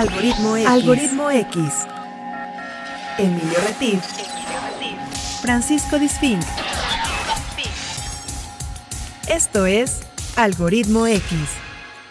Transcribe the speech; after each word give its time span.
Algoritmo 0.00 0.56
X. 0.56 0.66
Algoritmo 0.66 1.30
X. 1.30 1.60
Emilio 3.18 3.58
Retif. 3.66 4.02
Francisco 5.42 5.98
Disfink. 5.98 6.40
Esto 9.28 9.66
es 9.66 10.00
Algoritmo 10.36 11.06
X. 11.06 11.22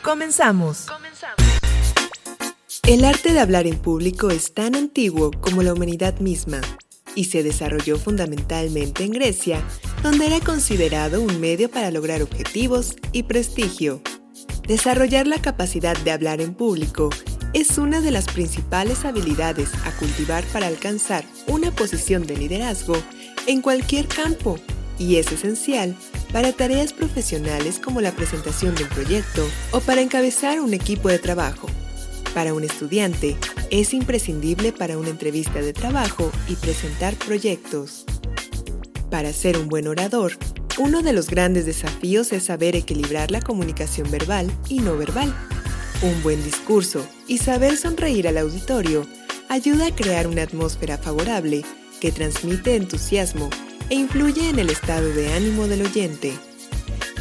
Comenzamos. 0.03 0.85
El 2.83 3.03
arte 3.05 3.33
de 3.33 3.39
hablar 3.39 3.65
en 3.65 3.79
público 3.79 4.29
es 4.29 4.53
tan 4.53 4.75
antiguo 4.75 5.31
como 5.41 5.63
la 5.63 5.73
humanidad 5.73 6.19
misma 6.19 6.61
y 7.15 7.23
se 7.23 7.41
desarrolló 7.41 7.97
fundamentalmente 7.97 9.03
en 9.03 9.13
Grecia, 9.13 9.63
donde 10.03 10.27
era 10.27 10.39
considerado 10.41 11.23
un 11.23 11.41
medio 11.41 11.71
para 11.71 11.89
lograr 11.89 12.21
objetivos 12.21 12.93
y 13.13 13.23
prestigio. 13.23 14.03
Desarrollar 14.67 15.25
la 15.25 15.41
capacidad 15.41 15.97
de 15.97 16.11
hablar 16.11 16.39
en 16.39 16.53
público 16.53 17.09
es 17.53 17.77
una 17.77 17.99
de 18.01 18.11
las 18.11 18.25
principales 18.25 19.05
habilidades 19.05 19.69
a 19.85 19.91
cultivar 19.91 20.43
para 20.45 20.67
alcanzar 20.67 21.25
una 21.47 21.71
posición 21.71 22.27
de 22.27 22.37
liderazgo 22.37 22.95
en 23.47 23.61
cualquier 23.61 24.07
campo 24.07 24.59
y 24.99 25.15
es 25.15 25.31
esencial 25.31 25.95
para 26.31 26.51
tareas 26.51 26.93
profesionales 26.93 27.79
como 27.79 28.01
la 28.01 28.11
presentación 28.11 28.75
de 28.75 28.83
un 28.83 28.89
proyecto 28.89 29.47
o 29.71 29.79
para 29.79 30.01
encabezar 30.01 30.59
un 30.59 30.73
equipo 30.73 31.09
de 31.09 31.17
trabajo. 31.17 31.67
Para 32.33 32.53
un 32.53 32.63
estudiante, 32.63 33.35
es 33.71 33.93
imprescindible 33.93 34.71
para 34.71 34.97
una 34.97 35.09
entrevista 35.09 35.61
de 35.61 35.73
trabajo 35.73 36.31
y 36.47 36.55
presentar 36.55 37.15
proyectos. 37.15 38.05
Para 39.09 39.33
ser 39.33 39.57
un 39.57 39.67
buen 39.67 39.87
orador, 39.87 40.33
uno 40.77 41.01
de 41.01 41.13
los 41.13 41.29
grandes 41.29 41.65
desafíos 41.65 42.31
es 42.31 42.43
saber 42.43 42.75
equilibrar 42.75 43.31
la 43.31 43.41
comunicación 43.41 44.11
verbal 44.11 44.51
y 44.69 44.79
no 44.79 44.95
verbal. 44.95 45.33
Un 46.01 46.23
buen 46.23 46.41
discurso 46.45 47.05
y 47.27 47.39
saber 47.39 47.75
sonreír 47.75 48.29
al 48.29 48.37
auditorio 48.37 49.05
ayuda 49.49 49.87
a 49.87 49.95
crear 49.95 50.27
una 50.27 50.43
atmósfera 50.43 50.97
favorable 50.97 51.65
que 51.99 52.13
transmite 52.13 52.77
entusiasmo 52.77 53.49
e 53.89 53.95
influye 53.95 54.47
en 54.47 54.59
el 54.59 54.69
estado 54.69 55.09
de 55.09 55.33
ánimo 55.33 55.67
del 55.67 55.81
oyente. 55.81 56.31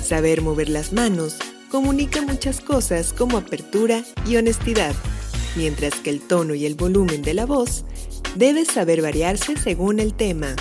Saber 0.01 0.43
mover 0.43 0.69
las 0.69 0.93
manos 0.93 1.39
comunica 1.73 2.23
muchas 2.23 2.61
cosas 2.61 3.13
como 3.13 3.39
apertura 3.39 4.05
y 4.29 4.37
honestidad, 4.37 4.95
mientras 5.57 5.97
que 5.97 6.11
el 6.11 6.21
tono 6.21 6.55
y 6.55 6.65
el 6.65 6.77
volumen 6.77 7.23
de 7.23 7.35
la 7.35 7.47
voz 7.47 7.85
debe 8.37 8.65
saber 8.65 9.03
variarse 9.03 9.57
según 9.57 9.99
el 9.99 10.15
tema. 10.15 10.55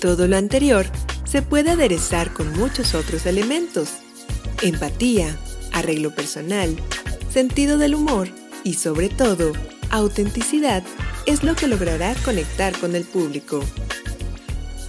Todo 0.00 0.26
lo 0.28 0.38
anterior 0.38 0.86
se 1.24 1.42
puede 1.42 1.72
aderezar 1.72 2.32
con 2.32 2.50
muchos 2.58 2.94
otros 2.94 3.26
elementos. 3.26 3.90
Empatía, 4.62 5.36
arreglo 5.72 6.14
personal, 6.14 6.74
sentido 7.36 7.76
del 7.76 7.94
humor 7.94 8.30
y 8.64 8.72
sobre 8.72 9.10
todo, 9.10 9.52
autenticidad 9.90 10.82
es 11.26 11.42
lo 11.42 11.54
que 11.54 11.66
logrará 11.66 12.14
conectar 12.24 12.74
con 12.78 12.96
el 12.96 13.04
público. 13.04 13.62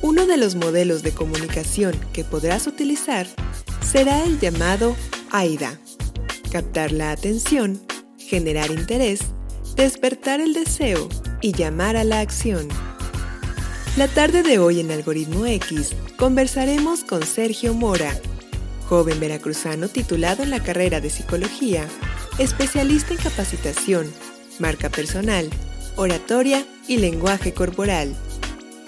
Uno 0.02 0.26
de 0.26 0.38
los 0.38 0.56
modelos 0.56 1.04
de 1.04 1.12
comunicación 1.12 1.94
que 2.14 2.24
podrás 2.24 2.66
utilizar 2.66 3.28
será 3.86 4.24
el 4.24 4.40
llamado 4.40 4.96
AIDA. 5.30 5.78
Captar 6.50 6.94
la 6.94 7.12
atención, 7.12 7.82
generar 8.18 8.72
interés, 8.72 9.20
despertar 9.76 10.40
el 10.40 10.54
deseo 10.54 11.10
y 11.42 11.52
llamar 11.52 11.98
a 11.98 12.06
la 12.06 12.22
acción. 12.22 12.70
La 13.98 14.08
tarde 14.08 14.42
de 14.42 14.58
hoy 14.58 14.80
en 14.80 14.92
Algoritmo 14.92 15.46
X 15.46 15.98
conversaremos 16.16 17.04
con 17.04 17.24
Sergio 17.24 17.74
Mora, 17.74 18.18
joven 18.88 19.20
veracruzano 19.20 19.90
titulado 19.90 20.44
en 20.44 20.50
la 20.50 20.64
carrera 20.64 21.02
de 21.02 21.10
psicología, 21.10 21.86
especialista 22.40 23.14
en 23.14 23.20
capacitación, 23.20 24.12
marca 24.60 24.90
personal, 24.90 25.50
oratoria 25.96 26.66
y 26.88 26.98
lenguaje 26.98 27.54
corporal. 27.54 28.16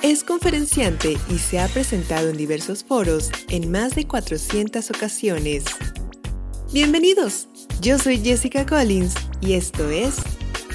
Es 0.04 0.24
conferenciante 0.24 1.18
y 1.30 1.40
se 1.40 1.60
ha 1.60 1.68
presentado 1.68 2.30
en 2.30 2.38
diversos 2.38 2.84
foros 2.84 3.32
en 3.50 3.72
más 3.72 3.96
de 3.96 4.08
400 4.08 4.92
ocasiones. 4.92 5.66
Bienvenidos, 6.72 7.48
yo 7.82 7.98
soy 7.98 8.20
Jessica 8.20 8.66
Collins 8.66 9.16
y 9.42 9.54
esto 9.54 9.90
es 9.90 10.16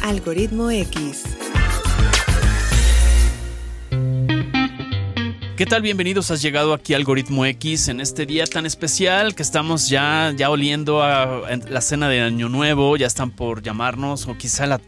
Algoritmo 0.02 0.70
X. 0.70 1.22
¿Qué 5.56 5.66
tal? 5.66 5.82
Bienvenidos. 5.82 6.32
Has 6.32 6.42
llegado 6.42 6.74
aquí 6.74 6.94
a 6.94 6.96
Algoritmo 6.96 7.46
X 7.46 7.86
en 7.86 8.00
este 8.00 8.26
día 8.26 8.44
tan 8.44 8.66
especial 8.66 9.36
que 9.36 9.42
estamos 9.42 9.88
ya, 9.88 10.32
ya 10.36 10.50
oliendo 10.50 11.00
a, 11.00 11.42
la 11.68 11.80
cena 11.80 12.08
de 12.08 12.22
Año 12.22 12.48
Nuevo. 12.48 12.96
Ya 12.96 13.06
están 13.06 13.30
por 13.30 13.62
llamarnos, 13.62 14.26
o 14.26 14.36
quizá 14.36 14.66
la, 14.66 14.80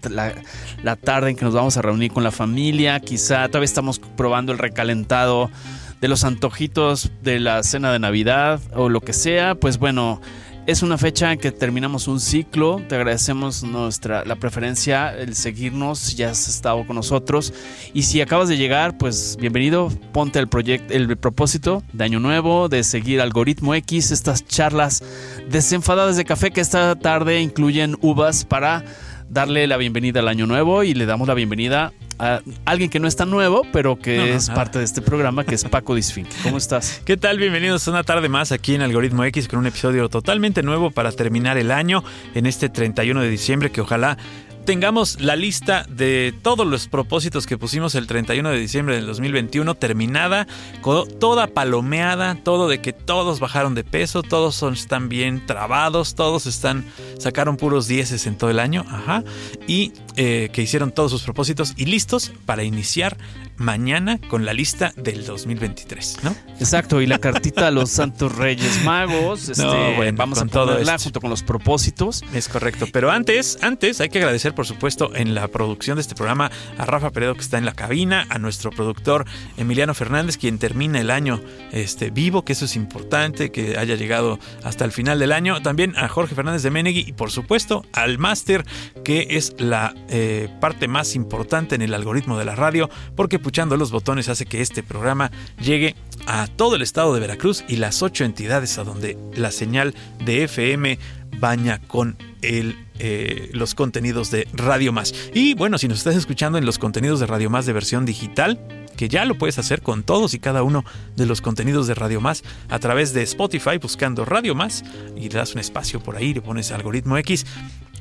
la, 0.82 0.96
tarde 0.96 1.30
en 1.30 1.36
que 1.36 1.44
nos 1.44 1.54
vamos 1.54 1.76
a 1.76 1.82
reunir 1.82 2.10
con 2.10 2.24
la 2.24 2.32
familia. 2.32 2.98
Quizá 2.98 3.46
todavía 3.46 3.66
estamos 3.66 4.00
probando 4.00 4.50
el 4.50 4.58
recalentado 4.58 5.52
de 6.00 6.08
los 6.08 6.24
antojitos 6.24 7.12
de 7.22 7.38
la 7.38 7.62
cena 7.62 7.92
de 7.92 8.00
Navidad 8.00 8.60
o 8.74 8.88
lo 8.88 9.00
que 9.02 9.12
sea. 9.12 9.54
Pues 9.54 9.78
bueno, 9.78 10.20
es 10.66 10.82
una 10.82 10.98
fecha 10.98 11.32
en 11.32 11.38
que 11.38 11.52
terminamos 11.52 12.08
un 12.08 12.18
ciclo. 12.18 12.82
Te 12.88 12.96
agradecemos 12.96 13.62
nuestra 13.62 14.24
la 14.24 14.34
preferencia, 14.34 15.16
el 15.16 15.36
seguirnos, 15.36 16.16
ya 16.16 16.30
has 16.30 16.48
estado 16.48 16.84
con 16.84 16.96
nosotros. 16.96 17.54
Y 17.94 18.02
si 18.02 18.20
acabas 18.20 18.48
de 18.48 18.56
llegar, 18.56 18.98
pues 18.98 19.36
bienvenido. 19.40 19.90
Ponte 20.12 20.40
el 20.40 20.48
proyecto, 20.48 20.92
el 20.92 21.16
propósito 21.16 21.84
de 21.92 22.04
Año 22.04 22.18
Nuevo, 22.18 22.68
de 22.68 22.82
seguir 22.82 23.20
Algoritmo 23.20 23.74
X, 23.76 24.10
estas 24.10 24.44
charlas 24.44 25.04
desenfadadas 25.48 26.16
de 26.16 26.24
café 26.24 26.50
que 26.50 26.60
esta 26.60 26.96
tarde 26.96 27.40
incluyen 27.40 27.96
uvas 28.00 28.44
para 28.44 28.84
darle 29.28 29.66
la 29.66 29.76
bienvenida 29.76 30.20
al 30.20 30.28
año 30.28 30.46
nuevo 30.46 30.82
y 30.82 30.94
le 30.94 31.06
damos 31.06 31.28
la 31.28 31.34
bienvenida 31.34 31.92
a 32.18 32.40
alguien 32.64 32.88
que 32.90 33.00
no 33.00 33.08
es 33.08 33.16
tan 33.16 33.30
nuevo, 33.30 33.62
pero 33.72 33.98
que 33.98 34.34
es 34.34 34.48
parte 34.50 34.78
de 34.78 34.84
este 34.84 35.02
programa, 35.02 35.44
que 35.44 35.54
es 35.54 35.64
Paco 35.64 35.94
Disfink. 35.94 36.28
¿Cómo 36.42 36.56
estás? 36.56 37.02
¿Qué 37.04 37.16
tal? 37.16 37.38
Bienvenidos 37.38 37.86
a 37.86 37.90
una 37.90 38.04
tarde 38.04 38.28
más 38.28 38.52
aquí 38.52 38.74
en 38.74 38.82
Algoritmo 38.82 39.24
X 39.24 39.48
con 39.48 39.58
un 39.58 39.66
episodio 39.66 40.08
totalmente 40.08 40.62
nuevo 40.62 40.90
para 40.90 41.12
terminar 41.12 41.58
el 41.58 41.70
año 41.70 42.02
en 42.34 42.46
este 42.46 42.68
31 42.68 43.20
de 43.20 43.28
diciembre 43.28 43.70
que 43.70 43.80
ojalá 43.80 44.16
tengamos 44.66 45.20
la 45.20 45.36
lista 45.36 45.86
de 45.88 46.34
todos 46.42 46.66
los 46.66 46.88
propósitos 46.88 47.46
que 47.46 47.56
pusimos 47.56 47.94
el 47.94 48.08
31 48.08 48.50
de 48.50 48.58
diciembre 48.58 48.96
del 48.96 49.06
2021 49.06 49.76
terminada, 49.76 50.48
toda 51.20 51.46
palomeada, 51.46 52.34
todo 52.42 52.68
de 52.68 52.80
que 52.80 52.92
todos 52.92 53.38
bajaron 53.38 53.76
de 53.76 53.84
peso, 53.84 54.24
todos 54.24 54.60
están 54.64 55.08
bien 55.08 55.46
trabados, 55.46 56.16
todos 56.16 56.46
están 56.46 56.84
sacaron 57.18 57.56
puros 57.56 57.86
dieces 57.86 58.26
en 58.26 58.36
todo 58.36 58.50
el 58.50 58.58
año, 58.58 58.84
ajá, 58.90 59.22
y 59.68 59.92
eh, 60.16 60.50
que 60.52 60.62
hicieron 60.62 60.90
todos 60.90 61.12
sus 61.12 61.22
propósitos 61.22 61.72
y 61.76 61.86
listos 61.86 62.32
para 62.44 62.64
iniciar 62.64 63.16
mañana 63.56 64.18
con 64.28 64.44
la 64.44 64.52
lista 64.52 64.92
del 64.96 65.24
2023, 65.24 66.18
¿no? 66.22 66.34
Exacto, 66.58 67.00
y 67.00 67.06
la 67.06 67.18
cartita 67.18 67.68
a 67.68 67.70
los 67.70 67.90
Santos 67.90 68.34
Reyes 68.36 68.82
Magos, 68.84 69.48
este, 69.48 70.12
vamos 70.12 70.38
a 70.38 70.46
ponerla 70.46 70.98
junto 70.98 71.20
con 71.20 71.30
los 71.30 71.42
propósitos. 71.42 72.24
Es 72.34 72.48
correcto, 72.48 72.86
pero 72.92 73.10
antes, 73.10 73.58
antes 73.62 74.00
hay 74.00 74.08
que 74.08 74.18
agradecer 74.18 74.54
por 74.54 74.66
supuesto 74.66 75.14
en 75.14 75.34
la 75.34 75.48
producción 75.48 75.96
de 75.96 76.02
este 76.02 76.14
programa 76.14 76.50
a 76.78 76.84
Rafa 76.84 77.10
Peredo 77.10 77.34
que 77.34 77.40
está 77.40 77.58
en 77.58 77.64
la 77.64 77.72
cabina, 77.72 78.26
a 78.28 78.38
nuestro 78.38 78.70
productor 78.70 79.24
Emiliano 79.56 79.94
Fernández 79.94 80.36
quien 80.36 80.58
termina 80.58 81.00
el 81.00 81.10
año 81.10 81.40
este, 81.72 82.10
vivo, 82.10 82.44
que 82.44 82.52
eso 82.52 82.64
es 82.64 82.76
importante, 82.76 83.50
que 83.50 83.78
haya 83.78 83.94
llegado 83.94 84.38
hasta 84.64 84.84
el 84.84 84.92
final 84.92 85.18
del 85.18 85.32
año, 85.32 85.62
también 85.62 85.96
a 85.96 86.08
Jorge 86.08 86.34
Fernández 86.34 86.62
de 86.62 86.70
Menegui 86.70 87.04
y 87.06 87.12
por 87.12 87.30
supuesto 87.30 87.84
al 87.92 88.18
máster 88.18 88.64
que 89.04 89.26
es 89.30 89.54
la 89.58 89.94
eh, 90.08 90.48
parte 90.60 90.88
más 90.88 91.14
importante 91.14 91.74
en 91.74 91.82
el 91.82 91.94
algoritmo 91.94 92.38
de 92.38 92.44
la 92.44 92.54
radio, 92.54 92.90
porque 93.14 93.38
puchando 93.46 93.76
los 93.76 93.92
botones 93.92 94.28
hace 94.28 94.44
que 94.44 94.60
este 94.60 94.82
programa 94.82 95.30
llegue 95.60 95.94
a 96.26 96.48
todo 96.48 96.74
el 96.74 96.82
estado 96.82 97.14
de 97.14 97.20
Veracruz 97.20 97.62
y 97.68 97.76
las 97.76 98.02
ocho 98.02 98.24
entidades 98.24 98.76
a 98.76 98.82
donde 98.82 99.16
la 99.36 99.52
señal 99.52 99.94
de 100.24 100.42
FM 100.42 100.98
baña 101.38 101.80
con 101.86 102.16
el, 102.42 102.76
eh, 102.98 103.50
los 103.52 103.76
contenidos 103.76 104.32
de 104.32 104.48
Radio 104.52 104.92
Más. 104.92 105.14
Y 105.32 105.54
bueno, 105.54 105.78
si 105.78 105.86
nos 105.86 105.98
estás 105.98 106.16
escuchando 106.16 106.58
en 106.58 106.66
los 106.66 106.80
contenidos 106.80 107.20
de 107.20 107.26
Radio 107.26 107.48
Más 107.48 107.66
de 107.66 107.72
versión 107.72 108.04
digital, 108.04 108.58
que 108.96 109.08
ya 109.08 109.24
lo 109.24 109.38
puedes 109.38 109.60
hacer 109.60 109.80
con 109.80 110.02
todos 110.02 110.34
y 110.34 110.40
cada 110.40 110.64
uno 110.64 110.84
de 111.14 111.26
los 111.26 111.40
contenidos 111.40 111.86
de 111.86 111.94
Radio 111.94 112.20
Más 112.20 112.42
a 112.68 112.80
través 112.80 113.12
de 113.12 113.22
Spotify 113.22 113.78
buscando 113.80 114.24
Radio 114.24 114.56
Más 114.56 114.82
y 115.16 115.28
le 115.28 115.38
das 115.38 115.54
un 115.54 115.60
espacio 115.60 116.00
por 116.00 116.16
ahí, 116.16 116.34
le 116.34 116.40
pones 116.40 116.72
algoritmo 116.72 117.16
X 117.18 117.46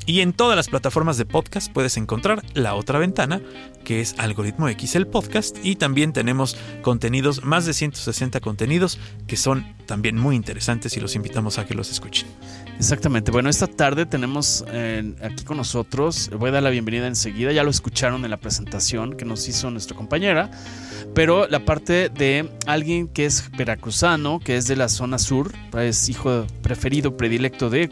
y 0.06 0.22
en 0.22 0.34
todas 0.34 0.56
las 0.56 0.70
plataformas 0.70 1.18
de 1.18 1.26
podcast 1.26 1.72
puedes 1.72 1.98
encontrar 1.98 2.44
la 2.54 2.76
otra 2.76 3.00
ventana, 3.00 3.42
que 3.84 4.02
es 4.02 4.16
Algoritmo 4.20 4.70
X, 4.70 4.96
el 4.96 5.08
podcast. 5.08 5.58
Y 5.64 5.76
también 5.76 6.14
tenemos 6.14 6.58
contenidos, 6.82 7.44
más 7.44 7.66
de 7.66 7.74
160 7.74 8.40
contenidos, 8.40 9.00
que 9.28 9.36
son 9.36 9.66
también 9.88 10.18
muy 10.18 10.36
interesantes 10.36 10.96
y 10.98 11.00
los 11.00 11.16
invitamos 11.16 11.58
a 11.58 11.66
que 11.66 11.74
los 11.74 11.92
escuchen. 11.92 12.28
Exactamente. 12.78 13.32
Bueno, 13.32 13.50
esta 13.50 13.68
tarde 13.68 14.06
tenemos 14.06 14.64
eh, 14.68 15.16
aquí 15.22 15.44
con 15.44 15.58
nosotros, 15.58 16.30
voy 16.38 16.50
a 16.50 16.54
dar 16.54 16.64
la 16.64 16.70
bienvenida 16.70 17.08
enseguida, 17.08 17.52
ya 17.52 17.64
lo 17.64 17.70
escucharon 17.70 18.24
en 18.26 18.32
la 18.32 18.38
presentación 18.38 19.16
que 19.16 19.26
nos 19.26 19.48
hizo 19.48 19.72
nuestra 19.72 19.96
compañera, 19.96 20.52
pero 21.14 21.48
la 21.48 21.64
parte 21.64 22.10
de 22.10 22.50
alguien 22.68 23.08
que 23.08 23.26
es 23.26 23.50
veracruzano, 23.58 24.40
que 24.40 24.58
es 24.58 24.68
de 24.68 24.76
la 24.76 24.90
zona 24.90 25.18
sur, 25.18 25.54
es 25.78 26.10
hijo 26.10 26.46
preferido, 26.62 27.16
predilecto 27.16 27.70
de 27.70 27.90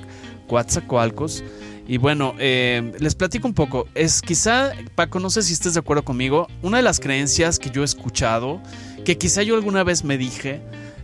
Coatzacoalcos. 0.48 1.44
Y 1.88 1.98
bueno, 1.98 2.34
eh, 2.40 2.94
les 3.00 3.16
platico 3.16 3.48
un 3.48 3.54
poco. 3.54 3.88
Es 3.94 4.22
quizá, 4.22 4.72
Paco, 4.96 5.20
no 5.20 5.30
sé 5.30 5.42
si 5.42 5.54
estés 5.54 5.74
de 5.74 5.82
acuerdo 5.82 6.04
conmigo, 6.04 6.48
una 6.62 6.78
de 6.78 6.84
las 6.84 7.00
creencias 7.00 7.60
que 7.60 7.70
yo 7.70 7.82
he 7.82 7.86
escuchado, 7.86 8.62
que 9.04 9.18
quizá 9.18 9.44
yo 9.44 9.56
alguna 9.56 9.84
vez 9.84 10.04
me 10.04 10.18
dije 10.18 10.62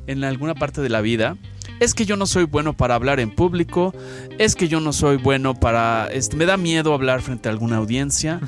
en 0.08 0.24
alguna 0.24 0.56
parte 0.56 0.81
de 0.81 0.90
la 0.90 1.02
vida, 1.02 1.38
es 1.80 1.94
que 1.94 2.06
yo 2.06 2.16
no 2.16 2.26
soy 2.26 2.46
bueno 2.46 2.74
para 2.74 2.96
hablar 2.96 3.20
en 3.20 3.31
público, 3.31 3.94
es 4.38 4.56
que 4.56 4.68
yo 4.68 4.80
no 4.80 4.94
soy 4.94 5.18
bueno 5.18 5.54
para, 5.54 6.08
este, 6.12 6.36
me 6.36 6.46
da 6.46 6.58
miedo 6.58 6.94
hablar 6.94 7.22
frente 7.22 7.50
a 7.50 7.52
alguna 7.52 7.78
audiencia. 7.78 8.40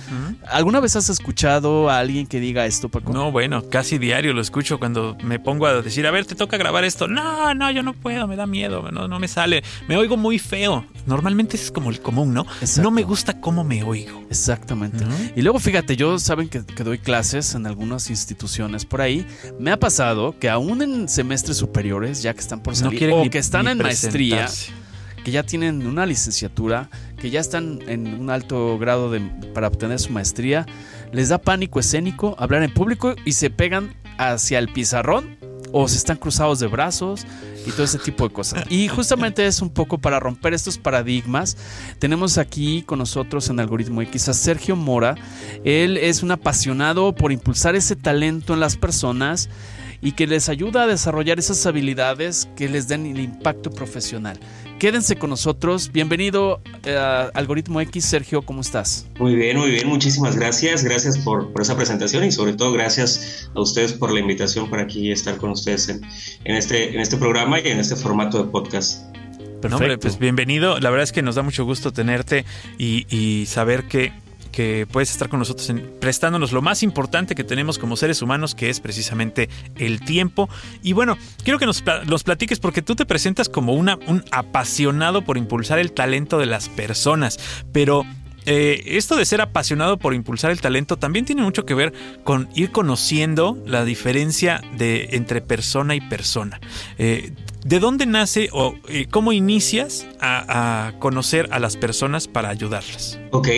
¿Alguna 0.50 0.80
vez 0.80 0.96
has 0.96 1.10
escuchado 1.10 1.90
a 1.90 2.00
alguien 2.00 2.28
que 2.28 2.40
diga 2.40 2.66
esto, 2.66 2.90
Paco? 2.90 3.14
No, 3.14 3.32
bueno, 3.32 3.70
casi 3.70 3.98
diario 3.98 4.34
lo 4.34 4.42
escucho 4.42 4.80
cuando 4.80 5.18
me 5.24 5.40
pongo 5.40 5.66
a 5.66 5.82
decir, 5.82 6.06
a 6.08 6.12
ver, 6.12 6.26
te 6.26 6.36
toca 6.36 6.58
grabar 6.58 6.84
esto. 6.84 7.08
No, 7.08 7.54
no, 7.54 7.72
yo 7.72 7.84
no 7.84 7.94
puedo, 7.94 8.28
me 8.28 8.36
da 8.36 8.46
miedo, 8.46 8.90
no, 8.92 9.08
no 9.08 9.20
me 9.20 9.28
sale. 9.28 9.64
Me 9.88 9.98
oigo 9.98 10.18
muy 10.18 10.40
feo. 10.40 10.86
Normalmente 11.06 11.58
es 11.58 11.72
como 11.72 11.90
el 11.90 12.00
común, 12.00 12.34
¿no? 12.34 12.46
No 12.82 12.92
me 12.92 13.04
gusta 13.04 13.40
cómo 13.40 13.64
me 13.64 13.84
oigo. 13.84 14.24
Exactamente. 14.30 15.06
Y 15.36 15.42
luego 15.42 15.60
fíjate, 15.60 15.96
yo 15.96 16.20
saben 16.20 16.50
que, 16.50 16.66
que 16.66 16.84
doy 16.84 17.00
clases 17.00 17.56
en 17.56 17.66
algunas 17.66 18.10
instituciones 18.10 18.86
por 18.86 19.02
ahí. 19.02 19.26
Me 19.60 19.72
ha 19.72 19.80
pasado 19.80 20.36
que 20.40 20.50
aún 20.50 20.82
en 20.82 21.10
semestres 21.10 21.58
superiores, 21.58 22.22
ya 22.22 22.34
que 22.34 22.40
están 22.40 22.62
por 22.62 22.76
salir, 22.76 23.00
quieren 23.00 23.21
o 23.22 23.24
ni- 23.24 23.30
que 23.30 23.38
están 23.40 23.68
en 23.68 23.78
maestría, 23.80 24.48
que 25.24 25.32
ya 25.32 25.44
tienen 25.44 25.86
una 25.88 26.06
licenciatura, 26.06 26.90
que 27.20 27.30
ya 27.30 27.40
están 27.40 27.80
en 27.88 28.08
un 28.20 28.30
alto 28.30 28.78
grado 28.80 29.12
de, 29.12 29.20
para 29.54 29.68
obtener 29.68 30.00
su 30.00 30.12
maestría, 30.12 30.66
les 31.12 31.30
da 31.30 31.38
pánico 31.38 31.80
escénico 31.80 32.36
hablar 32.40 32.64
en 32.64 32.74
público 32.74 33.16
y 33.26 33.34
se 33.34 33.50
pegan 33.50 33.94
hacia 34.18 34.60
el 34.60 34.70
pizarrón 34.70 35.38
o 35.74 35.88
se 35.88 35.98
están 35.98 36.18
cruzados 36.18 36.60
de 36.60 36.68
brazos 36.68 37.26
y 37.66 37.72
todo 37.72 37.84
ese 37.84 37.98
tipo 38.00 38.28
de 38.28 38.34
cosas. 38.34 38.64
Y 38.70 38.88
justamente 38.90 39.46
es 39.46 39.62
un 39.62 39.70
poco 39.70 40.00
para 40.00 40.20
romper 40.20 40.54
estos 40.54 40.78
paradigmas. 40.78 41.56
Tenemos 42.00 42.38
aquí 42.38 42.82
con 42.82 43.00
nosotros 43.00 43.50
en 43.50 43.60
Algoritmo 43.60 44.02
X 44.02 44.28
a 44.30 44.34
Sergio 44.34 44.76
Mora. 44.76 45.16
Él 45.64 45.96
es 45.98 46.24
un 46.24 46.32
apasionado 46.32 47.14
por 47.16 47.32
impulsar 47.32 47.76
ese 47.76 47.96
talento 47.96 48.54
en 48.54 48.60
las 48.60 48.76
personas 48.76 49.50
y 50.02 50.14
que 50.14 50.28
les 50.28 50.50
ayuda 50.50 50.84
a 50.84 50.88
desarrollar 50.88 51.40
esas 51.40 51.66
habilidades 51.66 52.50
que 52.56 52.68
les 52.68 52.88
den 52.88 53.06
el 53.06 53.20
impacto 53.20 53.72
profesional. 53.72 54.40
Quédense 54.80 55.16
con 55.16 55.30
nosotros. 55.30 55.92
Bienvenido 55.92 56.60
eh, 56.86 56.96
a 56.96 57.26
Algoritmo 57.36 57.82
X, 57.82 58.04
Sergio, 58.04 58.42
¿cómo 58.42 58.62
estás? 58.62 59.08
Muy 59.20 59.36
bien, 59.36 59.58
muy 59.58 59.70
bien, 59.70 59.88
muchísimas 59.88 60.36
gracias. 60.36 60.84
Gracias 60.84 61.20
por, 61.20 61.54
por 61.54 61.62
esa 61.62 61.76
presentación 61.76 62.24
y 62.24 62.32
sobre 62.32 62.54
todo 62.54 62.74
gracias 62.74 63.52
a 63.54 63.62
ustedes 63.62 63.94
por 63.94 64.12
la 64.12 64.20
invitación 64.20 64.72
para 64.72 64.82
aquí 64.84 65.12
estar 65.12 65.38
con 65.38 65.52
ustedes 65.52 65.88
en, 65.90 66.02
en 66.46 66.56
este, 66.56 66.96
en 66.96 67.00
este 67.00 67.18
programa 67.18 67.60
y 67.60 67.68
en 67.68 67.80
este 67.80 67.96
formato 67.96 68.44
de 68.44 68.50
podcast. 68.50 69.04
No, 69.70 69.76
hombre, 69.76 70.00
pues 70.00 70.18
bienvenido. 70.18 70.80
La 70.80 70.90
verdad 70.90 71.04
es 71.04 71.12
que 71.12 71.22
nos 71.22 71.36
da 71.36 71.44
mucho 71.44 71.64
gusto 71.64 71.94
tenerte 71.94 72.46
y, 72.80 73.06
y 73.16 73.46
saber 73.46 73.84
que, 73.84 74.12
que 74.52 74.88
puedes 74.92 75.12
estar 75.12 75.30
con 75.30 75.40
nosotros 75.40 75.70
en- 75.70 75.92
prestándonos 76.00 76.52
lo 76.52 76.62
más 76.62 76.84
importante 76.84 77.36
que 77.36 77.44
tenemos 77.44 77.78
como 77.80 77.96
seres 77.96 78.22
humanos, 78.22 78.56
que 78.56 78.70
es 78.70 78.80
precisamente 78.80 79.50
el 79.78 80.02
tiempo. 80.02 80.50
Y 80.84 80.94
bueno, 80.94 81.18
quiero 81.44 81.60
que 81.60 81.66
nos, 81.66 81.84
nos 82.08 82.24
platiques 82.24 82.60
porque 82.60 82.82
tú 82.82 82.96
te 82.96 83.06
presentas 83.06 83.50
como 83.50 83.74
una, 83.74 83.98
un 84.08 84.24
apasionado 84.32 85.24
por 85.24 85.38
impulsar 85.38 85.80
el 85.80 85.92
talento 85.92 86.38
de 86.38 86.46
las 86.46 86.70
personas, 86.70 87.40
pero... 87.72 88.04
eh, 88.48 88.98
esto 88.98 89.16
de 89.18 89.26
ser 89.26 89.40
apasionado 89.40 89.98
por 89.98 90.16
impulsar 90.16 90.50
el 90.50 90.60
talento 90.62 90.98
también 90.98 91.26
tiene 91.26 91.44
mucho 91.44 91.64
que 91.64 91.76
ver 91.76 91.94
con 92.24 92.50
ir 92.56 92.72
conociendo 92.72 93.56
la 93.68 93.86
diferencia 93.86 94.62
de, 94.78 95.10
entre 95.12 95.42
persona 95.42 95.94
y 95.94 96.02
persona. 96.02 96.60
Eh, 96.98 97.34
¿De 97.64 97.80
dónde 97.80 98.06
nace 98.06 98.50
o 98.52 98.76
eh, 98.88 99.06
cómo 99.10 99.32
inicias 99.34 100.08
a, 100.20 100.88
a 100.88 101.00
conocer 101.00 101.48
a 101.52 101.60
las 101.60 101.78
personas 101.78 102.28
para 102.28 102.50
ayudarlas? 102.50 103.20
Ok, 103.32 103.50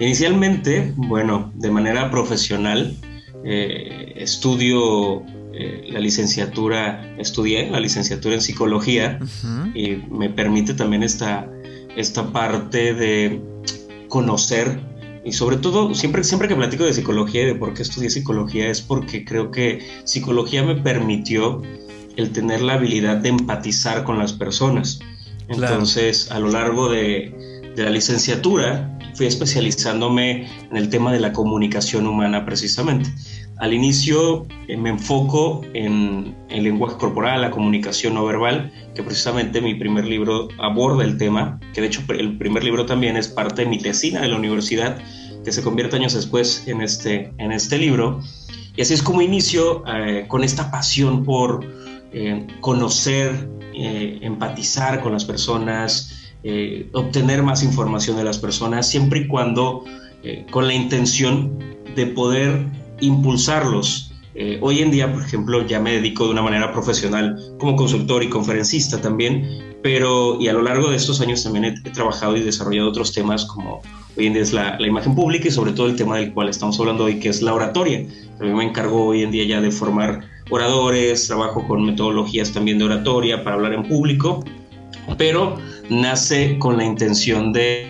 inicialmente, 0.00 0.92
bueno, 0.96 1.52
de 1.54 1.70
manera 1.70 2.10
profesional, 2.10 2.96
eh, 3.44 4.14
estudio 4.16 5.22
eh, 5.54 5.88
la 5.90 6.00
licenciatura, 6.00 7.14
estudié 7.18 7.68
la 7.70 7.80
licenciatura 7.80 8.36
en 8.36 8.40
psicología 8.40 9.18
y 9.74 9.96
me 10.10 10.30
permite 10.30 10.72
también 10.72 11.02
esta, 11.02 11.46
esta 11.94 12.32
parte 12.32 12.94
de 12.94 13.42
conocer 14.08 14.80
y 15.24 15.32
sobre 15.32 15.58
todo 15.58 15.94
siempre, 15.94 16.24
siempre 16.24 16.48
que 16.48 16.56
platico 16.56 16.84
de 16.84 16.92
psicología 16.92 17.42
y 17.42 17.46
de 17.46 17.54
por 17.54 17.74
qué 17.74 17.82
estudié 17.82 18.10
psicología 18.10 18.68
es 18.68 18.80
porque 18.80 19.24
creo 19.24 19.50
que 19.50 19.80
psicología 20.04 20.62
me 20.64 20.76
permitió 20.76 21.62
el 22.16 22.30
tener 22.30 22.62
la 22.62 22.74
habilidad 22.74 23.18
de 23.18 23.30
empatizar 23.30 24.04
con 24.04 24.18
las 24.18 24.32
personas. 24.32 25.00
Claro. 25.48 25.74
Entonces, 25.74 26.30
a 26.30 26.38
lo 26.38 26.50
largo 26.50 26.88
de, 26.88 27.72
de 27.76 27.84
la 27.84 27.90
licenciatura 27.90 28.88
fui 29.14 29.26
especializándome 29.26 30.46
en 30.70 30.76
el 30.76 30.88
tema 30.88 31.12
de 31.12 31.20
la 31.20 31.32
comunicación 31.32 32.06
humana 32.06 32.44
precisamente. 32.44 33.10
Al 33.58 33.72
inicio 33.72 34.46
eh, 34.66 34.76
me 34.76 34.90
enfoco 34.90 35.60
en 35.72 36.34
el 36.48 36.64
lenguaje 36.64 36.96
corporal, 36.96 37.42
la 37.42 37.50
comunicación 37.50 38.14
no 38.14 38.24
verbal, 38.24 38.72
que 38.94 39.02
precisamente 39.02 39.60
mi 39.60 39.74
primer 39.74 40.04
libro 40.04 40.48
aborda 40.58 41.04
el 41.04 41.16
tema, 41.16 41.60
que 41.72 41.80
de 41.80 41.86
hecho 41.86 42.02
el 42.08 42.38
primer 42.38 42.64
libro 42.64 42.86
también 42.86 43.16
es 43.16 43.28
parte 43.28 43.62
de 43.62 43.68
mi 43.68 43.78
tesina 43.78 44.20
de 44.20 44.28
la 44.28 44.36
universidad, 44.36 44.98
que 45.44 45.52
se 45.52 45.62
convierte 45.62 45.96
años 45.96 46.14
después 46.14 46.64
en 46.66 46.80
este, 46.80 47.32
en 47.38 47.52
este 47.52 47.78
libro. 47.78 48.20
Y 48.76 48.82
así 48.82 48.94
es 48.94 49.02
como 49.02 49.22
inicio 49.22 49.84
eh, 49.86 50.24
con 50.28 50.42
esta 50.44 50.70
pasión 50.70 51.24
por 51.24 51.64
eh, 52.14 52.46
conocer, 52.60 53.48
eh, 53.74 54.18
empatizar 54.20 55.00
con 55.00 55.12
las 55.12 55.24
personas, 55.24 56.34
eh, 56.44 56.90
obtener 56.92 57.42
más 57.42 57.62
información 57.62 58.18
de 58.18 58.24
las 58.24 58.36
personas, 58.36 58.88
siempre 58.88 59.20
y 59.20 59.28
cuando 59.28 59.84
con 60.52 60.68
la 60.68 60.74
intención 60.74 61.58
de 61.96 62.06
poder 62.06 62.64
impulsarlos. 63.00 64.12
Hoy 64.60 64.78
en 64.78 64.92
día, 64.92 65.12
por 65.12 65.20
ejemplo, 65.20 65.66
ya 65.66 65.80
me 65.80 65.94
dedico 65.94 66.26
de 66.26 66.30
una 66.30 66.42
manera 66.42 66.72
profesional 66.72 67.36
como 67.58 67.74
consultor 67.74 68.22
y 68.22 68.28
conferencista 68.28 69.00
también, 69.00 69.48
pero 69.82 70.40
y 70.40 70.46
a 70.46 70.52
lo 70.52 70.62
largo 70.62 70.90
de 70.90 70.96
estos 70.96 71.20
años 71.20 71.42
también 71.42 71.64
he, 71.64 71.74
he 71.84 71.90
trabajado 71.90 72.36
y 72.36 72.40
desarrollado 72.42 72.88
otros 72.88 73.12
temas 73.12 73.46
como 73.46 73.82
hoy 74.16 74.26
en 74.26 74.34
día 74.34 74.42
es 74.42 74.52
la, 74.52 74.78
la, 74.78 74.86
imagen 74.86 75.16
pública 75.16 75.48
y 75.48 75.50
sobre 75.50 75.72
todo 75.72 75.88
el 75.88 75.96
tema 75.96 76.18
del 76.18 76.32
cual 76.32 76.48
estamos 76.48 76.78
hablando 76.78 77.02
hoy, 77.02 77.18
que 77.18 77.28
es 77.28 77.42
la 77.42 77.52
oratoria. 77.52 78.06
También 78.38 78.56
me 78.56 78.64
encargo 78.64 79.06
hoy 79.06 79.24
en 79.24 79.32
día 79.32 79.44
ya 79.44 79.60
de 79.60 79.72
formar 79.72 80.20
oradores, 80.50 81.26
trabajo 81.26 81.66
con 81.66 81.84
metodologías 81.84 82.52
también 82.52 82.78
de 82.78 82.84
oratoria 82.84 83.42
para 83.44 83.56
hablar 83.56 83.74
en 83.74 83.88
público, 83.88 84.44
pero 85.18 85.56
nace 85.88 86.58
con 86.58 86.76
la 86.76 86.84
intención 86.84 87.52
de 87.52 87.88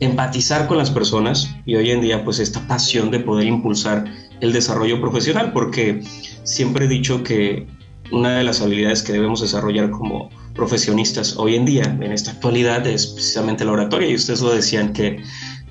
empatizar 0.00 0.66
con 0.66 0.78
las 0.78 0.90
personas 0.90 1.54
y 1.64 1.76
hoy 1.76 1.90
en 1.90 2.00
día 2.00 2.24
pues 2.24 2.38
esta 2.40 2.66
pasión 2.66 3.10
de 3.10 3.20
poder 3.20 3.46
impulsar 3.46 4.04
el 4.40 4.52
desarrollo 4.52 5.00
profesional, 5.00 5.52
porque 5.52 6.02
siempre 6.42 6.86
he 6.86 6.88
dicho 6.88 7.22
que 7.22 7.66
una 8.10 8.36
de 8.36 8.44
las 8.44 8.60
habilidades 8.60 9.02
que 9.02 9.12
debemos 9.12 9.40
desarrollar 9.40 9.90
como 9.90 10.28
profesionistas 10.54 11.36
hoy 11.36 11.56
en 11.56 11.64
día, 11.64 11.84
en 11.84 12.12
esta 12.12 12.32
actualidad, 12.32 12.86
es 12.86 13.06
precisamente 13.06 13.64
la 13.64 13.72
oratoria. 13.72 14.08
Y 14.08 14.14
ustedes 14.14 14.42
lo 14.42 14.52
decían 14.52 14.92
que 14.92 15.22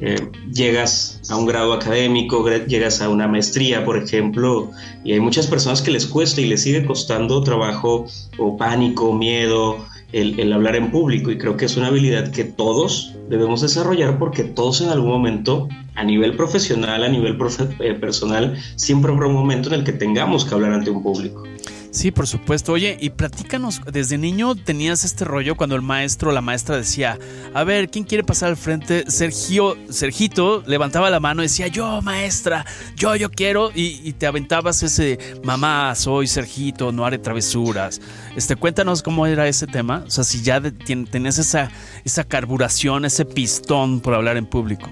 eh, 0.01 0.17
llegas 0.51 1.21
a 1.29 1.37
un 1.37 1.45
grado 1.45 1.73
académico, 1.73 2.43
llegas 2.67 3.01
a 3.01 3.09
una 3.09 3.27
maestría, 3.27 3.85
por 3.85 3.97
ejemplo, 3.97 4.71
y 5.03 5.13
hay 5.13 5.19
muchas 5.19 5.47
personas 5.47 5.81
que 5.81 5.91
les 5.91 6.07
cuesta 6.07 6.41
y 6.41 6.45
les 6.45 6.63
sigue 6.63 6.85
costando 6.85 7.43
trabajo 7.43 8.07
o 8.39 8.57
pánico, 8.57 9.13
miedo, 9.13 9.77
el, 10.11 10.51
hablar 10.51 10.75
en 10.75 10.91
público 10.91 11.31
y 11.31 11.37
creo 11.37 11.55
que 11.55 11.65
es 11.65 11.77
una 11.77 11.87
habilidad 11.87 12.31
que 12.31 12.43
todos 12.43 13.15
debemos 13.29 13.61
desarrollar 13.61 14.19
porque 14.19 14.43
todos 14.43 14.81
en 14.81 14.89
algún 14.89 15.09
momento 15.09 15.69
a 15.95 16.03
nivel 16.03 16.35
profesional, 16.35 17.03
a 17.03 17.09
nivel 17.09 17.37
eh, 17.79 17.93
personal, 17.93 18.57
siempre 18.75 19.11
habrá 19.11 19.27
un 19.27 19.33
momento 19.33 19.69
en 19.69 19.75
el 19.75 19.83
que 19.83 19.93
tengamos 19.93 20.45
que 20.45 20.53
hablar 20.53 20.73
ante 20.73 20.89
un 20.89 21.03
público. 21.03 21.43
Sí, 21.91 22.09
por 22.09 22.25
supuesto. 22.25 22.71
Oye, 22.71 22.97
y 23.01 23.09
platícanos, 23.09 23.81
desde 23.91 24.17
niño 24.17 24.55
tenías 24.55 25.03
este 25.03 25.25
rollo 25.25 25.57
cuando 25.57 25.75
el 25.75 25.81
maestro 25.81 26.31
la 26.31 26.39
maestra 26.39 26.77
decía, 26.77 27.19
a 27.53 27.63
ver, 27.65 27.89
¿quién 27.89 28.05
quiere 28.05 28.23
pasar 28.23 28.49
al 28.49 28.55
frente? 28.55 29.03
Sergio, 29.11 29.75
Sergito 29.89 30.63
levantaba 30.65 31.09
la 31.09 31.19
mano 31.19 31.43
y 31.43 31.47
decía, 31.47 31.67
yo, 31.67 32.01
maestra, 32.01 32.65
yo, 32.95 33.17
yo 33.17 33.29
quiero, 33.29 33.71
y, 33.75 33.99
y 34.07 34.13
te 34.13 34.25
aventabas 34.25 34.81
ese, 34.83 35.19
mamá, 35.43 35.93
soy 35.95 36.27
Sergito, 36.27 36.93
no 36.93 37.05
haré 37.05 37.17
travesuras. 37.17 37.99
Este, 38.37 38.55
cuéntanos 38.55 39.03
cómo 39.03 39.27
era 39.27 39.45
ese 39.49 39.67
tema, 39.67 40.05
o 40.07 40.09
sea, 40.09 40.23
si 40.23 40.41
ya 40.41 40.61
de, 40.61 40.71
tenías 40.71 41.39
esa, 41.39 41.71
esa 42.05 42.23
carburación, 42.23 43.03
ese 43.03 43.25
pistón 43.25 43.99
por 43.99 44.13
hablar 44.13 44.37
en 44.37 44.45
público. 44.45 44.89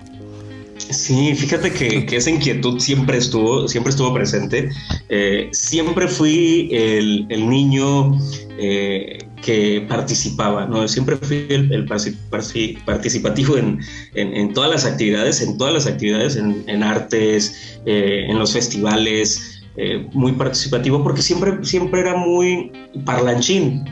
Sí, 0.89 1.36
fíjate 1.36 1.72
que, 1.72 2.15
esa 2.15 2.31
inquietud 2.31 2.79
siempre 2.79 3.17
estuvo, 3.17 3.67
siempre 3.67 3.91
estuvo 3.91 4.12
presente. 4.12 4.72
Eh, 5.10 5.50
siempre 5.51 6.08
fui 6.08 6.69
el, 6.72 7.27
niño 7.48 8.17
eh, 8.58 9.19
que 9.43 9.86
participaba, 9.88 10.65
¿no? 10.65 10.88
Siempre 10.88 11.15
fui 11.17 11.46
el, 11.50 11.86
participativo 12.86 13.58
en, 13.58 14.53
todas 14.53 14.72
las 14.72 14.86
actividades, 14.86 15.41
en 15.41 15.60
todas 15.60 15.74
las 15.74 15.86
actividades, 15.86 16.36
en, 16.36 16.84
artes, 16.84 17.79
eh, 17.86 18.25
en 18.27 18.39
los 18.39 18.53
festivales. 18.53 19.62
muy 20.13 20.31
participativo 20.34 21.03
porque 21.03 21.22
siempre, 21.22 21.63
siempre 21.63 22.01
era 22.01 22.15
muy 22.15 22.72
parlanchín. 23.05 23.86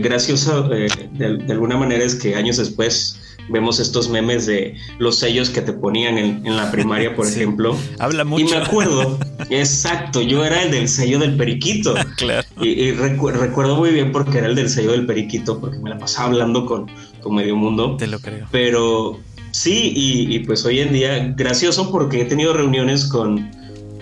gracioso 0.00 0.68
de, 0.68 0.88
de 1.18 1.52
alguna 1.52 1.76
manera 1.76 2.04
es 2.04 2.16
que 2.16 2.34
años 2.34 2.56
después 2.56 3.21
vemos 3.48 3.80
estos 3.80 4.08
memes 4.08 4.46
de 4.46 4.76
los 4.98 5.16
sellos 5.16 5.50
que 5.50 5.60
te 5.60 5.72
ponían 5.72 6.18
en, 6.18 6.56
la 6.56 6.70
primaria, 6.70 7.14
por 7.14 7.26
ejemplo. 7.28 7.76
Habla 7.98 8.24
mucho. 8.24 8.44
Y 8.44 8.48
me 8.48 8.56
acuerdo, 8.56 9.18
exacto, 9.50 10.22
yo 10.22 10.44
era 10.44 10.62
el 10.62 10.70
del 10.70 10.88
sello 10.88 11.18
del 11.18 11.36
periquito. 11.36 11.94
claro. 12.16 12.46
Y, 12.60 12.92
recuerdo 12.92 13.76
muy 13.76 13.90
bien 13.90 14.12
porque 14.12 14.38
era 14.38 14.46
el 14.46 14.54
del 14.54 14.68
sello 14.68 14.92
del 14.92 15.06
periquito, 15.06 15.60
porque 15.60 15.78
me 15.78 15.90
la 15.90 15.98
pasaba 15.98 16.28
hablando 16.28 16.66
con, 16.66 16.90
con 17.20 17.34
medio 17.34 17.56
mundo. 17.56 17.96
Te 17.96 18.06
lo 18.06 18.18
creo. 18.18 18.46
Pero 18.50 19.18
sí, 19.50 19.92
y, 19.94 20.38
pues 20.40 20.64
hoy 20.64 20.80
en 20.80 20.92
día, 20.92 21.34
gracioso 21.36 21.90
porque 21.90 22.22
he 22.22 22.24
tenido 22.24 22.52
reuniones 22.52 23.06
con, 23.06 23.50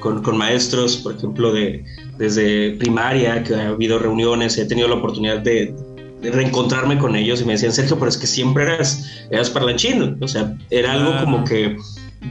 con, 0.00 0.22
con 0.22 0.36
maestros, 0.36 0.96
por 0.98 1.16
ejemplo, 1.16 1.52
de, 1.52 1.84
desde 2.18 2.72
primaria, 2.72 3.42
que 3.42 3.54
ha 3.54 3.68
habido 3.68 3.98
reuniones, 3.98 4.58
he 4.58 4.66
tenido 4.66 4.88
la 4.88 4.96
oportunidad 4.96 5.38
de, 5.38 5.74
reencontrarme 6.22 6.98
con 6.98 7.16
ellos 7.16 7.40
y 7.40 7.44
me 7.44 7.52
decían, 7.52 7.72
Sergio, 7.72 7.98
pero 7.98 8.08
es 8.08 8.18
que 8.18 8.26
siempre 8.26 8.64
eras, 8.64 9.26
eras 9.30 9.50
parlanchino. 9.50 10.16
O 10.20 10.28
sea, 10.28 10.54
era 10.70 10.92
algo 10.92 11.18
como 11.20 11.44
que 11.44 11.76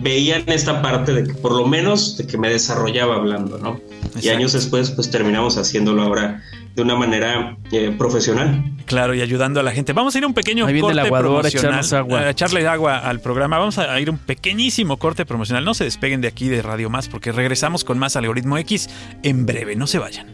veían 0.02 0.44
esta 0.48 0.82
parte 0.82 1.14
de 1.14 1.24
que 1.24 1.34
por 1.34 1.52
lo 1.52 1.66
menos 1.68 2.18
de 2.18 2.28
que 2.28 2.38
me 2.38 2.50
desarrollaba 2.50 3.16
hablando, 3.16 3.58
¿no? 3.58 3.80
Y 4.22 4.30
años 4.30 4.54
después, 4.54 4.92
pues 4.92 5.10
terminamos 5.10 5.58
haciéndolo 5.58 6.04
ahora 6.04 6.44
de 6.76 6.82
una 6.82 6.96
manera 6.96 7.58
eh, 7.72 7.94
profesional. 7.98 8.64
Claro, 8.86 9.14
y 9.14 9.22
ayudando 9.22 9.60
a 9.60 9.64
la 9.64 9.72
gente. 9.72 9.94
Vamos 9.94 10.16
a 10.16 10.18
ir 10.18 10.24
a 10.24 10.28
un 10.28 10.34
pequeño 10.34 10.66
corte 10.66 11.10
promocional. 11.10 11.86
Agua. 11.94 12.20
A 12.22 12.30
echarle 12.30 12.68
agua 12.68 12.98
al 12.98 13.20
programa. 13.20 13.58
Vamos 13.58 13.78
a 13.78 14.00
ir 14.00 14.08
a 14.08 14.12
un 14.12 14.18
pequeñísimo 14.18 14.98
corte 14.98 15.26
promocional. 15.26 15.66
No 15.66 15.74
se 15.74 15.84
despeguen 15.84 16.22
de 16.22 16.28
aquí 16.28 16.48
de 16.48 16.62
Radio 16.62 16.90
Más 16.90 17.08
porque 17.08 17.32
regresamos 17.32 17.84
con 17.84 18.00
más 18.00 18.16
Algoritmo 18.16 18.58
X 18.58 18.90
en 19.24 19.46
breve. 19.46 19.76
No 19.76 19.88
se 19.88 20.00
vayan. 20.00 20.34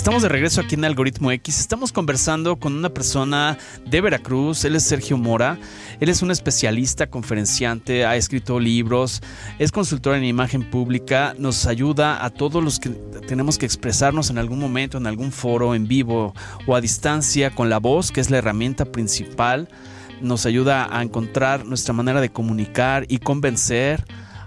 Estamos 0.00 0.22
de 0.22 0.30
regreso 0.30 0.62
aquí 0.62 0.76
en 0.76 0.86
Algoritmo 0.86 1.30
X. 1.30 1.60
Estamos 1.60 1.92
conversando 1.92 2.56
con 2.56 2.72
una 2.72 2.88
persona 2.88 3.58
de 3.84 4.00
Veracruz. 4.00 4.64
Él 4.64 4.74
es 4.74 4.84
Sergio 4.84 5.18
Mora. 5.18 5.58
Él 6.00 6.08
es 6.08 6.22
un 6.22 6.30
especialista, 6.30 7.08
conferenciante, 7.08 8.06
ha 8.06 8.16
escrito 8.16 8.58
libros, 8.58 9.20
es 9.58 9.70
consultor 9.70 10.16
en 10.16 10.24
imagen 10.24 10.62
pública, 10.70 11.34
nos 11.36 11.66
ayuda 11.66 12.24
a 12.24 12.30
todos 12.30 12.64
los 12.64 12.80
que 12.80 12.88
tenemos 13.28 13.58
que 13.58 13.66
expresarnos 13.66 14.30
en 14.30 14.38
algún 14.38 14.58
momento, 14.58 14.96
en 14.96 15.06
algún 15.06 15.32
foro, 15.32 15.74
en 15.74 15.86
vivo 15.86 16.34
o 16.66 16.74
a 16.74 16.80
distancia 16.80 17.50
con 17.50 17.68
la 17.68 17.76
voz, 17.76 18.10
que 18.10 18.22
es 18.22 18.30
la 18.30 18.38
herramienta 18.38 18.86
principal. 18.86 19.68
Nos 20.22 20.46
ayuda 20.46 20.88
a 20.90 21.02
encontrar 21.02 21.66
nuestra 21.66 21.92
manera 21.92 22.22
de 22.22 22.30
comunicar 22.30 23.04
y 23.06 23.18
convencer 23.18 24.02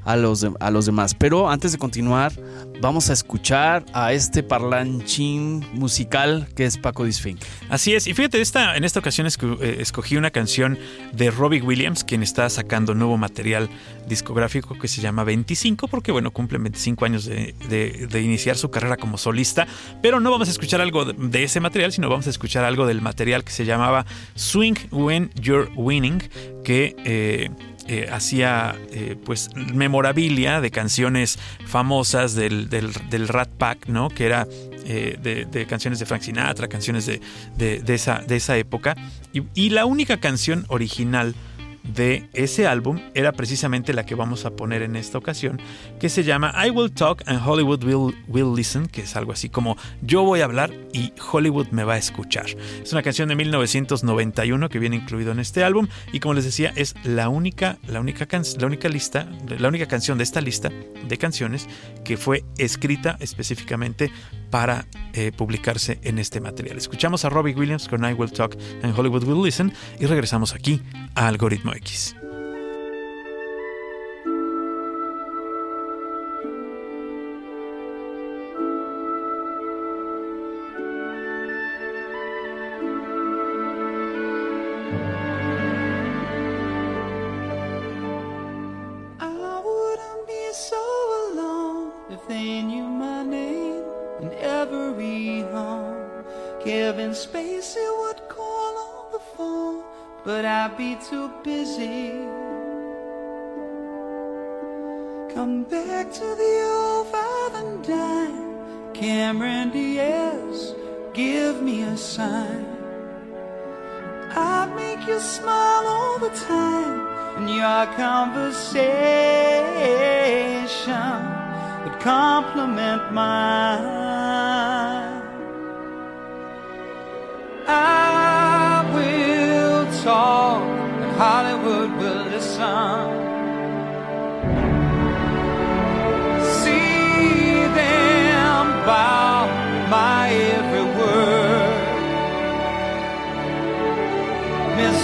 a 0.05 0.15
los, 0.15 0.45
a 0.59 0.71
los 0.71 0.85
demás. 0.85 1.15
Pero 1.15 1.49
antes 1.49 1.71
de 1.71 1.77
continuar, 1.77 2.33
vamos 2.81 3.09
a 3.09 3.13
escuchar 3.13 3.85
a 3.93 4.13
este 4.13 4.43
parlanchín 4.43 5.65
musical 5.73 6.47
que 6.55 6.65
es 6.65 6.77
Paco 6.77 7.05
Disfink. 7.05 7.39
Así 7.69 7.93
es, 7.93 8.07
y 8.07 8.13
fíjate, 8.13 8.41
esta, 8.41 8.75
en 8.75 8.83
esta 8.83 8.99
ocasión 8.99 9.27
eh, 9.27 9.77
escogí 9.79 10.17
una 10.17 10.31
canción 10.31 10.77
de 11.13 11.31
Robbie 11.31 11.61
Williams, 11.61 12.03
quien 12.03 12.23
está 12.23 12.49
sacando 12.49 12.93
nuevo 12.93 13.17
material 13.17 13.69
discográfico 14.07 14.77
que 14.77 14.87
se 14.87 15.01
llama 15.01 15.23
25, 15.23 15.87
porque 15.87 16.11
bueno, 16.11 16.31
cumple 16.31 16.57
25 16.57 17.05
años 17.05 17.25
de, 17.25 18.21
iniciar 18.23 18.57
su 18.57 18.69
carrera 18.69 18.97
como 18.97 19.17
solista, 19.17 19.67
pero 20.01 20.19
no 20.19 20.31
vamos 20.31 20.47
a 20.47 20.51
escuchar 20.51 20.81
algo 20.81 21.05
de, 21.05 21.43
ese 21.43 21.59
material, 21.59 21.91
sino 21.91 22.09
vamos 22.09 22.27
a 22.27 22.29
escuchar 22.29 22.65
algo 22.65 22.85
del 22.85 23.01
material 23.01 23.43
que 23.43 23.51
se 23.51 23.65
llamaba 23.65 24.05
Swing 24.35 24.75
When 24.91 25.31
You're 25.35 25.71
Winning, 25.75 26.21
que... 26.63 26.95
Eh, 27.05 27.49
eh, 27.87 28.09
hacía 28.11 28.75
eh, 28.91 29.17
pues 29.25 29.49
memorabilia 29.55 30.61
de 30.61 30.71
canciones 30.71 31.37
famosas 31.65 32.33
del, 32.33 32.69
del, 32.69 33.27
Rat 33.27 33.49
Pack, 33.49 33.87
¿no? 33.87 34.07
Que 34.07 34.25
era 34.25 34.47
eh, 34.85 35.17
de, 35.21 35.65
canciones 35.65 35.99
de 35.99 36.05
Frank 36.05 36.21
Sinatra, 36.21 36.69
canciones 36.69 37.05
de, 37.05 37.19
de 37.57 37.93
esa, 37.93 38.19
de 38.19 38.37
esa 38.37 38.57
época. 38.57 38.95
Y, 39.33 39.43
y, 39.53 39.69
la 39.71 39.85
única 39.85 40.17
canción 40.21 40.65
original 40.69 41.35
de 41.83 42.29
ese 42.33 42.67
álbum 42.67 42.99
era 43.13 43.31
precisamente 43.33 43.93
la 43.93 44.05
que 44.05 44.15
vamos 44.15 44.45
a 44.45 44.51
poner 44.51 44.81
en 44.81 44.95
esta 44.95 45.17
ocasión, 45.17 45.61
que 45.99 46.09
se 46.09 46.23
llama 46.23 46.53
I 46.65 46.69
Will 46.69 46.91
Talk 46.91 47.23
and 47.25 47.41
Hollywood 47.45 47.83
Will, 47.83 48.15
will 48.27 48.55
Listen, 48.55 48.87
que 48.87 49.01
es 49.01 49.15
algo 49.15 49.31
así 49.31 49.49
como 49.49 49.77
Yo 50.01 50.23
voy 50.23 50.41
a 50.41 50.45
hablar 50.45 50.71
y 50.93 51.13
Hollywood 51.31 51.67
me 51.71 51.83
va 51.83 51.93
a 51.93 51.97
escuchar. 51.97 52.45
Es 52.81 52.91
una 52.93 53.03
canción 53.03 53.29
de 53.29 53.35
1991 53.35 54.69
que 54.69 54.79
viene 54.79 54.95
incluido 54.95 55.31
en 55.31 55.39
este 55.39 55.63
álbum 55.63 55.87
y 56.11 56.19
como 56.19 56.33
les 56.33 56.45
decía 56.45 56.73
es 56.75 56.95
la 57.03 57.29
única, 57.29 57.77
la 57.87 57.99
única, 57.99 58.27
la 58.59 58.65
única 58.65 58.89
lista, 58.89 59.27
la 59.47 59.67
única 59.67 59.85
canción 59.87 60.17
de 60.17 60.23
esta 60.23 60.41
lista 60.41 60.69
de 61.07 61.17
canciones 61.17 61.67
que 62.03 62.17
fue 62.17 62.43
escrita 62.57 63.17
específicamente 63.19 64.11
para 64.53 64.85
eh, 65.13 65.31
publicarse 65.35 65.97
en 66.03 66.19
este 66.19 66.39
material. 66.39 66.77
Escuchamos 66.77 67.25
a 67.25 67.29
Robbie 67.29 67.55
Williams 67.55 67.87
con 67.87 68.07
I 68.07 68.13
Will 68.13 68.31
Talk 68.31 68.55
and 68.83 68.93
Hollywood 68.95 69.23
Will 69.23 69.43
Listen 69.43 69.73
y 69.99 70.05
regresamos 70.05 70.53
aquí 70.53 70.79
a 71.15 71.25
Algoritmo 71.27 71.73
X. 71.73 72.15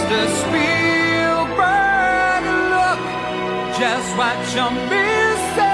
Mr. 0.10 0.26
Spielberg, 0.42 2.42
look 2.74 3.02
just 3.78 4.10
what 4.18 4.34
you're 4.56 4.74
missing. 4.90 5.70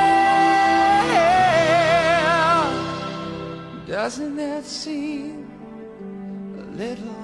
Doesn't 3.87 4.35
that 4.35 4.65
seem 4.65 5.47
a 6.59 6.67
little 6.75 7.15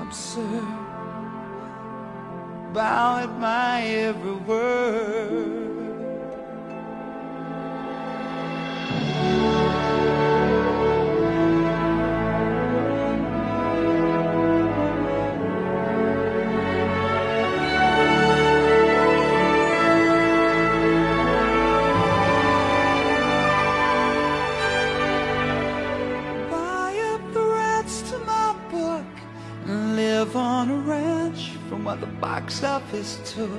absurd? 0.00 0.80
bow 2.72 3.18
at 3.18 3.32
my 3.40 3.82
every 3.82 4.36
word. 4.46 5.59
Box 32.20 32.62
office 32.62 33.18
took. 33.24 33.50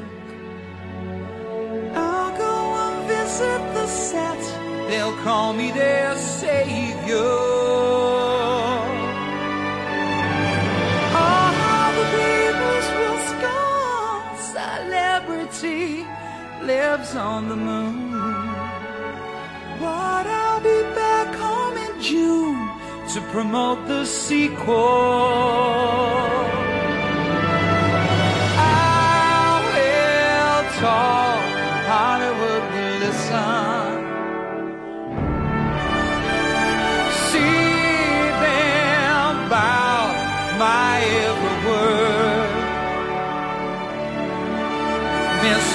I'll 1.96 2.38
go 2.38 2.56
and 2.86 3.08
visit 3.08 3.62
the 3.74 3.88
set. 3.88 4.40
They'll 4.88 5.18
call 5.24 5.54
me 5.54 5.72
their 5.72 6.16
savior. 6.16 7.18
All 11.24 11.92
the 12.00 12.06
peoples 12.18 12.88
will 12.98 13.20
scorn 13.32 14.22
celebrity 14.58 16.06
lives 16.62 17.16
on 17.16 17.50
the 17.50 17.56
moon. 17.56 18.12
But 19.80 20.28
I'll 20.28 20.62
be 20.62 20.82
back 20.94 21.34
home 21.36 21.78
in 21.78 22.02
June 22.02 22.70
to 23.14 23.22
promote 23.32 23.88
the 23.88 24.06
sequel. 24.06 25.22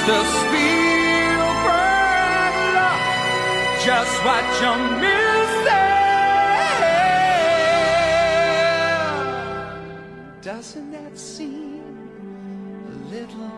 Mr. 0.06 0.22
Spielberg, 0.38 1.74
just 3.84 4.16
what 4.24 4.44
you're 4.62 4.84
missing. 5.00 5.82
Doesn't 10.42 10.92
that 10.92 11.18
seem 11.18 11.82
a 12.86 12.90
little 13.12 13.50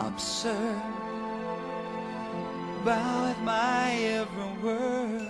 absurd? 0.00 0.82
At 2.84 3.40
my 3.44 3.92
every 3.92 4.52
word. 4.64 5.29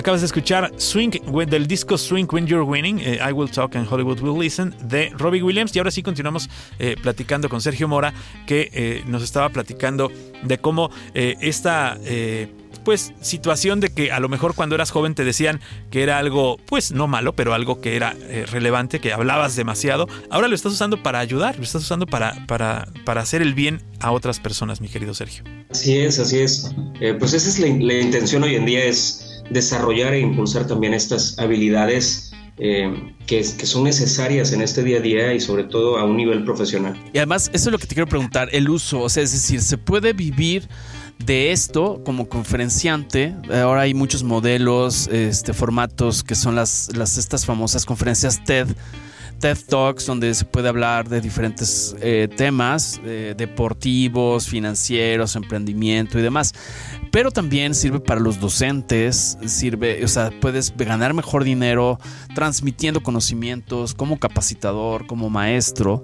Acabas 0.00 0.22
de 0.22 0.28
escuchar 0.28 0.72
Swing 0.78 1.10
del 1.46 1.66
disco 1.66 1.98
Swing 1.98 2.26
When 2.32 2.46
You're 2.46 2.64
Winning, 2.64 3.00
eh, 3.00 3.18
I 3.22 3.32
Will 3.32 3.50
Talk 3.50 3.76
and 3.76 3.86
Hollywood 3.86 4.18
Will 4.22 4.40
Listen 4.40 4.74
de 4.84 5.10
Robbie 5.10 5.42
Williams. 5.42 5.76
Y 5.76 5.78
ahora 5.78 5.90
sí 5.90 6.02
continuamos 6.02 6.48
eh, 6.78 6.96
platicando 7.02 7.50
con 7.50 7.60
Sergio 7.60 7.86
Mora, 7.86 8.14
que 8.46 8.70
eh, 8.72 9.02
nos 9.06 9.22
estaba 9.22 9.50
platicando 9.50 10.10
de 10.42 10.56
cómo 10.56 10.90
esta 11.12 11.98
pues 12.82 13.12
situación 13.20 13.80
de 13.80 13.92
que 13.92 14.10
a 14.10 14.20
lo 14.20 14.30
mejor 14.30 14.54
cuando 14.54 14.74
eras 14.74 14.90
joven 14.90 15.14
te 15.14 15.22
decían 15.22 15.60
que 15.90 16.02
era 16.02 16.16
algo, 16.16 16.56
pues 16.64 16.92
no 16.92 17.06
malo, 17.06 17.34
pero 17.34 17.52
algo 17.52 17.82
que 17.82 17.94
era 17.94 18.16
relevante, 18.50 19.00
que 19.00 19.12
hablabas 19.12 19.54
demasiado. 19.54 20.08
Ahora 20.30 20.48
lo 20.48 20.54
estás 20.54 20.72
usando 20.72 21.02
para 21.02 21.18
ayudar, 21.18 21.58
lo 21.58 21.62
estás 21.62 21.82
usando 21.82 22.06
para, 22.06 22.46
para, 22.46 22.88
para 23.04 23.20
hacer 23.20 23.42
el 23.42 23.52
bien 23.52 23.82
a 23.98 24.12
otras 24.12 24.40
personas, 24.40 24.80
mi 24.80 24.88
querido 24.88 25.12
Sergio. 25.12 25.44
Así 25.68 25.98
es, 25.98 26.18
así 26.18 26.38
es. 26.38 26.74
pues 27.18 27.34
esa 27.34 27.50
es 27.50 27.58
la, 27.58 27.66
la 27.84 28.00
intención 28.00 28.42
hoy 28.44 28.54
en 28.54 28.64
día, 28.64 28.82
es 28.82 29.29
desarrollar 29.50 30.14
e 30.14 30.20
impulsar 30.20 30.66
también 30.66 30.94
estas 30.94 31.38
habilidades 31.38 32.32
eh, 32.58 33.14
que, 33.26 33.44
son 33.44 33.84
necesarias 33.84 34.52
en 34.52 34.60
este 34.62 34.82
día 34.82 34.98
a 34.98 35.00
día 35.00 35.34
y 35.34 35.40
sobre 35.40 35.64
todo 35.64 35.98
a 35.98 36.04
un 36.04 36.16
nivel 36.16 36.44
profesional. 36.44 36.94
Y 37.12 37.18
además, 37.18 37.50
eso 37.52 37.68
es 37.68 37.72
lo 37.72 37.78
que 37.78 37.86
te 37.86 37.94
quiero 37.94 38.08
preguntar, 38.08 38.48
el 38.52 38.68
uso, 38.68 39.00
o 39.00 39.08
sea, 39.08 39.22
es 39.22 39.32
decir, 39.32 39.62
¿se 39.62 39.78
puede 39.78 40.12
vivir 40.12 40.68
de 41.24 41.52
esto 41.52 42.02
como 42.04 42.28
conferenciante? 42.28 43.34
Ahora 43.50 43.82
hay 43.82 43.94
muchos 43.94 44.24
modelos, 44.24 45.08
este, 45.08 45.52
formatos 45.54 46.22
que 46.22 46.34
son 46.34 46.54
las 46.54 46.88
estas 46.90 47.46
famosas 47.46 47.86
conferencias 47.86 48.44
TED 48.44 48.68
TED 49.40 49.58
Talks 49.68 50.06
donde 50.06 50.32
se 50.34 50.44
puede 50.44 50.68
hablar 50.68 51.08
de 51.08 51.20
diferentes 51.20 51.96
eh, 52.00 52.28
temas 52.36 53.00
eh, 53.04 53.34
deportivos, 53.36 54.46
financieros, 54.46 55.34
emprendimiento 55.34 56.18
y 56.18 56.22
demás. 56.22 56.54
Pero 57.10 57.32
también 57.32 57.74
sirve 57.74 57.98
para 57.98 58.20
los 58.20 58.38
docentes, 58.38 59.36
sirve, 59.46 60.04
o 60.04 60.08
sea, 60.08 60.30
puedes 60.40 60.76
ganar 60.76 61.12
mejor 61.12 61.42
dinero 61.42 61.98
transmitiendo 62.34 63.02
conocimientos 63.02 63.94
como 63.94 64.20
capacitador, 64.20 65.06
como 65.06 65.28
maestro, 65.28 66.02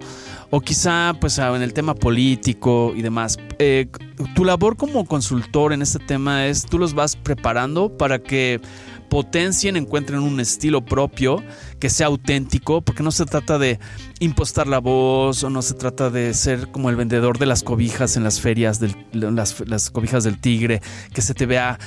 o 0.51 0.61
quizá 0.61 1.15
pues 1.21 1.39
en 1.39 1.63
el 1.63 1.73
tema 1.73 1.95
político 1.95 2.93
y 2.97 3.03
demás. 3.03 3.39
Eh, 3.59 3.87
tu 4.35 4.45
labor 4.45 4.77
como 4.77 5.05
consultor 5.05 5.73
en 5.73 5.83
este 5.83 5.99
tema 5.99 6.47
es, 6.47 6.65
tú 6.65 6.79
los 6.79 6.95
vas 6.95 7.15
preparando 7.15 7.97
para 7.97 8.19
que 8.19 8.61
potencien, 9.09 9.77
encuentren 9.77 10.21
un 10.21 10.41
estilo 10.41 10.85
propio 10.85 11.43
que 11.79 11.91
sea 11.91 12.07
auténtico, 12.07 12.81
porque 12.81 13.03
no 13.03 13.11
se 13.11 13.25
trata 13.25 13.59
de 13.59 13.79
impostar 14.21 14.67
la 14.67 14.79
voz 14.79 15.45
o 15.45 15.51
no 15.51 15.63
se 15.63 15.75
trata 15.75 16.11
de 16.11 16.33
ser 16.35 16.69
como 16.69 16.91
el 16.91 16.97
vendedor 16.97 17.39
de 17.39 17.47
las 17.47 17.63
cobijas 17.63 18.17
en 18.17 18.25
las 18.25 18.41
ferias, 18.41 18.81
del, 18.81 18.95
las, 19.13 19.91
cobijas 19.91 20.25
del 20.25 20.41
tigre, 20.41 20.81
que 21.13 21.23
se 21.23 21.35
te 21.35 21.47
vea 21.47 21.79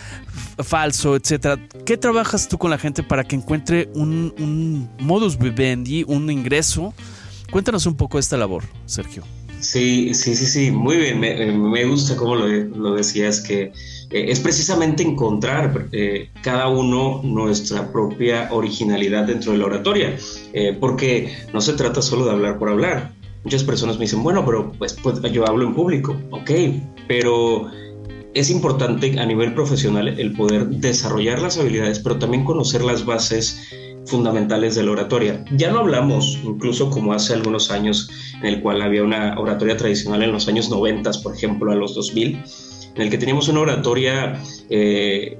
falso, 0.59 1.15
etcétera. 1.15 1.57
¿Qué 1.85 1.97
trabajas 1.97 2.47
tú 2.47 2.57
con 2.57 2.69
la 2.69 2.77
gente 2.77 3.03
para 3.03 3.23
que 3.23 3.35
encuentre 3.35 3.89
un, 3.93 4.33
un 4.39 4.89
modus 4.99 5.37
vivendi, 5.37 6.03
un 6.07 6.29
ingreso? 6.29 6.93
Cuéntanos 7.51 7.85
un 7.85 7.95
poco 7.95 8.19
esta 8.19 8.37
labor, 8.37 8.63
Sergio. 8.85 9.23
Sí, 9.59 10.13
sí, 10.13 10.35
sí, 10.35 10.45
sí, 10.45 10.71
muy 10.71 10.97
bien. 10.97 11.19
Me, 11.19 11.85
gusta 11.85 12.15
cómo 12.15 12.35
lo, 12.35 12.47
lo 12.47 12.93
decías, 12.93 13.41
que 13.41 13.73
eh, 14.11 14.25
es 14.29 14.39
precisamente 14.39 15.03
encontrar 15.03 15.87
eh, 15.91 16.29
cada 16.41 16.67
uno 16.67 17.21
nuestra 17.23 17.91
propia 17.91 18.49
originalidad 18.51 19.25
dentro 19.25 19.51
de 19.51 19.59
la 19.59 19.65
oratoria, 19.65 20.15
eh, 20.53 20.75
porque 20.79 21.31
no 21.53 21.61
se 21.61 21.73
trata 21.73 22.01
solo 22.01 22.25
de 22.25 22.31
hablar 22.31 22.57
por 22.57 22.69
hablar. 22.69 23.13
Muchas 23.43 23.63
personas 23.63 23.97
me 23.97 24.05
dicen, 24.05 24.23
bueno, 24.23 24.45
pero 24.45 24.71
pues, 24.77 24.93
pues 24.93 25.21
yo 25.31 25.47
hablo 25.47 25.65
en 25.65 25.73
público, 25.73 26.15
ok, 26.31 26.51
pero 27.07 27.69
es 28.33 28.49
importante 28.49 29.19
a 29.19 29.25
nivel 29.25 29.53
profesional 29.53 30.07
el 30.07 30.33
poder 30.33 30.67
desarrollar 30.67 31.41
las 31.41 31.57
habilidades, 31.57 31.99
pero 31.99 32.17
también 32.17 32.43
conocer 32.43 32.83
las 32.83 33.05
bases 33.05 33.59
fundamentales 34.05 34.75
de 34.75 34.83
la 34.83 34.91
oratoria. 34.91 35.45
Ya 35.55 35.71
no 35.71 35.79
hablamos, 35.79 36.39
incluso 36.43 36.89
como 36.89 37.13
hace 37.13 37.33
algunos 37.33 37.71
años, 37.71 38.09
en 38.41 38.47
el 38.47 38.61
cual 38.61 38.81
había 38.81 39.03
una 39.03 39.39
oratoria 39.39 39.77
tradicional 39.77 40.23
en 40.23 40.31
los 40.31 40.47
años 40.47 40.69
90, 40.69 41.11
por 41.23 41.35
ejemplo, 41.35 41.71
a 41.71 41.75
los 41.75 41.95
2000, 41.95 42.43
en 42.95 43.01
el 43.01 43.09
que 43.09 43.17
teníamos 43.17 43.47
una 43.47 43.61
oratoria 43.61 44.41
eh, 44.69 45.37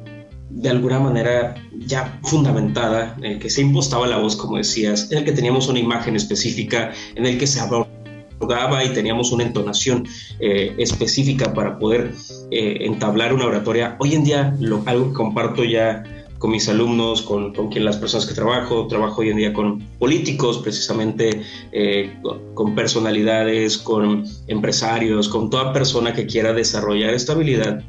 de 0.50 0.70
alguna 0.70 1.00
manera 1.00 1.56
ya 1.78 2.20
fundamentada, 2.24 3.16
en 3.20 3.26
el 3.26 3.40
que 3.40 3.50
se 3.50 3.62
impostaba 3.62 4.08
la 4.08 4.18
voz, 4.18 4.36
como 4.36 4.58
decías, 4.58 5.12
en 5.12 5.20
el 5.20 5.26
que 5.26 5.32
teníamos 5.32 5.68
una 5.68 5.80
imagen 5.80 6.16
específica, 6.16 6.92
en 7.16 7.26
el 7.26 7.38
que 7.38 7.48
se 7.48 7.60
abordaba 7.60 8.84
y 8.84 8.90
teníamos 8.90 9.32
una 9.32 9.44
entonación 9.44 10.08
eh, 10.40 10.74
específica 10.78 11.54
para 11.54 11.78
poder 11.78 12.14
eh, 12.52 12.78
entablar 12.82 13.34
una 13.34 13.46
oratoria. 13.46 13.96
Hoy 14.00 14.16
en 14.16 14.24
día, 14.24 14.56
lo, 14.60 14.82
algo 14.86 15.10
que 15.10 15.14
comparto 15.14 15.64
ya 15.64 16.04
con 16.39 16.52
mis 16.52 16.67
alumnos, 16.69 17.21
con, 17.21 17.54
con 17.54 17.69
quien 17.69 17.86
las 17.86 17.97
personas 17.97 18.25
que 18.25 18.34
trabajo, 18.34 18.88
trabajo 18.88 19.21
hoy 19.21 19.30
en 19.30 19.38
día 19.38 19.54
con 19.54 19.80
políticos, 19.99 20.58
precisamente 20.60 21.41
eh, 21.71 22.17
con, 22.56 22.73
personalidades, 22.73 23.78
con 23.78 24.23
empresarios, 24.47 25.28
con 25.28 25.49
toda 25.49 25.73
persona 25.73 26.13
que 26.13 26.25
quiera 26.25 26.54
desarrollar 26.54 27.13
esta 27.13 27.34
habilidad, 27.34 27.84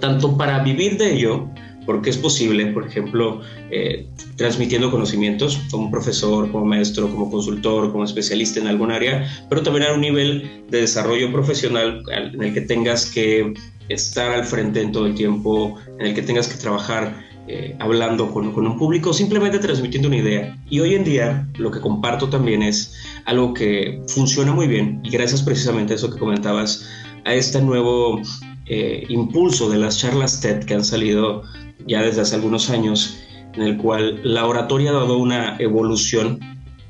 tanto 0.00 0.36
para 0.36 0.64
vivir 0.64 0.96
de 0.96 1.14
ello, 1.14 1.48
porque 1.84 2.10
es 2.10 2.16
posible, 2.16 2.66
por 2.66 2.86
ejemplo, 2.86 3.42
eh, 3.70 4.06
transmitiendo 4.36 4.90
conocimientos 4.90 5.60
como 5.70 5.90
profesor, 5.90 6.50
como 6.50 6.64
maestro, 6.64 7.10
como 7.10 7.30
consultor, 7.30 7.92
como 7.92 8.04
especialista 8.04 8.60
en 8.60 8.68
algún 8.68 8.90
área, 8.90 9.28
pero 9.50 9.62
también 9.62 9.86
a 9.86 9.92
un 9.92 10.00
nivel 10.00 10.62
de 10.70 10.80
desarrollo 10.80 11.30
profesional 11.30 12.02
en 12.10 12.42
el 12.42 12.54
que 12.54 12.62
tengas 12.62 13.06
que 13.06 13.52
estar 13.88 14.30
al 14.30 14.44
frente 14.44 14.80
en 14.80 14.92
todo 14.92 15.06
el 15.06 15.14
tiempo, 15.14 15.76
en 15.98 16.06
el 16.06 16.14
que 16.14 16.22
tengas 16.22 16.48
que 16.48 16.56
trabajar 16.56 17.31
eh, 17.48 17.74
hablando 17.80 18.30
con, 18.30 18.46
un 18.54 18.78
público, 18.78 19.12
simplemente 19.12 19.58
transmitiendo 19.58 20.06
una 20.06 20.18
idea. 20.18 20.56
Y 20.70 20.78
hoy 20.78 20.94
en 20.94 21.02
día 21.02 21.48
lo 21.58 21.72
que 21.72 21.80
comparto 21.80 22.28
también 22.28 22.62
es 22.62 22.94
algo 23.24 23.52
que 23.52 24.00
funciona 24.06 24.52
muy 24.52 24.68
bien 24.68 25.00
y 25.02 25.10
gracias 25.10 25.42
precisamente 25.42 25.92
a 25.92 25.96
eso 25.96 26.08
que 26.08 26.20
comentabas, 26.20 26.88
a 27.24 27.34
este 27.34 27.60
nuevo 27.60 28.22
eh, 28.66 29.04
impulso 29.08 29.68
de 29.68 29.78
las 29.78 29.98
charlas 29.98 30.40
TED 30.40 30.64
que 30.64 30.74
han 30.74 30.84
salido 30.84 31.42
ya 31.84 32.02
desde 32.02 32.20
hace 32.20 32.36
algunos 32.36 32.70
años, 32.70 33.18
en 33.54 33.62
el 33.62 33.76
cual 33.76 34.20
la 34.22 34.46
oratoria 34.46 34.90
ha 34.90 34.94
dado 34.94 35.18
una 35.18 35.56
evolución, 35.58 36.38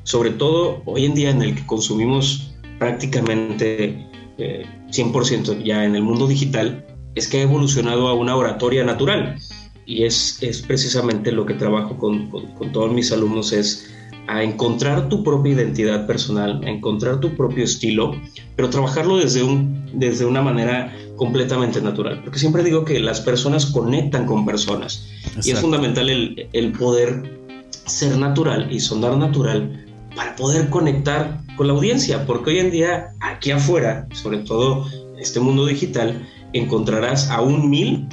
sobre 0.03 0.33
todo 0.33 0.83
hoy 0.85 1.07
en 1.07 1.15
día 1.15 1.31
en 1.31 1.41
el 1.41 1.55
que 1.55 1.65
consumimos 1.65 2.55
prácticamente 2.79 4.07
100% 4.37 5.49
eh, 5.49 5.63
ya 5.65 5.87
en 5.87 5.97
el 5.97 6.03
mundo 6.03 6.27
digital, 6.27 6.85
es 7.15 7.27
que 7.27 7.39
ha 7.39 7.43
evolucionado 7.43 8.09
a 8.09 8.15
una 8.15 8.37
oratoria 8.37 8.85
natural 8.85 9.39
y 9.87 10.05
es, 10.05 10.39
es 10.43 10.63
precisamente 10.63 11.33
lo 11.33 11.47
que 11.47 11.55
trabajo 11.55 11.97
con, 11.99 12.29
con, 12.29 12.73
todos 12.73 12.93
mis 12.93 13.13
alumnos, 13.13 13.53
es 13.53 13.91
a 14.29 14.43
encontrar 14.43 15.09
tu 15.09 15.25
propia 15.25 15.53
identidad 15.53 16.07
personal, 16.07 16.63
a 16.65 16.71
encontrar 16.71 17.21
tu 17.21 17.35
propio 17.35 17.65
estilo, 17.65 18.15
pero 18.55 18.71
trabajarlo 18.71 19.17
desde, 19.17 19.43
un, 19.43 19.85
desde 19.93 20.25
una 20.25 20.43
manera 20.43 20.95
completamente 21.17 21.81
natural. 21.81 22.21
Porque 22.23 22.39
siempre 22.39 22.63
digo 22.63 22.85
que 22.85 23.01
las 23.01 23.21
personas 23.21 23.67
conectan 23.67 24.27
con 24.27 24.47
personas 24.47 25.09
y 25.43 25.51
es 25.51 25.59
fundamental 25.61 26.09
el, 26.09 26.49
el 26.53 26.73
poder 26.73 27.41
ser 27.87 28.17
natural 28.17 28.73
y 28.73 28.79
sonar 28.79 29.17
natural 29.17 29.85
para 30.15 30.37
poder 30.37 30.71
conectar 30.71 31.41
con 31.57 31.67
la 31.67 31.73
audiencia, 31.73 32.25
porque 32.27 32.51
hoy 32.51 32.59
en 32.59 32.71
día 32.71 33.09
aquí 33.21 33.51
afuera, 33.51 34.07
sobre 34.13 34.39
todo 34.39 34.87
en 35.15 35.21
este 35.21 35.41
mundo 35.41 35.67
digital, 35.67 36.27
encontrarás 36.53 37.29
a 37.31 37.41
un 37.41 37.69
mil 37.69 38.07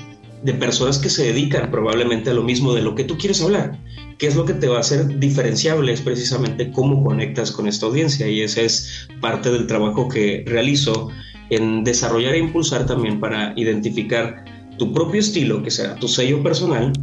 de 0.43 0.53
personas 0.53 0.97
que 0.97 1.09
se 1.09 1.25
dedican 1.25 1.69
probablemente 1.71 2.29
a 2.29 2.33
lo 2.33 2.43
mismo 2.43 2.73
de 2.73 2.81
lo 2.81 2.95
que 2.95 3.03
tú 3.03 3.17
quieres 3.17 3.41
hablar. 3.41 3.77
¿Qué 4.17 4.27
es 4.27 4.35
lo 4.35 4.45
que 4.45 4.53
te 4.53 4.67
va 4.67 4.77
a 4.77 4.81
hacer 4.81 5.19
diferenciable? 5.19 5.93
Es 5.93 6.01
precisamente 6.01 6.71
cómo 6.71 7.03
conectas 7.03 7.51
con 7.51 7.67
esta 7.67 7.85
audiencia 7.85 8.27
y 8.27 8.41
ese 8.41 8.65
es 8.65 9.07
parte 9.21 9.51
del 9.51 9.67
trabajo 9.67 10.07
que 10.09 10.43
realizo 10.45 11.09
en 11.49 11.83
desarrollar 11.83 12.35
e 12.35 12.39
impulsar 12.39 12.85
también 12.85 13.19
para 13.19 13.53
identificar 13.55 14.45
tu 14.77 14.93
propio 14.93 15.19
estilo, 15.19 15.61
que 15.63 15.71
será 15.71 15.95
tu 15.95 16.07
sello 16.07 16.41
personal, 16.43 16.93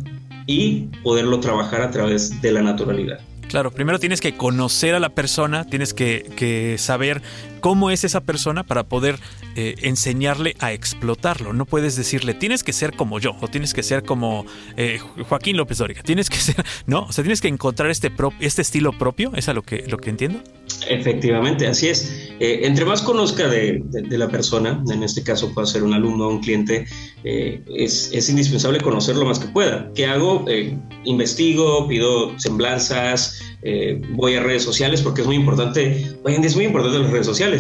y 0.47 0.89
poderlo 1.03 1.41
trabajar 1.41 1.83
a 1.83 1.91
través 1.91 2.41
de 2.41 2.53
la 2.53 2.63
naturalidad. 2.63 3.21
Claro, 3.49 3.71
primero 3.71 3.99
tienes 4.01 4.21
que 4.21 4.37
conocer 4.37 4.95
a 4.95 5.01
la 5.01 5.11
persona, 5.11 5.65
tienes 5.65 5.95
que, 5.95 6.29
que 6.37 6.79
saber 6.79 7.23
cómo 7.67 7.91
es 7.91 8.05
esa 8.05 8.21
persona 8.21 8.63
para 8.63 8.85
poder 8.85 9.19
eh, 9.57 9.75
enseñarle 9.83 10.55
a 10.61 10.73
explotarlo. 10.73 11.53
No 11.53 11.65
puedes 11.65 11.97
decirle, 11.97 12.33
tienes 12.33 12.63
que 12.63 12.73
ser 12.73 12.95
como 12.95 13.19
yo, 13.19 13.35
o 13.41 13.49
tienes 13.49 13.75
que 13.75 13.83
ser 13.83 14.05
como 14.05 14.47
eh, 14.77 15.01
Joaquín 15.29 15.57
López 15.57 15.79
Dóriga, 15.79 16.05
tienes 16.05 16.31
que 16.31 16.37
ser, 16.37 16.65
¿no? 16.87 17.07
O 17.07 17.13
sea, 17.13 17.25
tienes 17.25 17.41
que 17.41 17.49
encontrar 17.49 17.91
este, 17.91 18.13
este 18.39 18.63
estilo 18.63 18.93
propio, 18.93 19.33
¿es 19.35 19.49
a 19.49 19.53
lo 19.53 19.63
que, 19.63 19.85
lo 19.89 19.99
que 19.99 20.11
entiendo? 20.11 20.39
Efectivamente, 20.89 21.67
así 21.67 21.89
es. 21.89 22.31
Eh, 22.39 22.61
entre 22.63 22.85
más 22.85 23.03
conozca 23.03 23.49
de, 23.49 23.83
la 24.11 24.29
persona, 24.29 24.85
en 24.89 25.03
este 25.03 25.25
caso 25.25 25.53
puede 25.53 25.67
ser 25.67 25.83
un 25.83 25.93
alumno 25.93 26.29
o 26.29 26.31
un 26.31 26.41
cliente, 26.41 26.87
es, 27.25 28.29
indispensable 28.29 28.81
conocer 28.81 29.17
lo 29.17 29.25
más 29.25 29.41
que 29.41 29.49
pueda. 29.49 29.91
¿Qué 29.95 30.07
hago? 30.07 30.45
investigo, 31.05 31.89
pido 31.89 32.39
semblanzas, 32.39 33.41
voy 34.11 34.35
a 34.35 34.43
redes 34.43 34.63
sociales 34.63 35.01
porque 35.03 35.23
es 35.23 35.27
muy 35.27 35.37
importante, 35.37 36.15
hoy 36.25 36.35
en 36.35 36.43
día 36.43 36.51
es 36.51 36.57
muy 36.57 36.67
importante 36.67 36.99
las 36.99 37.11
redes 37.11 37.27
sociales 37.27 37.56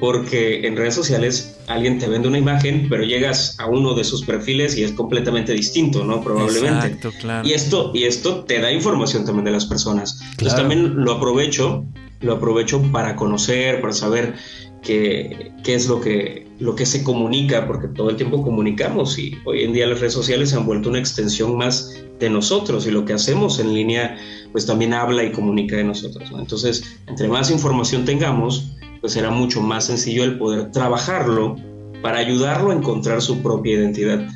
porque 0.00 0.66
en 0.66 0.76
redes 0.76 0.94
sociales 0.94 1.58
alguien 1.66 1.98
te 1.98 2.08
vende 2.08 2.26
una 2.26 2.38
imagen, 2.38 2.86
pero 2.88 3.04
llegas 3.04 3.56
a 3.58 3.66
uno 3.66 3.94
de 3.94 4.02
sus 4.04 4.24
perfiles 4.24 4.76
y 4.76 4.82
es 4.82 4.92
completamente 4.92 5.52
distinto, 5.52 6.04
¿no? 6.04 6.22
Probablemente. 6.22 6.86
Exacto, 6.86 7.12
claro. 7.20 7.46
Y 7.46 7.52
esto, 7.52 7.92
y 7.94 8.04
esto 8.04 8.44
te 8.44 8.60
da 8.60 8.72
información 8.72 9.26
también 9.26 9.44
de 9.44 9.50
las 9.50 9.66
personas. 9.66 10.20
Entonces 10.30 10.56
también 10.56 11.04
lo 11.04 11.12
aprovecho, 11.12 11.84
lo 12.20 12.32
aprovecho 12.34 12.82
para 12.90 13.14
conocer, 13.14 13.82
para 13.82 13.92
saber 13.92 14.34
qué, 14.82 15.52
qué 15.62 15.74
es 15.74 15.86
lo 15.86 16.00
que, 16.00 16.46
lo 16.58 16.74
que 16.74 16.86
se 16.86 17.04
comunica, 17.04 17.66
porque 17.66 17.88
todo 17.88 18.08
el 18.08 18.16
tiempo 18.16 18.42
comunicamos 18.42 19.18
y 19.18 19.36
hoy 19.44 19.64
en 19.64 19.74
día 19.74 19.86
las 19.86 20.00
redes 20.00 20.14
sociales 20.14 20.50
se 20.50 20.56
han 20.56 20.64
vuelto 20.64 20.88
una 20.88 20.98
extensión 20.98 21.56
más 21.58 21.94
de 22.18 22.30
nosotros 22.30 22.86
y 22.86 22.90
lo 22.90 23.04
que 23.04 23.14
hacemos 23.14 23.58
en 23.58 23.74
línea 23.74 24.16
pues 24.52 24.66
también 24.66 24.94
habla 24.94 25.24
y 25.24 25.32
comunica 25.32 25.76
de 25.76 25.84
nosotros. 25.84 26.30
Entonces, 26.36 26.98
entre 27.06 27.28
más 27.28 27.50
información 27.50 28.04
tengamos, 28.04 28.72
pues 29.00 29.12
será 29.12 29.30
mucho 29.30 29.60
más 29.60 29.84
sencillo 29.86 30.24
el 30.24 30.38
poder 30.38 30.70
trabajarlo 30.70 31.56
para 32.02 32.18
ayudarlo 32.18 32.70
a 32.70 32.74
encontrar 32.74 33.20
su 33.22 33.42
propia 33.42 33.74
identidad 33.74 34.26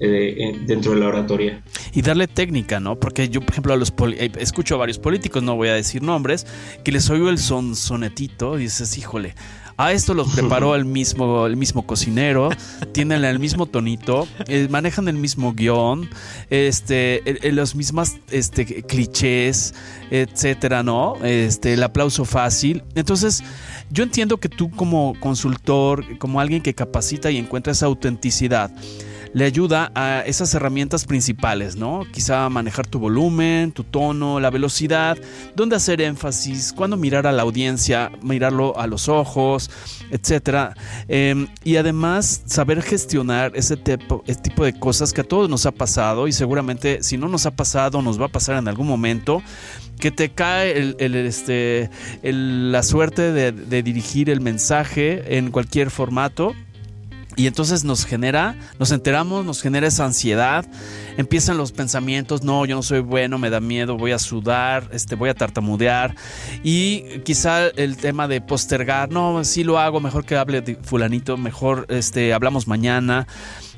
eh, 0.00 0.58
dentro 0.66 0.92
de 0.92 1.00
la 1.00 1.06
oratoria. 1.06 1.62
Y 1.92 2.02
darle 2.02 2.26
técnica, 2.26 2.80
¿no? 2.80 2.98
Porque 2.98 3.28
yo, 3.28 3.40
por 3.40 3.50
ejemplo, 3.50 3.72
a 3.72 3.76
los 3.76 3.92
eh, 4.16 4.32
escucho 4.38 4.74
a 4.74 4.78
varios 4.78 4.98
políticos, 4.98 5.42
no 5.42 5.54
voy 5.54 5.68
a 5.68 5.74
decir 5.74 6.02
nombres, 6.02 6.46
que 6.84 6.90
les 6.90 7.08
oigo 7.10 7.28
el 7.28 7.38
son 7.38 7.76
sonetito 7.76 8.58
y 8.58 8.62
dices, 8.62 8.98
híjole, 8.98 9.34
a 9.76 9.92
esto 9.92 10.14
los 10.14 10.32
preparó 10.32 10.74
el 10.76 10.84
mismo, 10.84 11.46
el 11.46 11.56
mismo 11.56 11.86
cocinero, 11.86 12.50
tienen 12.92 13.24
el 13.24 13.38
mismo 13.38 13.66
tonito, 13.66 14.26
manejan 14.70 15.08
el 15.08 15.16
mismo 15.16 15.52
guion, 15.52 16.08
este, 16.50 17.22
los 17.52 17.74
mismos 17.74 18.16
este, 18.30 18.82
clichés, 18.82 19.74
etcétera, 20.10 20.82
¿no? 20.82 21.16
Este, 21.22 21.74
el 21.74 21.82
aplauso 21.82 22.24
fácil. 22.24 22.82
Entonces, 22.94 23.42
yo 23.90 24.02
entiendo 24.04 24.38
que 24.38 24.48
tú 24.48 24.70
como 24.70 25.14
consultor, 25.20 26.18
como 26.18 26.40
alguien 26.40 26.62
que 26.62 26.74
capacita 26.74 27.30
y 27.30 27.38
encuentra 27.38 27.72
esa 27.72 27.86
autenticidad, 27.86 28.70
le 29.34 29.44
ayuda 29.44 29.90
a 29.94 30.20
esas 30.26 30.52
herramientas 30.54 31.04
principales, 31.04 31.76
¿no? 31.76 32.02
Quizá 32.12 32.48
manejar 32.48 32.86
tu 32.86 32.98
volumen, 32.98 33.72
tu 33.72 33.84
tono, 33.84 34.40
la 34.40 34.50
velocidad, 34.50 35.18
dónde 35.56 35.76
hacer 35.76 36.00
énfasis, 36.00 36.72
cuándo 36.72 36.96
mirar 36.96 37.26
a 37.26 37.32
la 37.32 37.42
audiencia, 37.42 38.12
mirarlo 38.22 38.78
a 38.78 38.86
los 38.86 39.08
ojos, 39.08 39.70
etcétera. 40.10 40.74
Em, 41.08 41.48
y 41.64 41.76
además 41.76 42.42
saber 42.46 42.82
gestionar 42.82 43.52
ese 43.54 43.76
tipo, 43.76 44.22
ese 44.26 44.40
tipo 44.40 44.64
de 44.64 44.78
cosas 44.78 45.12
que 45.12 45.22
a 45.22 45.24
todos 45.24 45.48
nos 45.48 45.66
ha 45.66 45.72
pasado 45.72 46.28
y 46.28 46.32
seguramente 46.32 47.02
si 47.02 47.16
no 47.16 47.28
nos 47.28 47.46
ha 47.46 47.50
pasado 47.50 48.02
nos 48.02 48.20
va 48.20 48.26
a 48.26 48.28
pasar 48.28 48.56
en 48.56 48.68
algún 48.68 48.86
momento 48.86 49.42
que 49.98 50.10
te 50.10 50.30
cae 50.30 50.94
el, 50.98 51.14
este, 51.14 51.90
la 52.22 52.82
suerte 52.82 53.32
de, 53.32 53.82
dirigir 53.82 54.30
el 54.30 54.40
mensaje 54.40 55.38
en 55.38 55.50
cualquier 55.50 55.90
formato. 55.90 56.54
Y 57.36 57.46
entonces 57.46 57.84
nos 57.84 58.04
genera, 58.04 58.56
nos 58.78 58.92
enteramos, 58.92 59.44
nos 59.44 59.62
genera 59.62 59.86
esa 59.86 60.04
ansiedad, 60.04 60.66
empiezan 61.16 61.56
los 61.56 61.72
pensamientos, 61.72 62.42
no, 62.42 62.66
yo 62.66 62.76
no 62.76 62.82
soy 62.82 63.00
bueno, 63.00 63.38
me 63.38 63.48
da 63.48 63.60
miedo, 63.60 63.96
voy 63.96 64.12
a 64.12 64.18
sudar, 64.18 64.88
este, 64.92 65.14
voy 65.14 65.30
a 65.30 65.34
tartamudear. 65.34 66.14
Y 66.62 67.20
quizá 67.24 67.68
el 67.68 67.96
tema 67.96 68.28
de 68.28 68.40
postergar, 68.42 69.10
no, 69.10 69.44
sí 69.44 69.64
lo 69.64 69.78
hago, 69.78 70.00
mejor 70.00 70.26
que 70.26 70.36
hable 70.36 70.60
de 70.60 70.76
fulanito, 70.76 71.36
mejor 71.38 71.86
este, 71.88 72.34
hablamos 72.34 72.68
mañana. 72.68 73.26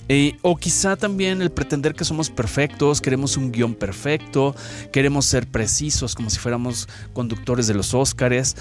Eh, 0.09 0.37
o 0.43 0.57
quizá 0.57 0.97
también 0.97 1.41
el 1.41 1.51
pretender 1.51 1.95
que 1.95 2.05
somos 2.05 2.29
perfectos, 2.29 3.01
queremos 3.01 3.39
un 3.39 3.51
guion 3.51 3.75
perfecto, 3.75 4.55
queremos 4.93 5.25
ser 5.25 5.47
precisos 5.47 6.15
como 6.15 6.29
si 6.29 6.39
fuéramos 6.39 6.89
conductores 7.15 7.67
de 7.67 7.75
los 7.75 7.95
Óscares 7.95 8.55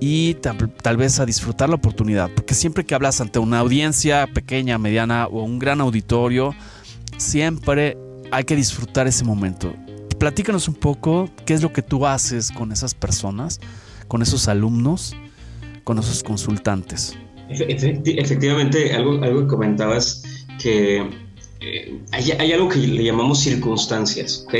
y 0.00 0.34
tal, 0.34 0.96
vez 0.96 1.20
a 1.20 1.26
disfrutar 1.26 1.68
la 1.68 1.76
oportunidad, 1.76 2.30
porque 2.34 2.54
siempre 2.54 2.84
que 2.84 2.96
hablas 2.96 3.20
ante 3.20 3.38
una 3.38 3.60
audiencia 3.60 4.26
pequeña, 4.26 4.76
mediana 4.78 5.28
o 5.28 5.44
un 5.44 5.60
gran 5.60 5.80
auditorio, 5.80 6.52
siempre 7.16 7.96
hay 8.32 8.42
que 8.42 8.56
disfrutar 8.56 9.06
ese 9.06 9.24
momento. 9.24 9.72
Platícanos 10.18 10.66
un 10.66 10.74
poco 10.74 11.30
qué 11.46 11.54
es 11.54 11.62
lo 11.62 11.72
que 11.72 11.82
tú 11.82 12.06
haces 12.06 12.50
con 12.50 12.72
esas 12.72 12.94
personas, 12.94 13.60
con 14.08 14.20
esos 14.20 14.48
alumnos, 14.48 15.14
con 15.84 16.00
esos 16.00 16.24
consultantes. 16.24 17.16
Efectivamente, 17.50 18.92
algo, 18.94 19.22
algo 19.22 19.42
que 19.42 19.46
comentabas 19.46 20.22
que 20.62 21.08
eh, 21.60 22.00
hay, 22.12 22.52
algo 22.52 22.68
que 22.68 22.78
le 22.78 23.04
llamamos 23.04 23.40
circunstancias, 23.40 24.44
¿ok? 24.46 24.54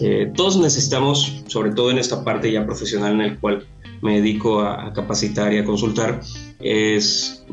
Eh, 0.00 0.32
todos 0.34 0.56
necesitamos, 0.56 1.42
sobre 1.46 1.72
todo 1.72 1.90
en 1.90 1.98
esta 1.98 2.24
parte 2.24 2.50
ya 2.50 2.64
profesional 2.64 3.12
en 3.14 3.20
el 3.20 3.38
cual 3.38 3.66
me 4.00 4.16
dedico 4.16 4.60
a, 4.60 4.92
capacitar 4.92 5.52
y 5.52 5.58
a 5.58 5.64
consultar, 5.64 6.20
es 6.60 7.44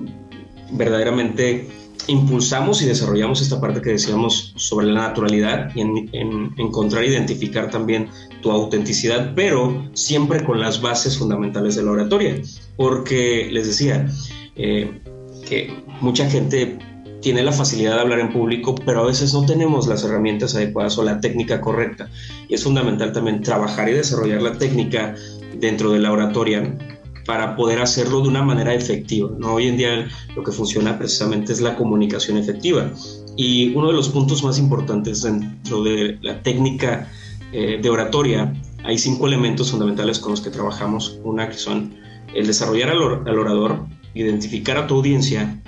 verdaderamente 0.72 1.68
impulsamos 2.08 2.82
y 2.82 2.88
desarrollamos 2.88 3.42
esta 3.42 3.62
parte 3.62 3.82
que 3.82 3.92
decíamos 3.92 4.54
sobre 4.56 4.88
la 4.88 5.10
naturalidad 5.10 5.72
y 5.76 5.82
en, 5.82 6.54
encontrar 6.58 7.04
e 7.04 7.08
identificar 7.08 7.70
también 7.70 8.08
tu 8.42 8.50
autenticidad, 8.50 9.34
pero 9.36 9.90
siempre 9.94 10.44
con 10.44 10.60
las 10.60 10.82
bases 10.82 11.18
fundamentales 11.18 11.76
de 11.76 11.84
la 11.84 11.92
oratoria. 11.92 12.36
Porque 12.78 13.50
les 13.52 13.68
decía 13.68 14.08
eh, 14.56 15.00
que 15.48 15.84
mucha 16.02 16.28
gente 16.30 16.80
tiene 17.22 17.44
la 17.44 17.52
facilidad 17.52 17.96
de 17.96 18.02
hablar 18.02 18.20
en 18.20 18.32
público, 18.32 18.76
pero 18.86 19.02
a 19.02 19.06
veces 19.06 19.34
no 19.34 19.46
tenemos 19.46 19.88
las 19.88 20.04
herramientas 20.04 20.56
adecuadas 20.56 20.98
o 20.98 21.04
la 21.04 21.20
técnica 21.20 21.60
correcta. 21.62 22.10
Y 22.48 22.54
es 22.54 22.64
fundamental 22.64 23.12
también 23.12 23.42
trabajar 23.42 23.90
y 23.90 23.94
desarrollar 23.94 24.42
la 24.42 24.58
técnica 24.58 25.16
dentro 25.60 25.92
de 25.92 26.00
la 26.00 26.12
oratoria 26.12 26.78
para 27.26 27.56
poder 27.56 27.80
hacerlo 27.82 28.22
de 28.22 28.30
una 28.30 28.42
manera 28.42 28.74
efectiva. 28.74 29.30
¿no? 29.38 29.56
Hoy 29.56 29.68
en 29.68 29.78
día 29.78 30.08
lo 30.36 30.44
que 30.44 30.52
funciona 30.52 30.98
precisamente 30.98 31.54
es 31.54 31.62
la 31.62 31.76
comunicación 31.76 32.38
efectiva. 32.38 32.92
Y 33.36 33.74
uno 33.76 33.88
de 33.88 33.94
los 33.94 34.10
puntos 34.10 34.44
más 34.44 34.58
importantes 34.58 35.22
dentro 35.22 35.84
de 35.84 36.18
la 36.22 36.42
técnica 36.42 37.10
eh, 37.52 37.80
de 37.82 37.90
oratoria, 37.90 38.54
hay 38.84 38.98
cinco 38.98 39.28
elementos 39.28 39.72
fundamentales 39.72 40.20
con 40.20 40.32
los 40.32 40.42
que 40.42 40.50
trabajamos. 40.50 41.20
Una 41.24 41.50
que 41.50 41.56
son 41.56 41.94
el 42.34 42.48
desarrollar 42.48 42.90
al 42.90 43.40
orador, 43.40 43.86
identificar 44.14 44.78
a 44.78 44.88
tu 44.88 44.96
audiencia, 44.96 45.62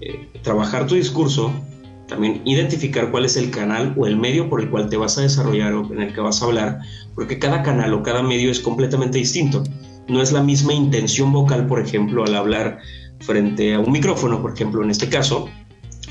eh, 0.00 0.28
trabajar 0.42 0.86
tu 0.86 0.94
discurso, 0.94 1.52
también 2.06 2.40
identificar 2.46 3.10
cuál 3.10 3.26
es 3.26 3.36
el 3.36 3.50
canal 3.50 3.94
o 3.98 4.06
el 4.06 4.16
medio 4.16 4.48
por 4.48 4.62
el 4.62 4.70
cual 4.70 4.88
te 4.88 4.96
vas 4.96 5.18
a 5.18 5.22
desarrollar 5.22 5.74
o 5.74 5.92
en 5.92 6.00
el 6.00 6.14
que 6.14 6.20
vas 6.22 6.40
a 6.40 6.46
hablar, 6.46 6.78
porque 7.14 7.38
cada 7.38 7.62
canal 7.62 7.92
o 7.92 8.02
cada 8.02 8.22
medio 8.22 8.50
es 8.50 8.60
completamente 8.60 9.18
distinto. 9.18 9.62
No 10.08 10.22
es 10.22 10.32
la 10.32 10.42
misma 10.42 10.72
intención 10.72 11.32
vocal, 11.32 11.66
por 11.66 11.80
ejemplo, 11.80 12.24
al 12.24 12.34
hablar 12.34 12.78
frente 13.20 13.74
a 13.74 13.80
un 13.80 13.92
micrófono, 13.92 14.40
por 14.40 14.54
ejemplo, 14.54 14.82
en 14.82 14.90
este 14.90 15.10
caso, 15.10 15.48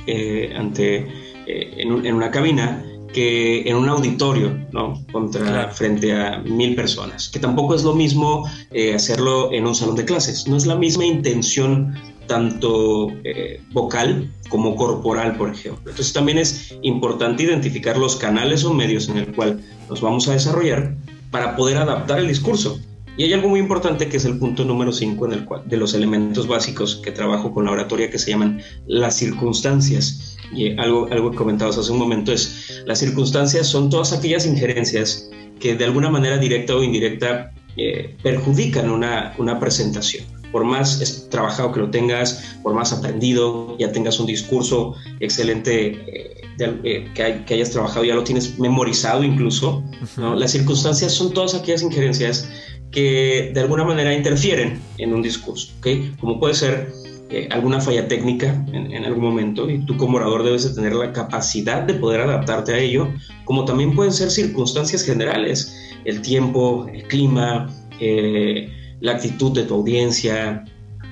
eh, 0.05 0.53
ante, 0.55 1.07
eh, 1.47 1.73
en, 1.77 2.13
una 2.13 2.29
cabina, 2.29 2.85
que 3.11 3.67
en 3.67 3.75
un 3.75 3.89
auditorio, 3.89 4.55
¿no? 4.71 5.03
Contra, 5.11 5.69
frente 5.69 6.13
a 6.13 6.37
mil 6.37 6.75
personas. 6.75 7.27
Que 7.29 7.39
tampoco 7.39 7.73
es 7.73 7.83
lo 7.83 7.95
mismo 7.95 8.47
hacerlo 8.95 9.51
en 9.51 9.65
un 9.65 9.73
salón 9.73 9.95
de 9.95 10.05
clases. 10.05 10.47
No 10.47 10.55
es 10.55 10.67
la 10.67 10.75
misma 10.75 11.05
intención 11.05 11.95
tanto 12.29 13.09
eh, 13.25 13.59
vocal 13.71 14.31
como 14.47 14.75
corporal, 14.75 15.35
por 15.35 15.49
ejemplo. 15.49 15.89
Entonces 15.89 16.13
también 16.13 16.37
es 16.37 16.77
importante 16.83 17.43
identificar 17.43 17.97
los 17.97 18.15
canales 18.15 18.63
o 18.63 18.73
medios 18.73 19.09
en 19.09 19.17
el 19.17 19.35
cual 19.35 19.59
nos 19.89 19.99
vamos 19.99 20.29
a 20.29 20.33
desarrollar 20.33 20.95
para 21.31 21.57
poder 21.57 21.77
adaptar 21.77 22.19
el 22.19 22.27
discurso. 22.27 22.79
Y 23.17 23.23
hay 23.23 23.33
algo 23.33 23.49
muy 23.49 23.59
importante 23.59 24.07
que 24.07 24.17
es 24.17 24.25
el 24.25 24.37
punto 24.37 24.63
número 24.63 24.93
5 24.93 25.25
en 25.25 25.33
el 25.33 25.45
cual, 25.45 25.63
de 25.65 25.75
los 25.75 25.93
elementos 25.93 26.47
básicos 26.47 27.01
que 27.03 27.11
trabajo 27.11 27.51
con 27.51 27.65
la 27.65 27.71
oratoria 27.71 28.09
que 28.09 28.19
se 28.19 28.29
llaman 28.29 28.61
las 28.87 29.15
circunstancias. 29.17 30.37
Y 30.55 30.79
algo, 30.79 31.07
algo 31.11 31.31
que 31.31 31.37
comentabas 31.37 31.77
hace 31.77 31.91
un 31.91 31.97
momento 31.97 32.31
es, 32.31 32.81
las 32.85 32.99
circunstancias 32.99 33.67
son 33.67 33.89
todas 33.89 34.13
aquellas 34.13 34.45
injerencias 34.45 35.29
que 35.59 35.75
de 35.75 35.83
alguna 35.83 36.09
manera 36.09 36.37
directa 36.37 36.75
o 36.75 36.83
indirecta 36.83 37.51
eh, 37.75 38.15
perjudican 38.23 38.89
una, 38.89 39.33
una 39.37 39.59
presentación 39.59 40.38
por 40.51 40.63
más 40.63 41.27
trabajado 41.29 41.71
que 41.71 41.79
lo 41.79 41.89
tengas, 41.89 42.57
por 42.63 42.73
más 42.73 42.91
aprendido, 42.93 43.77
ya 43.77 43.91
tengas 43.91 44.19
un 44.19 44.25
discurso 44.25 44.95
excelente 45.19 45.87
eh, 45.87 46.41
eh, 46.83 47.11
que, 47.13 47.53
hayas 47.53 47.71
trabajado, 47.71 48.03
ya 48.05 48.15
lo 48.15 48.23
tienes 48.23 48.59
memorizado 48.59 49.23
incluso, 49.23 49.83
las 50.17 50.51
circunstancias 50.51 51.13
son 51.13 51.33
todas 51.33 51.55
aquellas 51.55 51.81
injerencias 51.83 52.49
que 52.91 53.51
de 53.53 53.61
alguna 53.61 53.83
manera 53.83 54.13
interfieren 54.13 54.81
en 54.97 55.13
un 55.13 55.21
discurso, 55.21 55.71
¿okay? 55.79 56.13
como 56.19 56.39
puede 56.39 56.55
ser 56.55 56.91
eh, 57.29 57.47
alguna 57.51 57.79
falla 57.79 58.07
técnica 58.07 58.65
en, 58.73 58.91
en, 58.91 59.05
algún 59.05 59.23
momento 59.23 59.69
y 59.69 59.85
tú 59.85 59.95
como 59.97 60.17
orador 60.17 60.43
debes 60.43 60.67
de 60.67 60.73
tener 60.73 60.93
la 60.93 61.13
capacidad 61.13 61.83
de 61.83 61.93
poder 61.93 62.21
adaptarte 62.21 62.73
a 62.73 62.79
ello, 62.79 63.07
como 63.45 63.65
también 63.65 63.93
pueden 63.93 64.11
ser 64.11 64.31
circunstancias 64.31 65.03
generales, 65.03 65.75
el 66.05 66.21
tiempo, 66.21 66.87
el 66.91 67.03
clima, 67.03 67.69
eh, 67.99 68.71
la 69.01 69.13
actitud 69.13 69.51
de 69.53 69.63
tu 69.63 69.75
audiencia, 69.75 70.65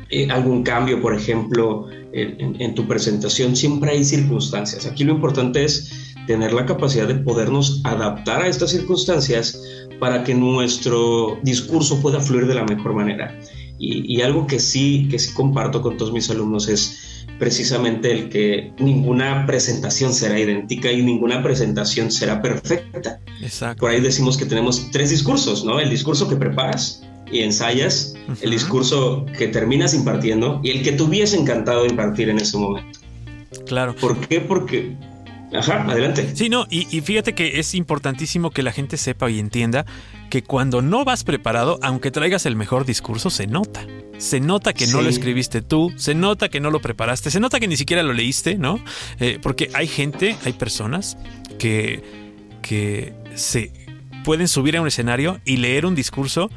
eh, 0.09 0.27
algún 0.29 0.63
cambio, 0.63 1.01
por 1.01 1.13
ejemplo, 1.13 1.87
en, 2.13 2.75
tu 2.75 2.87
presentación, 2.87 3.55
siempre 3.55 3.91
hay 3.91 4.03
circunstancias. 4.03 4.85
Aquí 4.85 5.03
lo 5.03 5.13
importante 5.13 5.63
es 5.63 6.15
tener 6.25 6.53
la 6.53 6.65
capacidad 6.65 7.07
de 7.07 7.15
podernos 7.15 7.81
adaptar 7.83 8.41
a 8.41 8.47
estas 8.47 8.71
circunstancias 8.71 9.61
para 9.99 10.23
que 10.23 10.33
nuestro 10.33 11.39
discurso 11.43 12.01
pueda 12.01 12.19
fluir 12.19 12.47
de 12.47 12.55
la 12.55 12.63
mejor 12.63 12.93
manera. 12.93 13.37
Y, 13.79 14.21
algo 14.21 14.47
que 14.47 14.59
sí, 14.59 15.07
que 15.11 15.19
sí 15.19 15.33
comparto 15.33 15.83
con 15.83 15.97
todos 15.97 16.11
mis 16.11 16.31
alumnos 16.31 16.67
es 16.67 17.25
precisamente 17.37 18.11
el 18.11 18.29
que 18.29 18.73
ninguna 18.79 19.45
presentación 19.45 20.13
será 20.13 20.39
idéntica 20.39 20.91
y 20.91 21.03
ninguna 21.03 21.43
presentación 21.43 22.09
será 22.09 22.41
perfecta. 22.41 23.19
Exacto. 23.39 23.81
Por 23.81 23.91
ahí 23.91 24.01
decimos 24.01 24.35
que 24.35 24.45
tenemos 24.45 24.89
tres 24.91 25.11
discursos, 25.11 25.63
¿no? 25.63 25.79
El 25.79 25.91
discurso 25.91 26.27
que 26.27 26.35
preparas, 26.35 27.03
y 27.31 27.39
ensayas 27.39 28.13
el 28.41 28.51
discurso 28.51 29.25
que 29.37 29.47
terminas 29.47 29.93
impartiendo 29.93 30.59
y 30.63 30.71
el 30.71 30.83
que 30.83 30.93
te 30.93 31.03
hubiese 31.03 31.37
encantado 31.37 31.85
impartir 31.85 32.29
en 32.29 32.39
ese 32.39 32.57
momento. 32.57 32.99
Claro. 33.65 33.95
¿Por 33.95 34.19
qué? 34.27 34.41
Porque... 34.41 34.95
Ajá, 35.53 35.83
adelante. 35.83 36.35
Sí, 36.35 36.49
no, 36.49 36.67
y, 36.69 36.83
fíjate 37.01 37.33
que 37.33 37.59
es 37.59 37.73
importantísimo 37.73 38.51
que 38.51 38.63
la 38.63 38.73
gente 38.73 38.97
sepa 38.97 39.29
y 39.31 39.39
entienda 39.39 39.85
que 40.29 40.43
cuando 40.43 40.81
no 40.81 41.05
vas 41.05 41.23
preparado, 41.23 41.79
aunque 41.81 42.11
traigas 42.11 42.45
el 42.45 42.57
mejor 42.57 42.85
discurso, 42.85 43.29
se 43.29 43.47
nota. 43.47 43.85
Se 44.17 44.41
nota 44.41 44.73
que 44.73 44.87
no 44.87 45.01
lo 45.01 45.09
escribiste 45.09 45.61
tú, 45.61 45.93
se 45.95 46.15
nota 46.15 46.49
que 46.49 46.59
no 46.59 46.69
lo 46.69 46.81
preparaste, 46.81 47.31
se 47.31 47.39
nota 47.39 47.61
que 47.61 47.67
ni 47.67 47.77
siquiera 47.77 48.03
lo 48.03 48.11
leíste, 48.11 48.57
¿no? 48.57 48.81
Eh, 49.19 49.39
porque 49.41 49.69
hay 49.73 49.87
gente, 49.87 50.35
hay 50.43 50.53
personas 50.53 51.17
que, 51.59 52.03
que 52.61 53.13
se 53.35 53.71
pueden 54.25 54.49
subir 54.49 54.75
a 54.75 54.81
un 54.81 54.87
escenario 54.87 55.39
y 55.45 55.57
leer 55.57 55.85
un 55.85 55.95
discurso 55.95 56.49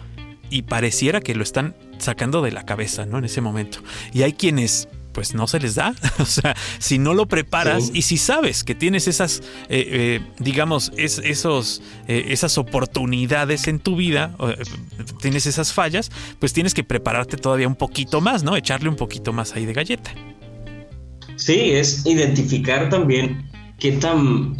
y 0.51 0.63
pareciera 0.63 1.21
que 1.21 1.35
lo 1.35 1.43
están 1.43 1.75
sacando 1.99 2.43
de 2.43 2.53
la 2.53 2.65
cabeza, 2.65 3.07
¿no? 3.07 3.19
En 3.19 3.25
ese 3.25 3.41
momento. 3.41 3.79
Y 4.13 4.23
hay 4.23 4.33
quienes 4.33 4.89
pues 5.13 5.35
no 5.35 5.47
se 5.47 5.59
les 5.61 5.75
da. 5.75 5.95
O 6.21 6.25
sea, 6.25 6.57
si 6.79 6.99
no 6.99 7.15
lo 7.15 7.27
preparas 7.27 7.91
y 7.95 8.03
si 8.03 8.17
sabes 8.17 8.63
que 8.63 8.75
tienes 8.75 9.09
esas, 9.09 9.41
eh, 9.69 9.87
eh, 9.89 10.21
digamos, 10.39 10.93
esos, 10.97 11.83
eh, 12.09 12.27
esas 12.29 12.59
oportunidades 12.59 13.67
en 13.69 13.79
tu 13.81 13.97
vida, 13.97 14.37
tienes 15.21 15.47
esas 15.47 15.73
fallas, 15.73 16.11
pues 16.39 16.53
tienes 16.53 16.75
que 16.75 16.85
prepararte 16.85 17.37
todavía 17.37 17.67
un 17.67 17.75
poquito 17.75 18.21
más, 18.21 18.43
¿no? 18.43 18.57
Echarle 18.57 18.89
un 18.89 18.97
poquito 18.97 19.33
más 19.33 19.55
ahí 19.55 19.67
de 19.67 19.73
galleta. 19.73 20.13
Sí, 21.37 21.71
es 21.73 22.05
identificar 22.05 22.91
también 22.91 23.51
qué 23.79 23.93
tan 23.93 24.57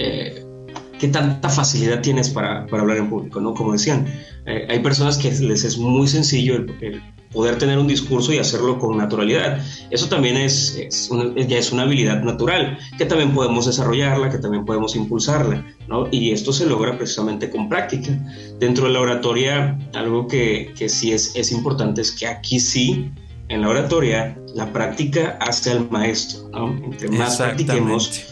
qué 1.01 1.09
tanta 1.09 1.49
facilidad 1.49 2.03
tienes 2.03 2.29
para, 2.29 2.67
para, 2.67 2.83
hablar 2.83 2.99
en 2.99 3.09
público, 3.09 3.41
¿no? 3.41 3.55
Como 3.55 3.73
decían, 3.73 4.07
eh, 4.47 4.67
hay 4.69 4.81
personas 4.81 5.17
que 5.17 5.33
les 5.33 5.65
es 5.65 5.79
muy 5.79 6.07
sencillo 6.07 6.57
el, 6.57 7.03
poder 7.33 7.59
tener 7.59 7.79
un 7.79 7.87
discurso 7.87 8.33
y 8.33 8.39
hacerlo 8.39 8.79
con 8.79 8.99
naturalidad. 8.99 9.65
Eso 9.91 10.09
también 10.09 10.37
es, 10.37 10.77
ya 10.77 11.59
es 11.59 11.73
una 11.73 11.83
habilidad 11.83 12.23
natural, 12.23 12.77
que 12.99 13.07
también 13.07 13.33
podemos 13.33 13.67
desarrollarla, 13.67 14.31
que 14.31 14.39
también 14.39 14.65
podemos 14.65 14.95
impulsarla, 14.97 15.65
¿no? 15.89 16.09
Y 16.11 16.33
esto 16.33 16.53
se 16.53 16.67
logra 16.67 16.97
precisamente 16.99 17.49
con 17.49 17.69
práctica. 17.69 18.11
Dentro 18.59 18.87
de 18.87 18.93
la 18.93 19.01
oratoria, 19.01 19.79
algo 19.95 20.27
que, 20.27 20.75
que 20.77 20.89
sí 20.89 21.13
es, 21.13 21.35
es 21.35 21.53
importante 21.53 22.03
es 22.03 22.13
que 22.13 22.27
aquí 22.27 22.61
sí 22.61 23.11
en 23.51 23.63
la 23.63 23.69
oratoria, 23.69 24.37
la 24.55 24.73
práctica 24.73 25.37
hace 25.41 25.73
al 25.73 25.91
maestro. 25.91 26.49
¿no? 26.51 26.69
Más 27.11 27.37
practiquemos, 27.37 28.25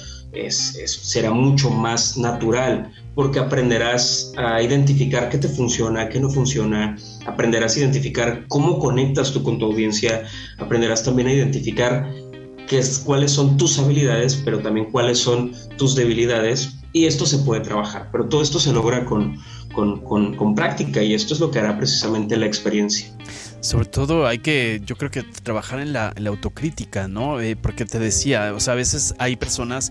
será 0.49 1.31
mucho 1.33 1.71
más 1.71 2.17
natural 2.17 2.93
porque 3.15 3.41
aprenderás 3.41 4.33
a 4.37 4.63
identificar 4.63 5.29
qué 5.29 5.39
te 5.39 5.49
funciona, 5.49 6.09
qué 6.09 6.21
no 6.21 6.31
funciona, 6.31 6.97
aprenderás 7.27 7.77
a 7.77 7.81
identificar 7.81 8.45
cómo 8.47 8.79
conectas 8.79 9.33
tú 9.33 9.43
con 9.43 9.59
tu 9.59 9.67
audiencia, 9.67 10.25
aprenderás 10.59 11.03
también 11.03 11.29
a 11.29 11.33
identificar 11.33 12.09
qué 12.69 12.79
es, 12.79 13.01
cuáles 13.01 13.33
son 13.33 13.57
tus 13.57 13.79
habilidades, 13.79 14.37
pero 14.45 14.61
también 14.61 14.93
cuáles 14.93 15.19
son 15.19 15.53
tus 15.77 15.97
debilidades 15.97 16.77
y 16.93 17.07
esto 17.07 17.27
se 17.27 17.39
puede 17.39 17.63
trabajar, 17.63 18.09
pero 18.13 18.29
todo 18.29 18.41
esto 18.41 18.61
se 18.61 18.73
logra 18.73 19.05
con, 19.05 19.37
con, 19.73 20.01
con 20.35 20.55
práctica 20.55 21.03
y 21.03 21.15
esto 21.15 21.35
es 21.35 21.41
lo 21.41 21.51
que 21.51 21.59
hará 21.59 21.77
precisamente 21.77 22.37
la 22.37 22.47
experiencia. 22.47 23.13
Sobre 23.61 23.87
todo 23.87 24.27
hay 24.27 24.39
que, 24.39 24.81
yo 24.87 24.97
creo 24.97 25.11
que 25.11 25.25
trabajar 25.25 25.81
en 25.81 25.93
la, 25.93 26.15
autocrítica, 26.27 27.09
¿no? 27.09 27.41
Eh, 27.41 27.57
porque 27.57 27.85
te 27.85 27.99
decía, 27.99 28.53
o 28.55 28.61
sea, 28.61 28.75
a 28.75 28.77
veces 28.77 29.15
hay 29.19 29.35
personas 29.37 29.91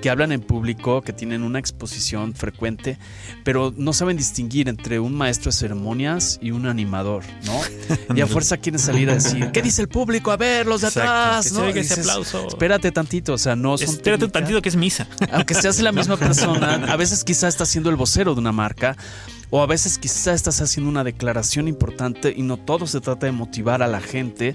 que 0.00 0.10
hablan 0.10 0.30
en 0.30 0.40
público, 0.40 1.02
que 1.02 1.12
tienen 1.12 1.42
una 1.42 1.58
exposición 1.58 2.32
frecuente, 2.32 2.96
pero 3.42 3.74
no 3.76 3.92
saben 3.92 4.16
distinguir 4.16 4.68
entre 4.68 5.00
un 5.00 5.16
maestro 5.16 5.50
de 5.50 5.56
ceremonias 5.56 6.38
y 6.40 6.52
un 6.52 6.66
animador, 6.66 7.24
¿no? 7.44 7.60
y 8.14 8.20
a 8.20 8.28
fuerza 8.28 8.56
quieren 8.58 8.78
salir 8.78 9.10
a 9.10 9.14
decir, 9.14 9.50
¿qué 9.50 9.62
dice 9.62 9.82
el 9.82 9.88
público? 9.88 10.30
A 10.30 10.36
ver, 10.36 10.66
los 10.66 10.82
de 10.82 10.86
atrás, 10.86 11.52
¿no? 11.52 11.66
ese 11.66 12.00
aplauso. 12.00 12.46
Espérate 12.46 12.92
tantito, 12.92 13.32
o 13.32 13.38
sea, 13.38 13.56
no 13.56 13.76
son. 13.76 13.88
Espérate 13.88 14.28
tantito 14.28 14.62
que 14.62 14.68
es 14.68 14.76
misa. 14.76 15.08
Aunque 15.32 15.54
seas 15.54 15.80
la 15.80 15.90
misma 15.90 16.16
persona, 16.18 16.74
a 16.88 16.96
veces 16.96 17.24
quizá 17.24 17.48
está 17.48 17.66
siendo 17.66 17.90
el 17.90 17.96
vocero 17.96 18.34
de 18.34 18.40
una 18.40 18.52
marca 18.52 18.96
o 19.50 19.62
a 19.62 19.66
veces 19.66 19.98
quizá 19.98 20.34
estás 20.34 20.60
haciendo 20.60 20.90
una 20.90 21.04
declaración 21.04 21.68
importante 21.68 22.34
y 22.36 22.42
no 22.42 22.56
todo 22.56 22.86
se 22.86 23.00
trata 23.00 23.26
de 23.26 23.32
motivar 23.32 23.82
a 23.82 23.86
la 23.86 24.00
gente. 24.00 24.54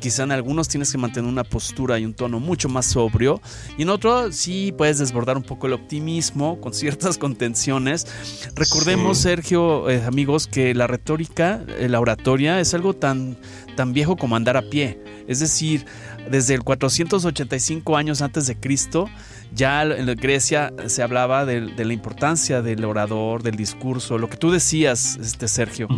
Quizá 0.00 0.22
en 0.22 0.32
algunos 0.32 0.66
tienes 0.66 0.90
que 0.90 0.96
mantener 0.96 1.28
una 1.28 1.44
postura 1.44 1.98
y 1.98 2.06
un 2.06 2.14
tono 2.14 2.40
mucho 2.40 2.70
más 2.70 2.86
sobrio. 2.86 3.42
Y 3.76 3.82
en 3.82 3.90
otros 3.90 4.34
sí 4.34 4.72
puedes 4.76 4.98
desbordar 4.98 5.36
un 5.36 5.42
poco 5.42 5.66
el 5.66 5.74
optimismo 5.74 6.58
con 6.58 6.72
ciertas 6.72 7.18
contenciones. 7.18 8.06
Recordemos, 8.54 9.18
Sergio, 9.18 9.90
eh, 9.90 10.02
amigos, 10.02 10.46
que 10.46 10.74
la 10.74 10.86
retórica, 10.86 11.62
eh, 11.78 11.90
la 11.90 12.00
oratoria, 12.00 12.60
es 12.60 12.72
algo 12.72 12.94
tan, 12.94 13.36
tan 13.76 13.92
viejo 13.92 14.16
como 14.16 14.36
andar 14.36 14.56
a 14.56 14.62
pie. 14.62 14.98
Es 15.28 15.40
decir, 15.40 15.84
desde 16.30 16.54
el 16.54 16.64
485 16.64 17.96
años 17.98 18.22
antes 18.22 18.46
de 18.46 18.56
Cristo, 18.56 19.06
ya 19.54 19.82
en 19.82 20.06
Grecia 20.16 20.72
se 20.86 21.02
hablaba 21.02 21.44
de, 21.44 21.60
la 21.60 21.92
importancia 21.92 22.62
del 22.62 22.84
orador, 22.84 23.42
del 23.42 23.56
discurso, 23.56 24.18
lo 24.18 24.28
que 24.28 24.36
tú 24.36 24.50
decías, 24.50 25.18
este 25.20 25.48
Sergio, 25.48 25.88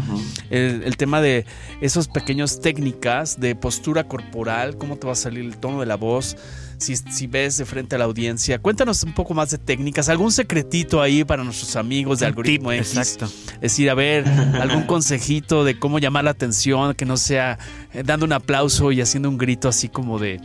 el, 0.50 0.96
tema 0.96 1.20
de 1.20 1.44
esas 1.80 2.08
pequeñas 2.08 2.60
técnicas 2.60 3.38
de 3.38 3.54
postura 3.54 4.04
corporal, 4.04 4.76
cómo 4.76 4.96
te 4.96 5.06
va 5.06 5.12
a 5.12 5.16
salir 5.16 5.44
el 5.44 5.56
tono 5.56 5.80
de 5.80 5.86
la 5.86 5.96
voz, 5.96 6.36
si, 6.78 7.26
ves 7.28 7.58
de 7.58 7.64
frente 7.64 7.94
a 7.94 7.98
la 7.98 8.04
audiencia. 8.04 8.58
Cuéntanos 8.58 9.04
un 9.04 9.14
poco 9.14 9.34
más 9.34 9.50
de 9.50 9.58
técnicas, 9.58 10.08
algún 10.08 10.32
secretito 10.32 11.00
ahí 11.00 11.24
para 11.24 11.44
nuestros 11.44 11.76
amigos 11.76 12.18
de 12.18 12.26
algoritmo 12.26 12.72
Exacto. 12.72 13.26
Es 13.26 13.60
decir, 13.60 13.88
a 13.88 13.94
ver, 13.94 14.26
algún 14.60 14.84
consejito 14.84 15.64
de 15.64 15.78
cómo 15.78 15.98
llamar 15.98 16.24
la 16.24 16.30
atención, 16.30 16.94
que 16.94 17.04
no 17.04 17.16
sea 17.16 17.58
eh, 17.92 18.02
dando 18.04 18.26
un 18.26 18.32
aplauso 18.32 18.90
y 18.92 19.00
haciendo 19.00 19.28
un 19.28 19.38
grito 19.38 19.68
así 19.68 19.88
como 19.88 20.18
de, 20.18 20.40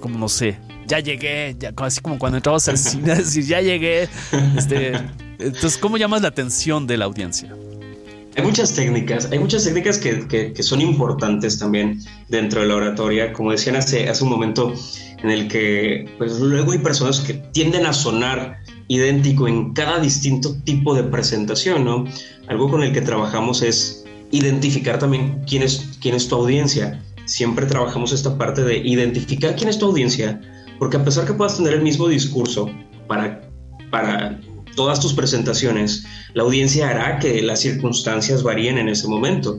como 0.00 0.18
no 0.18 0.28
sé, 0.28 0.58
ya 0.86 1.00
llegué, 1.00 1.56
así 1.76 2.00
como 2.00 2.18
cuando 2.18 2.38
entrabas 2.38 2.68
al 2.68 2.78
cine, 2.78 3.14
decir, 3.16 3.44
ya 3.44 3.60
llegué. 3.60 4.08
Este, 4.56 4.92
entonces, 5.38 5.78
¿cómo 5.78 5.96
llamas 5.96 6.22
la 6.22 6.28
atención 6.28 6.86
de 6.86 6.96
la 6.96 7.04
audiencia? 7.04 7.54
Hay 8.36 8.42
muchas 8.42 8.74
técnicas, 8.74 9.28
hay 9.30 9.38
muchas 9.38 9.64
técnicas 9.64 9.98
que, 9.98 10.26
que, 10.26 10.62
son 10.62 10.80
importantes 10.80 11.58
también 11.58 12.00
dentro 12.28 12.62
de 12.62 12.66
la 12.66 12.74
oratoria. 12.74 13.32
Como 13.32 13.52
decían 13.52 13.76
hace, 13.76 14.08
hace 14.08 14.24
un 14.24 14.30
momento, 14.30 14.74
en 15.22 15.30
el 15.30 15.46
que 15.46 16.08
pues 16.18 16.40
luego 16.40 16.72
hay 16.72 16.78
personas 16.78 17.20
que 17.20 17.34
tienden 17.34 17.86
a 17.86 17.92
sonar 17.92 18.58
idéntico 18.88 19.46
en 19.46 19.72
cada 19.72 20.00
distinto 20.00 20.56
tipo 20.64 20.94
de 20.94 21.04
presentación, 21.04 21.84
¿no? 21.84 22.04
Algo 22.48 22.68
con 22.68 22.82
el 22.82 22.92
que 22.92 23.00
trabajamos 23.00 23.62
es 23.62 24.04
identificar 24.32 24.98
también 24.98 25.44
quién 25.46 25.62
es, 25.62 25.98
quién 26.00 26.16
es 26.16 26.26
tu 26.26 26.34
audiencia. 26.34 27.00
Siempre 27.26 27.66
trabajamos 27.66 28.12
esta 28.12 28.36
parte 28.36 28.64
de 28.64 28.78
identificar 28.78 29.54
quién 29.54 29.68
es 29.68 29.78
tu 29.78 29.86
audiencia, 29.86 30.40
porque 30.78 30.96
a 30.96 31.04
pesar 31.04 31.26
que 31.26 31.34
puedas 31.34 31.56
tener 31.56 31.74
el 31.74 31.82
mismo 31.82 32.08
discurso 32.08 32.70
para, 33.06 33.42
para 33.90 34.40
todas 34.74 35.00
tus 35.00 35.14
presentaciones, 35.14 36.04
la 36.34 36.42
audiencia 36.42 36.88
hará 36.88 37.18
que 37.18 37.42
las 37.42 37.60
circunstancias 37.60 38.42
varíen 38.42 38.78
en 38.78 38.88
ese 38.88 39.08
momento. 39.08 39.56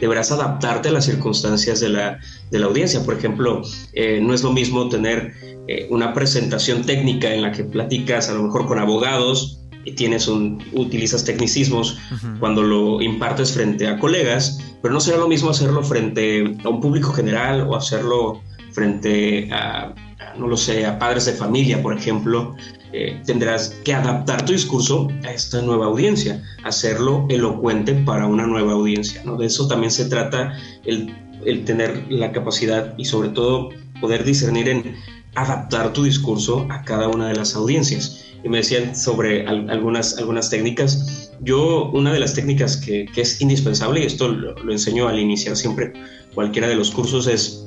Deberás 0.00 0.30
adaptarte 0.30 0.90
a 0.90 0.92
las 0.92 1.06
circunstancias 1.06 1.80
de 1.80 1.88
la, 1.88 2.18
de 2.50 2.58
la 2.58 2.66
audiencia. 2.66 3.02
Por 3.02 3.14
ejemplo, 3.14 3.62
eh, 3.94 4.20
no 4.22 4.34
es 4.34 4.42
lo 4.42 4.52
mismo 4.52 4.88
tener 4.88 5.34
eh, 5.66 5.86
una 5.90 6.14
presentación 6.14 6.84
técnica 6.84 7.32
en 7.32 7.42
la 7.42 7.52
que 7.52 7.64
platicas 7.64 8.28
a 8.28 8.34
lo 8.34 8.44
mejor 8.44 8.66
con 8.66 8.78
abogados 8.78 9.60
y 9.84 9.92
tienes 9.92 10.28
un, 10.28 10.62
utilizas 10.72 11.24
tecnicismos 11.24 11.98
cuando 12.40 12.62
lo 12.62 13.00
impartes 13.00 13.52
frente 13.52 13.86
a 13.86 13.98
colegas, 13.98 14.60
pero 14.82 14.92
no 14.92 15.00
será 15.00 15.16
lo 15.18 15.28
mismo 15.28 15.50
hacerlo 15.50 15.82
frente 15.82 16.56
a 16.64 16.68
un 16.68 16.80
público 16.80 17.12
general 17.12 17.62
o 17.62 17.76
hacerlo 17.76 18.42
frente 18.72 19.48
a, 19.52 19.94
no 20.38 20.46
lo 20.46 20.56
sé, 20.56 20.86
a 20.86 20.98
padres 20.98 21.26
de 21.26 21.32
familia, 21.32 21.82
por 21.82 21.96
ejemplo, 21.96 22.54
eh, 22.92 23.20
tendrás 23.26 23.80
que 23.84 23.92
adaptar 23.92 24.44
tu 24.44 24.52
discurso 24.52 25.08
a 25.24 25.32
esta 25.32 25.60
nueva 25.60 25.86
audiencia, 25.86 26.42
hacerlo 26.64 27.26
elocuente 27.28 27.94
para 27.94 28.26
una 28.26 28.46
nueva 28.46 28.72
audiencia. 28.72 29.22
¿no? 29.24 29.36
De 29.36 29.46
eso 29.46 29.68
también 29.68 29.90
se 29.90 30.06
trata 30.06 30.56
el, 30.84 31.14
el 31.44 31.64
tener 31.64 32.06
la 32.10 32.32
capacidad 32.32 32.94
y 32.96 33.04
sobre 33.04 33.28
todo 33.30 33.70
poder 34.00 34.24
discernir 34.24 34.68
en 34.68 34.96
adaptar 35.34 35.92
tu 35.92 36.04
discurso 36.04 36.66
a 36.70 36.82
cada 36.82 37.08
una 37.08 37.28
de 37.28 37.34
las 37.34 37.54
audiencias. 37.54 38.24
Y 38.42 38.48
me 38.48 38.58
decían 38.58 38.94
sobre 38.94 39.46
algunas, 39.46 40.16
algunas 40.16 40.48
técnicas. 40.48 41.32
Yo, 41.40 41.90
una 41.92 42.12
de 42.12 42.20
las 42.20 42.34
técnicas 42.34 42.76
que, 42.76 43.06
que 43.06 43.22
es 43.22 43.40
indispensable, 43.40 44.00
y 44.00 44.06
esto 44.06 44.28
lo, 44.28 44.54
lo, 44.54 44.72
enseño 44.72 45.08
al 45.08 45.18
iniciar 45.18 45.56
siempre 45.56 45.92
cualquiera 46.34 46.68
de 46.68 46.76
los 46.76 46.92
cursos, 46.92 47.26
es 47.26 47.66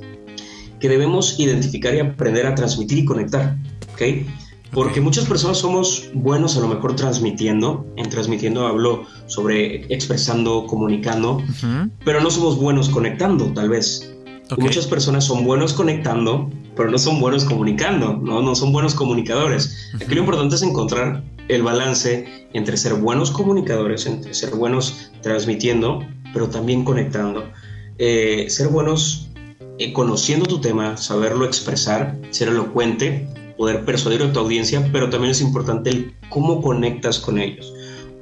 que 0.81 0.89
debemos 0.89 1.39
identificar 1.39 1.93
y 1.95 1.99
aprender 1.99 2.45
a 2.47 2.55
transmitir 2.55 2.97
y 2.97 3.05
conectar. 3.05 3.55
¿ok? 3.93 4.01
Porque 4.73 5.01
muchas 5.01 5.25
personas 5.25 5.57
somos 5.57 6.09
buenos 6.13 6.55
a 6.57 6.61
lo 6.61 6.67
mejor 6.67 6.95
transmitiendo, 6.95 7.85
en 7.97 8.09
transmitiendo 8.09 8.65
hablo 8.65 9.05
sobre 9.27 9.85
expresando, 9.93 10.65
comunicando, 10.65 11.33
uh 11.33 11.41
-huh. 11.41 11.91
pero 12.05 12.21
no 12.21 12.31
somos 12.31 12.57
buenos 12.57 12.89
conectando, 12.89 13.51
tal 13.53 13.69
vez. 13.69 14.13
Okay. 14.49 14.63
Muchas 14.63 14.87
personas 14.87 15.25
son 15.25 15.43
buenos 15.43 15.73
conectando, 15.73 16.49
pero 16.75 16.89
no 16.89 16.97
son 16.97 17.19
buenos 17.19 17.43
comunicando, 17.45 18.17
no, 18.17 18.41
no 18.41 18.55
son 18.55 18.71
buenos 18.71 18.95
comunicadores. 18.95 19.91
Uh 19.93 19.97
-huh. 19.97 20.03
Aquí 20.05 20.15
lo 20.15 20.21
importante 20.21 20.55
es 20.55 20.61
encontrar 20.61 21.21
el 21.49 21.63
balance 21.63 22.47
entre 22.53 22.77
ser 22.77 22.93
buenos 22.93 23.29
comunicadores, 23.29 24.05
entre 24.05 24.33
ser 24.33 24.55
buenos 24.55 25.11
transmitiendo, 25.21 25.99
pero 26.33 26.47
también 26.47 26.85
conectando. 26.85 27.43
Eh, 27.97 28.45
ser 28.49 28.69
buenos 28.69 29.30
eh, 29.81 29.93
conociendo 29.93 30.45
tu 30.45 30.61
tema, 30.61 30.95
saberlo 30.95 31.43
expresar, 31.43 32.15
ser 32.29 32.49
elocuente, 32.49 33.27
poder 33.57 33.83
persuadir 33.83 34.21
a 34.21 34.31
tu 34.31 34.39
audiencia, 34.39 34.87
pero 34.91 35.09
también 35.09 35.31
es 35.31 35.41
importante 35.41 35.89
el 35.89 36.13
cómo 36.29 36.61
conectas 36.61 37.17
con 37.17 37.39
ellos. 37.39 37.73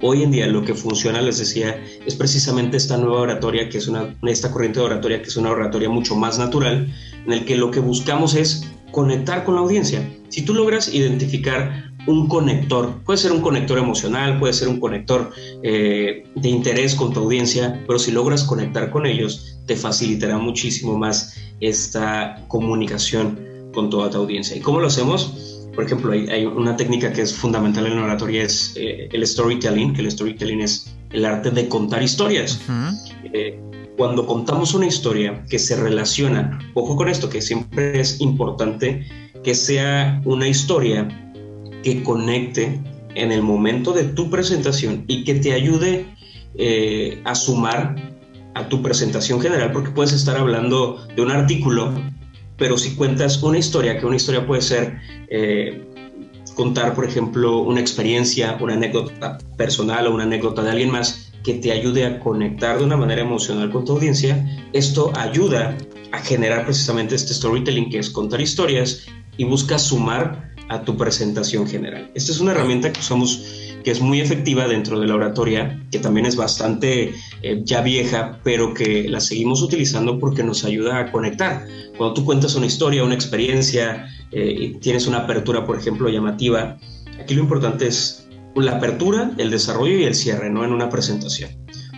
Hoy 0.02 0.24
en 0.24 0.32
día 0.32 0.48
lo 0.48 0.64
que 0.64 0.74
funciona, 0.74 1.22
les 1.22 1.38
decía, 1.38 1.84
es 2.06 2.16
precisamente 2.16 2.78
esta 2.78 2.96
nueva 2.96 3.20
oratoria, 3.20 3.68
que 3.68 3.78
es 3.78 3.90
una, 3.90 4.16
esta 4.24 4.52
corriente 4.54 4.80
de 4.80 4.86
oratoria, 4.86 5.22
que 5.22 5.28
es 5.28 5.36
una 5.36 5.52
oratoria 5.52 5.90
mucho 5.90 6.16
más 6.16 6.40
natural, 6.40 6.94
en 7.26 7.34
el 7.34 7.44
que 7.44 7.58
lo 7.58 7.72
que 7.72 7.82
buscamos 7.82 8.36
es 8.36 8.66
conectar 8.92 9.44
con 9.44 9.56
la 9.56 9.60
audiencia. 9.60 10.10
Si 10.30 10.44
tú 10.44 10.54
logras 10.54 10.94
identificar 10.94 11.89
un 12.08 12.28
conector, 12.28 13.02
puede 13.06 13.18
ser 13.18 13.32
un 13.32 13.42
conector 13.42 13.78
emocional, 13.78 14.40
puede 14.40 14.54
ser 14.54 14.68
un 14.68 14.80
conector 14.80 15.32
eh, 15.64 16.24
de 16.36 16.50
interés 16.50 16.96
con 16.96 17.14
tu 17.14 17.20
audiencia, 17.20 17.84
pero 17.86 18.00
si 18.00 18.12
logras 18.12 18.44
conectar 18.44 18.90
con 18.90 19.06
ellos, 19.06 19.60
te 19.66 19.76
facilitará 19.76 20.38
muchísimo 20.38 20.98
más 20.98 21.36
esta 21.60 22.44
comunicación 22.48 23.40
con 23.74 23.90
toda 23.90 24.10
tu 24.10 24.18
audiencia. 24.18 24.56
¿Y 24.56 24.62
cómo 24.62 24.80
lo 24.80 24.88
hacemos? 24.88 25.68
Por 25.76 25.84
ejemplo, 25.84 26.12
hay, 26.12 26.28
hay 26.30 26.46
una 26.46 26.76
técnica 26.76 27.14
que 27.14 27.22
es 27.22 27.34
fundamental 27.34 27.86
en 27.86 27.96
la 27.96 28.04
oratoria, 28.04 28.44
es 28.44 28.74
eh, 28.76 29.10
el 29.12 29.26
storytelling, 29.26 29.94
que 29.94 30.02
el 30.02 30.12
storytelling 30.12 30.62
es 30.62 30.96
el 31.12 31.26
arte 31.26 31.52
de 31.52 31.68
contar 31.68 32.02
historias. 32.02 32.60
Uh 32.68 32.72
-huh. 32.72 33.32
eh, 33.34 33.60
cuando 33.98 34.26
contamos 34.26 34.74
una 34.74 34.88
historia 34.88 35.44
que 35.50 35.60
se 35.60 35.76
relaciona, 35.76 36.58
ojo 36.74 36.96
con 36.96 37.10
esto, 37.10 37.30
que 37.30 37.42
siempre 37.42 38.00
es 38.00 38.22
importante 38.22 39.06
que 39.44 39.54
sea 39.54 40.22
una 40.26 40.48
historia 40.48 41.29
que 41.84 42.04
conecte 42.04 42.80
en 43.16 43.32
el 43.32 43.42
momento 43.42 43.94
de 43.94 44.04
tu 44.04 44.30
presentación 44.30 45.06
y 45.08 45.24
que 45.24 45.36
te 45.36 45.54
ayude 45.54 46.06
eh, 46.56 47.22
a 47.26 47.36
sumar 47.36 47.96
a 48.56 48.68
tu 48.68 48.82
presentación 48.82 49.40
general, 49.40 49.72
porque 49.72 49.92
puedes 49.92 50.14
estar 50.14 50.38
hablando 50.38 51.06
de 51.16 51.22
un 51.22 51.32
artículo 51.32 51.94
pero 52.60 52.78
si 52.78 52.94
cuentas 52.96 53.42
una 53.42 53.58
historia, 53.58 53.98
que 53.98 54.06
una 54.06 54.18
historia 54.18 54.46
puede 54.46 54.62
ser 54.62 55.00
eh, 55.30 55.82
contar, 56.56 56.94
por 56.94 57.06
ejemplo, 57.06 57.60
una 57.60 57.80
experiencia, 57.80 58.58
una 58.60 58.74
anécdota 58.74 59.40
personal 59.58 60.06
o 60.08 60.14
una 60.14 60.26
anécdota 60.26 60.62
de 60.62 60.72
alguien 60.72 60.92
más 60.92 61.32
que 61.44 61.54
te 61.54 61.72
ayude 61.72 62.06
a 62.06 62.20
conectar 62.20 62.78
de 62.78 62.84
una 62.84 62.98
manera 62.98 63.22
emocional 63.22 63.72
con 63.72 63.86
tu 63.86 63.94
audiencia, 63.94 64.46
esto 64.74 65.14
ayuda 65.16 65.78
a 66.12 66.20
generar 66.20 66.66
precisamente 66.66 67.16
este 67.16 67.34
storytelling 67.34 67.90
que 67.90 68.00
es 68.00 68.10
contar 68.10 68.42
historias 68.42 69.06
y 69.38 69.46
busca 69.46 69.80
sumar 69.80 70.54
a 70.70 70.84
tu 70.84 70.96
presentación 70.96 71.68
general. 71.68 72.12
Esta 72.16 72.32
es 72.32 72.40
una 72.40 72.52
herramienta 72.52 72.94
que 72.94 73.00
usamos 73.00 73.44
que 73.84 73.92
es 73.92 74.02
muy 74.02 74.20
efectiva 74.20 74.68
dentro 74.68 75.00
de 75.00 75.08
la 75.08 75.16
oratoria, 75.16 75.82
que 75.92 76.00
también 76.00 76.26
es 76.26 76.36
bastante 76.36 77.14
eh, 77.42 77.62
ya 77.64 77.82
vieja, 77.82 78.40
pero 78.44 78.74
que 78.74 79.08
la 79.08 79.20
seguimos 79.20 79.62
utilizando 79.62 80.20
porque 80.20 80.44
nos 80.44 80.66
ayuda 80.66 81.00
a 81.00 81.12
conectar. 81.12 81.66
Cuando 81.98 82.14
tú 82.14 82.26
cuentas 82.26 82.56
una 82.56 82.66
historia, 82.66 83.04
una 83.04 83.16
experiencia, 83.16 84.08
eh, 84.32 84.78
tienes 84.82 85.08
una 85.08 85.20
apertura, 85.20 85.66
por 85.66 85.78
ejemplo, 85.78 86.10
llamativa, 86.10 86.78
aquí 87.20 87.36
lo 87.36 87.42
importante 87.42 87.88
es 87.88 88.28
la 88.56 88.74
apertura, 88.74 89.32
el 89.38 89.50
desarrollo 89.52 89.98
y 89.98 90.04
el 90.04 90.16
cierre, 90.16 90.50
¿no? 90.50 90.66
En 90.66 90.74
una 90.74 90.90
presentación. 90.90 91.52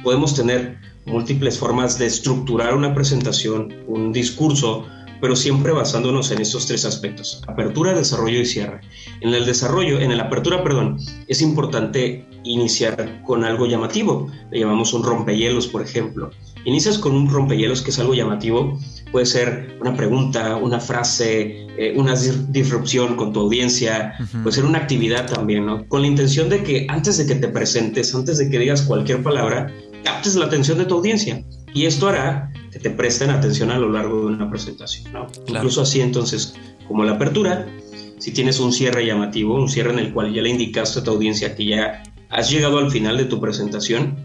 Podemos 0.04 0.36
tener 0.36 0.78
múltiples 1.06 1.58
formas 1.58 1.98
de 1.98 2.06
estructurar 2.06 2.76
una 2.76 2.94
presentación, 2.94 3.74
un 3.88 4.12
discurso, 4.12 4.86
pero 5.22 5.36
siempre 5.36 5.72
basándonos 5.72 6.32
en 6.32 6.42
estos 6.42 6.66
tres 6.66 6.84
aspectos, 6.84 7.42
apertura, 7.48 7.94
desarrollo 7.94 8.40
y 8.40 8.46
cierre. 8.46 8.82
En 9.22 9.34
el 9.34 9.46
desarrollo, 9.46 10.00
en 10.00 10.18
la 10.18 10.24
apertura, 10.24 10.64
perdón, 10.64 10.98
es 11.28 11.42
importante 11.42 12.26
iniciar 12.44 13.22
con 13.24 13.44
algo 13.44 13.68
llamativo, 13.68 14.30
le 14.52 14.60
llamamos 14.60 14.94
un 14.94 15.04
rompehielos, 15.04 15.68
por 15.68 15.82
ejemplo. 15.84 16.32
Inicias 16.66 16.98
con 16.98 17.16
un 17.16 17.30
rompehielos 17.30 17.82
que 17.82 17.92
es 17.92 18.00
algo 18.00 18.14
llamativo, 18.14 18.80
puede 19.12 19.26
ser 19.26 19.78
una 19.80 19.96
pregunta, 19.96 20.56
una 20.56 20.80
frase, 20.80 21.68
eh, 21.78 21.94
una 21.96 22.16
disrupción 22.50 23.16
con 23.16 23.34
tu 23.34 23.42
audiencia, 23.42 24.16
uh 24.20 24.24
-huh. 24.24 24.44
puede 24.44 24.56
ser 24.56 24.66
una 24.66 24.80
actividad 24.80 25.32
también, 25.32 25.66
¿no? 25.66 25.88
Con 25.88 26.02
la 26.02 26.08
intención 26.08 26.50
de 26.50 26.64
que 26.64 26.86
antes 26.90 27.18
de 27.18 27.26
que 27.26 27.36
te 27.36 27.48
presentes, 27.48 28.14
antes 28.14 28.38
de 28.38 28.50
que 28.50 28.60
digas 28.60 28.82
cualquier 28.84 29.22
palabra, 29.24 29.72
captes 30.04 30.36
la 30.36 30.46
atención 30.46 30.78
de 30.78 30.86
tu 30.86 30.96
audiencia. 30.96 31.44
Y 31.74 31.86
esto 31.86 32.08
hará 32.08 32.52
que 32.72 32.80
te 32.80 32.90
presten 32.90 33.30
atención 33.30 33.72
a 33.72 33.78
lo 33.78 33.90
largo 33.92 34.22
de 34.22 34.34
una 34.34 34.50
presentación. 34.50 35.12
¿no? 35.14 35.28
Claro. 35.28 35.46
Incluso 35.48 35.82
así 35.82 36.02
entonces, 36.02 36.56
como 36.88 37.04
la 37.04 37.14
apertura, 37.14 37.68
si 38.18 38.32
tienes 38.32 38.60
un 38.60 38.72
cierre 38.72 39.06
llamativo, 39.06 39.56
un 39.56 39.70
cierre 39.70 39.92
en 39.92 40.00
el 40.00 40.14
cual 40.14 40.34
ya 40.34 40.42
le 40.42 40.50
indicaste 40.50 41.00
a 41.00 41.04
tu 41.04 41.12
audiencia 41.12 41.56
que 41.56 41.66
ya 41.66 42.04
has 42.30 42.50
llegado 42.50 42.78
al 42.78 42.92
final 42.92 43.18
de 43.18 43.26
tu 43.26 43.40
presentación, 43.40 44.16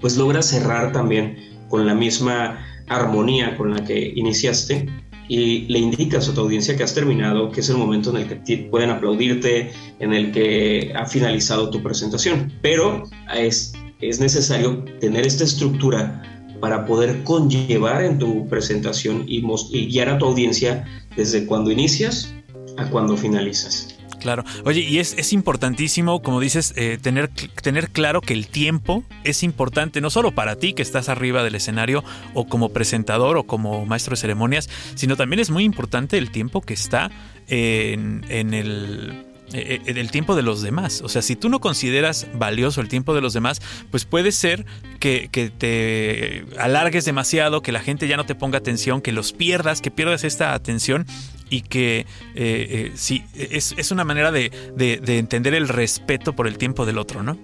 pues 0.00 0.16
logras 0.16 0.46
cerrar 0.46 0.92
también 0.92 1.36
con 1.68 1.86
la 1.86 1.94
misma 1.94 2.58
armonía 2.88 3.56
con 3.56 3.72
la 3.72 3.84
que 3.84 4.12
iniciaste 4.14 4.88
y 5.28 5.60
le 5.68 5.78
indicas 5.78 6.28
a 6.28 6.34
tu 6.34 6.40
audiencia 6.40 6.76
que 6.76 6.82
has 6.82 6.94
terminado, 6.94 7.50
que 7.50 7.60
es 7.60 7.68
el 7.70 7.76
momento 7.76 8.10
en 8.10 8.16
el 8.16 8.28
que 8.28 8.68
pueden 8.70 8.90
aplaudirte, 8.90 9.72
en 9.98 10.12
el 10.12 10.32
que 10.32 10.92
ha 10.94 11.06
finalizado 11.06 11.70
tu 11.70 11.82
presentación. 11.82 12.52
Pero 12.60 13.04
es, 13.34 13.72
es 14.00 14.20
necesario 14.20 14.84
tener 15.00 15.26
esta 15.26 15.44
estructura 15.44 16.22
para 16.62 16.86
poder 16.86 17.24
conllevar 17.24 18.04
en 18.04 18.20
tu 18.20 18.46
presentación 18.46 19.24
y, 19.26 19.42
guiar 19.88 20.10
a 20.10 20.18
tu 20.18 20.26
audiencia 20.26 20.86
desde 21.16 21.44
cuando 21.44 21.72
inicias 21.72 22.32
a 22.76 22.88
cuando 22.88 23.16
finalizas. 23.16 23.98
Claro. 24.20 24.44
Oye, 24.64 24.82
y 24.82 25.00
es, 25.00 25.14
es 25.18 25.32
importantísimo, 25.32 26.22
como 26.22 26.38
dices, 26.38 26.72
eh, 26.76 27.00
tener, 27.02 27.28
tener 27.60 27.90
claro 27.90 28.20
que 28.20 28.32
el 28.32 28.46
tiempo 28.46 29.02
es 29.24 29.42
importante, 29.42 30.00
no 30.00 30.08
solo 30.08 30.36
para 30.36 30.54
ti 30.54 30.72
que 30.72 30.82
estás 30.82 31.08
arriba 31.08 31.42
del 31.42 31.56
escenario 31.56 32.04
o 32.32 32.46
como 32.46 32.68
presentador 32.68 33.38
o 33.38 33.42
como 33.42 33.84
maestro 33.84 34.12
de 34.12 34.20
ceremonias, 34.20 34.70
sino 34.94 35.16
también 35.16 35.40
es 35.40 35.50
muy 35.50 35.64
importante 35.64 36.16
el 36.16 36.30
tiempo 36.30 36.60
que 36.60 36.74
está 36.74 37.10
en, 37.48 38.24
en 38.28 38.54
el 38.54 39.31
el 39.52 40.10
tiempo 40.10 40.34
de 40.34 40.42
los 40.42 40.62
demás. 40.62 41.02
O 41.02 41.08
sea, 41.08 41.22
si 41.22 41.36
tú 41.36 41.48
no 41.48 41.60
consideras 41.60 42.26
valioso 42.34 42.80
el 42.80 42.88
tiempo 42.88 43.14
de 43.14 43.20
los 43.20 43.32
demás, 43.32 43.60
pues 43.90 44.04
puede 44.04 44.32
ser 44.32 44.66
que, 45.00 45.28
te 45.58 46.44
alargues 46.58 47.04
demasiado, 47.04 47.62
que 47.62 47.72
la 47.72 47.80
gente 47.80 48.08
ya 48.08 48.16
no 48.16 48.26
te 48.26 48.34
ponga 48.34 48.58
atención, 48.58 49.00
que 49.00 49.12
los 49.12 49.32
pierdas, 49.32 49.80
que 49.80 49.90
pierdas 49.90 50.24
esta 50.24 50.54
atención 50.54 51.06
y 51.50 51.62
que 51.62 52.00
eh, 52.00 52.06
eh, 52.34 52.92
sí, 52.94 53.24
es, 53.34 53.74
es, 53.76 53.90
una 53.90 54.04
manera 54.04 54.32
de, 54.32 54.50
de, 54.74 54.98
de, 54.98 55.18
entender 55.18 55.54
el 55.54 55.68
respeto 55.68 56.34
por 56.34 56.46
el 56.46 56.56
tiempo 56.56 56.86
del 56.86 56.96
otro, 56.96 57.22
¿no? 57.22 57.36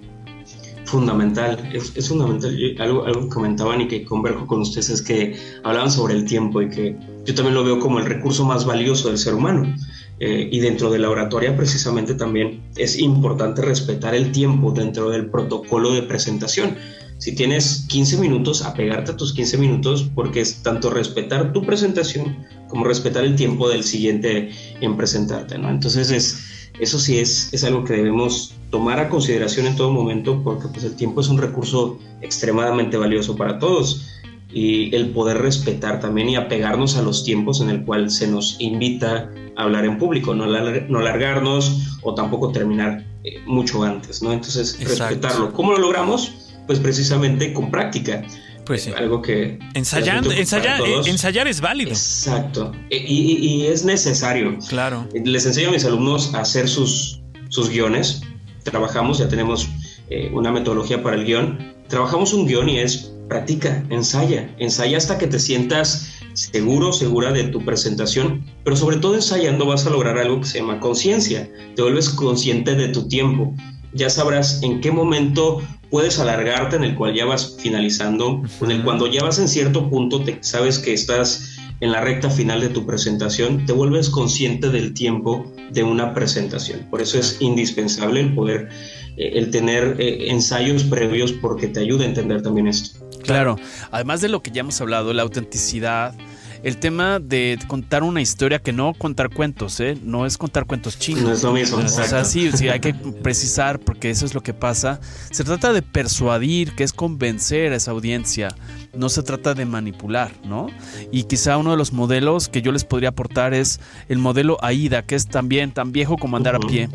Fundamental, 0.87 1.71
es, 1.75 1.93
es 1.95 2.09
fundamental. 2.09 2.57
Algo, 2.79 3.05
algo 3.05 3.23
que 3.25 3.29
comentaban 3.29 3.83
y 3.83 3.89
que 3.89 4.05
converjo 4.07 4.47
con 4.47 4.63
ustedes 4.63 4.89
es 4.89 5.03
que 5.03 5.39
hablaban 5.63 5.91
sobre 5.91 6.15
el 6.15 6.25
tiempo 6.25 6.63
y 6.63 6.71
que 6.71 6.97
yo 7.27 7.35
también 7.35 7.55
lo 7.55 7.65
veo 7.65 7.79
como 7.79 7.99
el 7.99 8.07
recurso 8.07 8.47
más 8.47 8.65
valioso 8.65 9.09
del 9.09 9.19
ser 9.19 9.35
humano 9.35 9.75
eh, 10.21 10.49
y 10.51 10.61
dentro 10.61 10.91
de 10.91 10.99
la 10.99 11.11
oratoria 11.11 11.57
precisamente 11.57 12.15
también 12.15 12.63
es 12.77 12.99
importante 12.99 13.63
respetar 13.63 14.15
el 14.15 14.33
tiempo 14.33 14.73
dentro 14.73 15.11
del 15.11 15.31
protocolo 15.31 15.93
de 15.93 16.03
presentación. 16.03 16.77
Si 17.19 17.35
tienes 17.35 17.87
15 17.89 18.19
minutos, 18.19 18.63
apegarte 18.63 19.13
a 19.13 19.17
tus 19.17 19.33
15 19.33 19.59
minutos 19.59 20.09
porque 20.15 20.41
es 20.41 20.63
tanto 20.63 20.91
respetar 20.91 21.53
tu 21.53 21.63
presentación 21.63 22.37
como 22.69 22.85
respetar 22.85 23.25
el 23.25 23.37
tiempo 23.37 23.69
del 23.69 23.85
siguiente 23.85 24.51
en 24.81 24.97
presentarte, 24.97 25.59
¿no? 25.59 25.71
Entonces 25.71 26.11
es, 26.11 26.71
eso 26.81 26.99
sí 26.99 27.19
es, 27.19 27.53
es 27.53 27.65
algo 27.65 27.85
que 27.85 27.95
debemos 27.95 28.55
tomar 28.71 28.99
a 29.01 29.09
consideración 29.09 29.67
en 29.67 29.77
todo 29.77 29.91
momento 29.91 30.43
porque 30.45 30.69
pues, 30.69 30.85
el 30.85 30.95
tiempo 30.95 31.21
es 31.21 31.29
un 31.29 31.39
recurso 31.39 31.99
extremadamente 32.21 32.97
valioso 32.97 33.37
para 33.37 33.59
todos 33.59 34.07
y 34.51 34.95
el 34.95 35.11
poder 35.11 35.39
respetar 35.39 36.01
también 36.01 36.31
y 36.31 36.37
apegarnos 36.37 36.97
a 36.97 37.03
los 37.03 37.25
tiempos 37.25 37.61
en 37.61 37.71
el 37.71 37.85
cual 37.85 38.11
se 38.11 38.27
nos 38.27 38.57
invita 38.61 39.31
a 39.57 39.63
hablar 39.63 39.85
en 39.85 39.99
público, 39.99 40.35
no, 40.35 40.47
no 40.47 41.01
largarnos 41.01 41.99
o 42.03 42.15
tampoco 42.15 42.51
terminar 42.51 43.05
eh, 43.25 43.41
mucho 43.47 43.83
antes, 43.83 44.23
¿no? 44.23 44.33
Entonces, 44.33 44.79
respetarlo. 44.83 45.53
¿Cómo 45.53 45.73
lo 45.73 45.79
logramos? 45.79 46.55
Pues 46.67 46.79
precisamente 46.79 47.53
con 47.53 47.71
práctica. 47.71 48.25
Pues 48.65 48.83
sí. 48.83 48.93
Algo 48.97 49.23
que... 49.23 49.59
Ensayando, 49.75 50.31
ensayar, 50.31 50.81
eh, 50.83 51.01
ensayar 51.07 51.49
es 51.49 51.61
válido. 51.61 51.91
Exacto. 51.91 52.73
E, 52.91 52.97
y, 52.99 53.37
y, 53.39 53.67
es 53.67 53.85
necesario. 53.85 54.59
Claro. 54.69 55.09
Les 55.13 55.47
enseño 55.47 55.71
a 55.71 55.73
mis 55.73 55.85
alumnos 55.85 56.35
a 56.35 56.41
hacer 56.41 56.69
sus, 56.69 57.21
sus 57.49 57.71
guiones. 57.71 58.23
Trabajamos, 58.63 59.19
ya 59.19 59.29
tenemos 59.29 59.69
eh, 60.11 60.31
una 60.33 60.53
metodología 60.53 61.03
para 61.03 61.17
el 61.17 61.25
guion. 61.25 61.75
Trabajamos 61.89 62.35
un 62.35 62.47
guion 62.47 62.69
y 62.69 62.79
es 62.79 63.13
practica, 63.29 63.85
ensaya, 63.91 64.55
ensaya 64.59 64.97
hasta 64.97 65.19
que 65.19 65.27
te 65.27 65.39
sientas 65.39 66.19
seguro, 66.35 66.93
segura 66.93 67.33
de 67.33 67.45
tu 67.45 67.65
presentación, 67.65 68.45
pero 68.65 68.77
sobre 68.77 68.97
todo 68.97 69.15
ensayando 69.15 69.67
vas 69.67 69.87
a 69.87 69.91
lograr 69.91 70.19
algo 70.19 70.41
que 70.41 70.47
se 70.47 70.59
llama 70.59 70.81
conciencia, 70.81 71.51
te 71.75 71.83
vuelves 71.83 72.11
consciente 72.11 72.75
de 72.75 72.89
tu 72.89 73.09
tiempo, 73.09 73.55
ya 73.93 74.11
sabrás 74.11 74.63
en 74.63 74.81
qué 74.81 74.91
momento 74.91 75.61
puedes 75.91 76.19
alargarte, 76.19 76.77
en 76.77 76.85
el 76.85 76.95
cual 76.95 77.15
ya 77.15 77.25
vas 77.25 77.57
finalizando, 77.59 78.43
en 78.61 78.71
el 78.71 78.85
cuando 78.85 79.07
ya 79.07 79.23
vas 79.23 79.39
en 79.39 79.49
cierto 79.49 79.89
punto, 79.89 80.23
te, 80.23 80.39
sabes 80.43 80.79
que 80.79 80.93
estás 80.93 81.57
en 81.81 81.93
la 81.93 82.01
recta 82.01 82.31
final 82.31 82.61
de 82.61 82.69
tu 82.69 82.85
presentación, 82.85 83.65
te 83.65 83.73
vuelves 83.73 84.11
consciente 84.11 84.69
del 84.71 84.95
tiempo 84.95 85.53
de 85.71 85.85
una 85.85 86.13
presentación. 86.13 86.87
Por 86.91 87.01
eso 87.01 87.19
es 87.19 87.37
indispensable 87.41 88.21
el 88.21 88.35
poder, 88.35 88.69
eh, 89.17 89.33
el 89.35 89.51
tener 89.51 89.97
eh, 90.01 90.31
ensayos 90.31 90.85
previos 90.85 91.33
porque 91.33 91.69
te 91.69 91.81
ayuda 91.81 92.05
a 92.05 92.09
entender 92.09 92.43
también 92.43 92.67
esto. 92.67 93.08
Claro, 93.35 93.57
además 93.91 94.21
de 94.21 94.29
lo 94.29 94.43
que 94.43 94.51
ya 94.51 94.61
hemos 94.61 94.81
hablado, 94.81 95.13
la 95.13 95.23
autenticidad, 95.23 96.15
el 96.63 96.79
tema 96.79 97.21
de 97.21 97.59
contar 97.69 98.03
una 98.03 98.21
historia 98.21 98.59
que 98.59 98.73
no 98.73 98.95
contar 98.95 99.31
cuentos, 99.31 99.79
¿eh? 99.81 99.97
No 100.03 100.27
es 100.27 100.37
contar 100.39 100.67
cuentos 100.67 100.99
chinos. 100.99 101.23
No 101.23 101.33
es 101.33 101.43
lo 101.43 101.53
mismo. 101.53 101.79
O 101.79 101.89
sea, 101.89 102.25
sí, 102.25 102.51
sí, 102.53 102.69
hay 102.69 102.81
que 102.81 102.95
precisar 102.95 103.79
porque 103.79 104.11
eso 104.11 104.27
es 104.27 104.35
lo 104.35 104.43
que 104.43 104.55
pasa. 104.55 105.01
Se 105.31 105.45
trata 105.45 105.73
de 105.73 105.83
persuadir, 105.83 106.75
que 106.75 106.85
es 106.85 106.93
convencer 106.93 107.73
a 107.73 107.77
esa 107.77 107.93
audiencia. 107.93 108.49
No 108.95 109.09
se 109.09 109.23
trata 109.23 109.55
de 109.55 109.67
manipular, 109.67 110.33
¿no? 110.45 110.69
Y 111.13 111.25
quizá 111.25 111.59
uno 111.59 111.71
de 111.71 111.77
los 111.77 111.93
modelos 111.93 112.49
que 112.49 112.63
yo 112.63 112.73
les 112.73 112.85
podría 112.85 113.11
aportar 113.11 113.55
es 113.55 113.81
el 114.09 114.19
modelo 114.19 114.59
AIDA, 114.61 115.03
que 115.03 115.15
es 115.15 115.29
también 115.29 115.73
tan 115.73 115.93
viejo 115.93 116.17
como 116.17 116.37
andar 116.37 116.57
a 116.57 116.61
pie. 116.61 116.89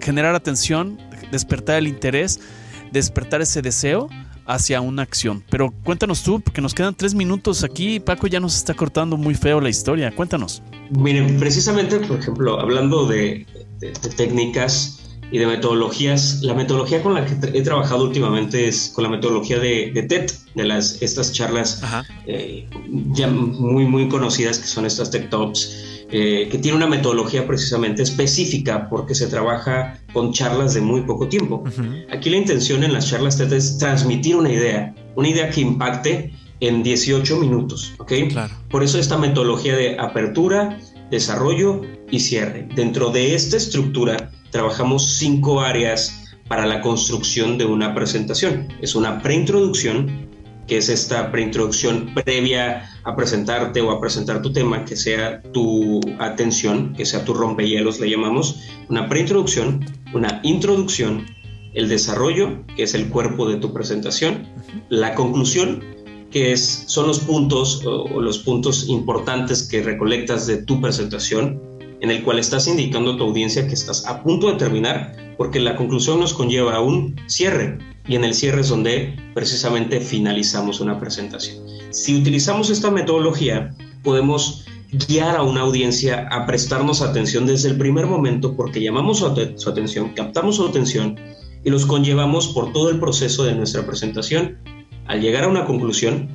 generar 0.00 0.34
atención, 0.34 0.98
despertar 1.30 1.76
el 1.76 1.86
interés, 1.86 2.40
despertar 2.90 3.42
ese 3.42 3.62
deseo 3.62 4.08
hacia 4.46 4.80
una 4.80 5.02
acción. 5.02 5.42
Pero 5.50 5.72
cuéntanos 5.82 6.22
tú, 6.22 6.40
porque 6.40 6.60
nos 6.60 6.74
quedan 6.74 6.94
tres 6.94 7.14
minutos 7.14 7.64
aquí. 7.64 8.00
Paco 8.00 8.26
ya 8.26 8.40
nos 8.40 8.56
está 8.56 8.74
cortando 8.74 9.16
muy 9.16 9.34
feo 9.34 9.60
la 9.60 9.68
historia. 9.68 10.14
Cuéntanos. 10.14 10.62
Miren, 10.90 11.38
precisamente, 11.38 11.98
por 12.00 12.18
ejemplo, 12.18 12.60
hablando 12.60 13.06
de, 13.06 13.46
técnicas 14.16 15.00
y 15.30 15.38
de 15.38 15.46
metodologías, 15.46 16.40
la 16.42 16.54
metodología 16.54 17.02
con 17.02 17.14
la 17.14 17.24
que 17.24 17.34
he 17.58 17.62
trabajado 17.62 18.04
últimamente 18.04 18.68
es 18.68 18.92
con 18.94 19.04
la 19.04 19.10
metodología 19.10 19.58
de, 19.58 19.90
TED, 20.08 20.30
de 20.54 20.64
las, 20.64 21.02
estas 21.02 21.32
charlas 21.32 21.82
eh, 22.26 22.68
ya 23.12 23.28
muy, 23.28 23.84
muy 23.86 24.08
conocidas 24.08 24.58
que 24.58 24.66
son 24.66 24.86
estas 24.86 25.10
TED 25.10 25.28
Talks 25.30 25.93
eh, 26.10 26.48
que 26.50 26.58
tiene 26.58 26.76
una 26.76 26.86
metodología 26.86 27.46
precisamente 27.46 28.02
específica 28.02 28.88
porque 28.88 29.14
se 29.14 29.26
trabaja 29.26 29.98
con 30.12 30.32
charlas 30.32 30.74
de 30.74 30.80
muy 30.80 31.02
poco 31.02 31.28
tiempo. 31.28 31.64
Aquí 32.10 32.30
la 32.30 32.36
intención 32.36 32.84
en 32.84 32.92
las 32.92 33.08
charlas 33.08 33.38
TED 33.38 33.52
es 33.52 33.78
transmitir 33.78 34.36
una 34.36 34.52
idea, 34.52 34.94
una 35.16 35.28
idea 35.28 35.50
que 35.50 35.60
impacte 35.60 36.32
en 36.60 36.82
18 36.82 37.38
minutos, 37.38 37.94
¿ok? 37.98 38.12
Por 38.70 38.82
eso 38.82 38.98
esta 38.98 39.18
metodología 39.18 39.76
de 39.76 39.98
apertura, 39.98 40.78
desarrollo 41.10 41.82
y 42.10 42.20
cierre. 42.20 42.68
Dentro 42.74 43.10
de 43.10 43.34
esta 43.34 43.56
estructura 43.56 44.30
trabajamos 44.50 45.16
cinco 45.16 45.60
áreas 45.60 46.24
para 46.48 46.66
la 46.66 46.80
construcción 46.80 47.58
de 47.58 47.64
una 47.64 47.94
presentación. 47.94 48.68
Es 48.80 48.94
una 48.94 49.20
preintroducción, 49.22 50.28
que 50.66 50.78
es 50.78 50.88
esta 50.88 51.30
preintroducción 51.30 52.12
previa 52.14 52.90
a 53.04 53.16
presentarte 53.16 53.80
o 53.80 53.90
a 53.90 54.00
presentar 54.00 54.42
tu 54.42 54.52
tema, 54.52 54.84
que 54.84 54.96
sea 54.96 55.42
tu 55.52 56.00
atención, 56.18 56.94
que 56.94 57.04
sea 57.04 57.24
tu 57.24 57.34
rompehielos, 57.34 58.00
le 58.00 58.10
llamamos, 58.10 58.60
una 58.88 59.08
preintroducción, 59.08 59.84
una 60.12 60.40
introducción, 60.42 61.26
el 61.74 61.88
desarrollo, 61.88 62.64
que 62.76 62.84
es 62.84 62.94
el 62.94 63.08
cuerpo 63.08 63.48
de 63.48 63.56
tu 63.56 63.72
presentación, 63.72 64.46
la 64.88 65.14
conclusión, 65.14 65.82
que 66.30 66.52
es, 66.52 66.84
son 66.86 67.06
los 67.06 67.20
puntos 67.20 67.82
o 67.84 68.20
los 68.20 68.38
puntos 68.38 68.88
importantes 68.88 69.68
que 69.68 69.82
recolectas 69.82 70.46
de 70.46 70.58
tu 70.58 70.80
presentación, 70.80 71.60
en 72.00 72.10
el 72.10 72.22
cual 72.22 72.38
estás 72.38 72.66
indicando 72.68 73.12
a 73.12 73.16
tu 73.16 73.24
audiencia 73.24 73.66
que 73.66 73.74
estás 73.74 74.06
a 74.06 74.22
punto 74.22 74.50
de 74.50 74.58
terminar, 74.58 75.34
porque 75.36 75.60
la 75.60 75.76
conclusión 75.76 76.20
nos 76.20 76.34
conlleva 76.34 76.74
a 76.74 76.80
un 76.80 77.16
cierre, 77.26 77.78
y 78.06 78.16
en 78.16 78.24
el 78.24 78.34
cierre 78.34 78.60
es 78.60 78.68
donde 78.68 79.16
precisamente 79.34 80.00
finalizamos 80.00 80.80
una 80.80 80.98
presentación. 80.98 81.64
Si 81.90 82.16
utilizamos 82.16 82.70
esta 82.70 82.90
metodología, 82.90 83.74
podemos 84.02 84.66
guiar 85.08 85.36
a 85.36 85.42
una 85.42 85.62
audiencia 85.62 86.28
a 86.30 86.46
prestarnos 86.46 87.02
atención 87.02 87.46
desde 87.46 87.70
el 87.70 87.78
primer 87.78 88.06
momento 88.06 88.54
porque 88.54 88.82
llamamos 88.82 89.18
su, 89.18 89.52
su, 89.56 89.70
atención, 89.70 90.10
captamos 90.14 90.56
su 90.56 90.66
atención 90.66 91.18
y 91.64 91.70
los 91.70 91.86
conllevamos 91.86 92.48
por 92.48 92.72
todo 92.72 92.90
el 92.90 93.00
proceso 93.00 93.44
de 93.44 93.54
nuestra 93.54 93.86
presentación. 93.86 94.58
Al 95.06 95.20
llegar 95.20 95.44
a 95.44 95.48
una 95.48 95.64
conclusión, 95.64 96.28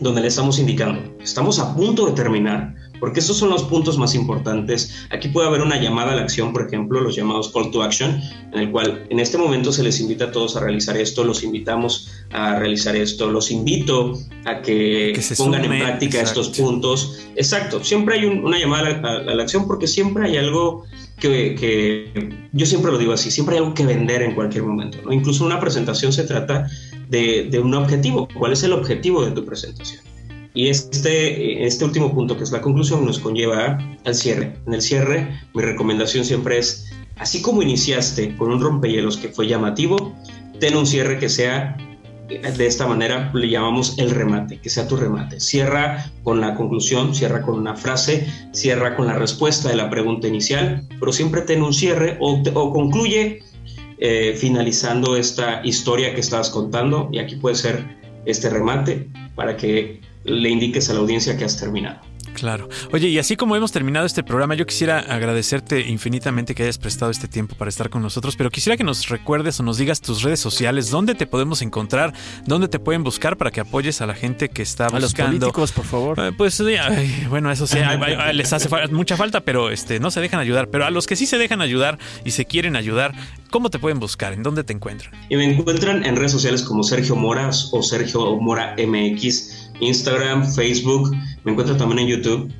donde 0.00 0.20
le 0.22 0.28
estamos 0.28 0.58
indicando, 0.58 1.00
estamos 1.22 1.58
a 1.58 1.74
punto 1.74 2.06
de 2.06 2.12
terminar, 2.12 2.74
porque 3.00 3.20
estos 3.20 3.38
son 3.38 3.50
los 3.50 3.64
puntos 3.64 3.98
más 3.98 4.14
importantes. 4.14 5.06
Aquí 5.10 5.28
puede 5.28 5.48
haber 5.48 5.62
una 5.62 5.80
llamada 5.80 6.12
a 6.12 6.16
la 6.16 6.22
acción, 6.22 6.52
por 6.52 6.66
ejemplo, 6.66 7.00
los 7.00 7.16
llamados 7.16 7.50
call 7.50 7.70
to 7.70 7.82
action, 7.82 8.20
en 8.52 8.60
el 8.60 8.70
cual 8.70 9.06
en 9.08 9.18
este 9.18 9.38
momento 9.38 9.72
se 9.72 9.82
les 9.82 9.98
invita 10.00 10.26
a 10.26 10.32
todos 10.32 10.56
a 10.56 10.60
realizar 10.60 10.96
esto, 10.96 11.24
los 11.24 11.42
invitamos 11.42 12.10
a 12.30 12.58
realizar 12.58 12.94
esto, 12.94 13.30
los 13.30 13.50
invito 13.50 14.18
a 14.44 14.60
que, 14.60 15.18
pongan 15.36 15.64
en 15.64 15.80
práctica 15.80 16.20
estos 16.20 16.50
puntos. 16.50 17.18
Exacto, 17.36 17.82
siempre 17.82 18.16
hay 18.16 18.26
una 18.26 18.58
llamada 18.58 19.00
a 19.02 19.34
la, 19.34 19.42
acción 19.42 19.66
porque 19.66 19.86
siempre 19.86 20.26
hay 20.26 20.36
algo 20.36 20.84
que, 21.18 22.36
yo 22.52 22.66
siempre 22.66 22.92
lo 22.92 22.98
digo 22.98 23.12
así, 23.12 23.30
siempre 23.30 23.56
hay 23.56 23.62
algo 23.62 23.74
que 23.74 23.86
vender 23.86 24.22
en 24.22 24.34
cualquier 24.34 24.64
momento. 24.64 24.98
¿no? 25.04 25.12
Incluso 25.12 25.44
una 25.44 25.58
presentación 25.58 26.12
se 26.12 26.24
trata 26.24 26.68
de, 27.10 27.60
un 27.62 27.74
objetivo. 27.74 28.28
¿Cuál 28.38 28.52
es 28.52 28.62
el 28.62 28.72
objetivo 28.72 29.24
de 29.24 29.32
tu 29.32 29.44
presentación? 29.44 30.02
Y 30.54 30.68
este, 30.68 31.64
este 31.64 31.84
último 31.84 32.12
punto, 32.12 32.36
que 32.36 32.44
es 32.44 32.50
la 32.50 32.60
conclusión, 32.60 33.04
nos 33.04 33.18
conlleva 33.18 33.78
al 34.04 34.14
cierre. 34.14 34.56
En 34.66 34.74
el 34.74 34.82
cierre, 34.82 35.40
mi 35.54 35.62
recomendación 35.62 36.24
siempre 36.24 36.58
es, 36.58 36.90
así 37.16 37.40
como 37.42 37.62
iniciaste 37.62 38.36
con 38.36 38.50
un 38.50 38.60
rompehielos 38.60 39.16
que 39.16 39.28
fue 39.28 39.46
llamativo, 39.46 40.16
ten 40.58 40.76
un 40.76 40.86
cierre 40.86 41.18
que 41.18 41.28
sea 41.28 41.76
de 42.38 42.66
esta 42.66 42.86
manera 42.86 43.30
le 43.34 43.48
llamamos 43.48 43.98
el 43.98 44.10
remate, 44.10 44.60
que 44.60 44.70
sea 44.70 44.86
tu 44.86 44.96
remate. 44.96 45.40
Cierra 45.40 46.10
con 46.22 46.40
la 46.40 46.54
conclusión, 46.54 47.14
cierra 47.14 47.42
con 47.42 47.58
una 47.58 47.74
frase, 47.74 48.26
cierra 48.52 48.96
con 48.96 49.06
la 49.06 49.14
respuesta 49.14 49.68
de 49.68 49.76
la 49.76 49.90
pregunta 49.90 50.28
inicial, 50.28 50.86
pero 51.00 51.12
siempre 51.12 51.42
ten 51.42 51.62
un 51.62 51.74
cierre 51.74 52.16
o, 52.20 52.42
concluye 52.72 53.42
eh, 54.00 54.34
finalizando 54.36 55.16
esta 55.16 55.60
historia 55.64 56.14
que 56.14 56.20
estabas 56.20 56.50
contando 56.50 57.08
y 57.12 57.18
aquí 57.18 57.36
puede 57.36 57.54
ser 57.54 57.84
este 58.24 58.48
remate 58.48 59.08
para 59.34 59.56
que 59.56 60.00
le 60.24 60.48
indiques 60.48 60.90
a 60.90 60.94
la 60.94 61.00
audiencia 61.00 61.36
que 61.36 61.44
has 61.44 61.58
terminado. 61.58 62.09
Claro. 62.34 62.68
Oye, 62.92 63.08
y 63.08 63.18
así 63.18 63.36
como 63.36 63.56
hemos 63.56 63.72
terminado 63.72 64.06
este 64.06 64.22
programa, 64.22 64.54
yo 64.54 64.66
quisiera 64.66 65.00
agradecerte 65.00 65.80
infinitamente 65.88 66.54
que 66.54 66.62
hayas 66.62 66.78
prestado 66.78 67.10
este 67.10 67.28
tiempo 67.28 67.54
para 67.56 67.68
estar 67.68 67.90
con 67.90 68.02
nosotros, 68.02 68.36
pero 68.36 68.50
quisiera 68.50 68.76
que 68.76 68.84
nos 68.84 69.08
recuerdes 69.08 69.60
o 69.60 69.62
nos 69.62 69.78
digas 69.78 70.00
tus 70.00 70.22
redes 70.22 70.40
sociales, 70.40 70.90
dónde 70.90 71.14
te 71.14 71.26
podemos 71.26 71.62
encontrar, 71.62 72.12
dónde 72.46 72.68
te 72.68 72.78
pueden 72.78 73.04
buscar 73.04 73.36
para 73.36 73.50
que 73.50 73.60
apoyes 73.60 74.00
a 74.00 74.06
la 74.06 74.14
gente 74.14 74.48
que 74.48 74.62
está 74.62 74.84
buscando. 74.84 74.98
A 74.98 75.00
los 75.00 75.14
políticos, 75.14 75.72
por 75.72 75.84
favor. 75.84 76.20
Eh, 76.20 76.32
pues 76.36 76.60
bueno, 77.28 77.50
eso 77.50 77.66
sí, 77.66 77.78
les 78.32 78.52
hace 78.52 78.68
mucha 78.88 79.16
falta, 79.16 79.40
pero 79.40 79.70
este, 79.70 80.00
no 80.00 80.10
se 80.10 80.20
dejan 80.20 80.40
ayudar. 80.40 80.68
Pero 80.68 80.86
a 80.86 80.90
los 80.90 81.06
que 81.06 81.16
sí 81.16 81.26
se 81.26 81.38
dejan 81.38 81.60
ayudar 81.60 81.98
y 82.24 82.30
se 82.32 82.44
quieren 82.44 82.76
ayudar, 82.76 83.14
¿cómo 83.50 83.70
te 83.70 83.78
pueden 83.78 83.98
buscar? 83.98 84.32
¿En 84.32 84.42
dónde 84.42 84.64
te 84.64 84.72
encuentran? 84.72 85.12
Y 85.28 85.36
me 85.36 85.44
encuentran 85.44 86.04
en 86.04 86.16
redes 86.16 86.32
sociales 86.32 86.62
como 86.62 86.82
Sergio 86.82 87.16
Moras 87.16 87.70
o 87.72 87.82
Sergio 87.82 88.36
Mora 88.36 88.76
MX 88.78 89.69
Instagram, 89.80 90.46
Facebook, 90.52 91.10
me 91.42 91.52
encuentro 91.52 91.74
también 91.76 92.00
en 92.00 92.08
YouTube, 92.08 92.52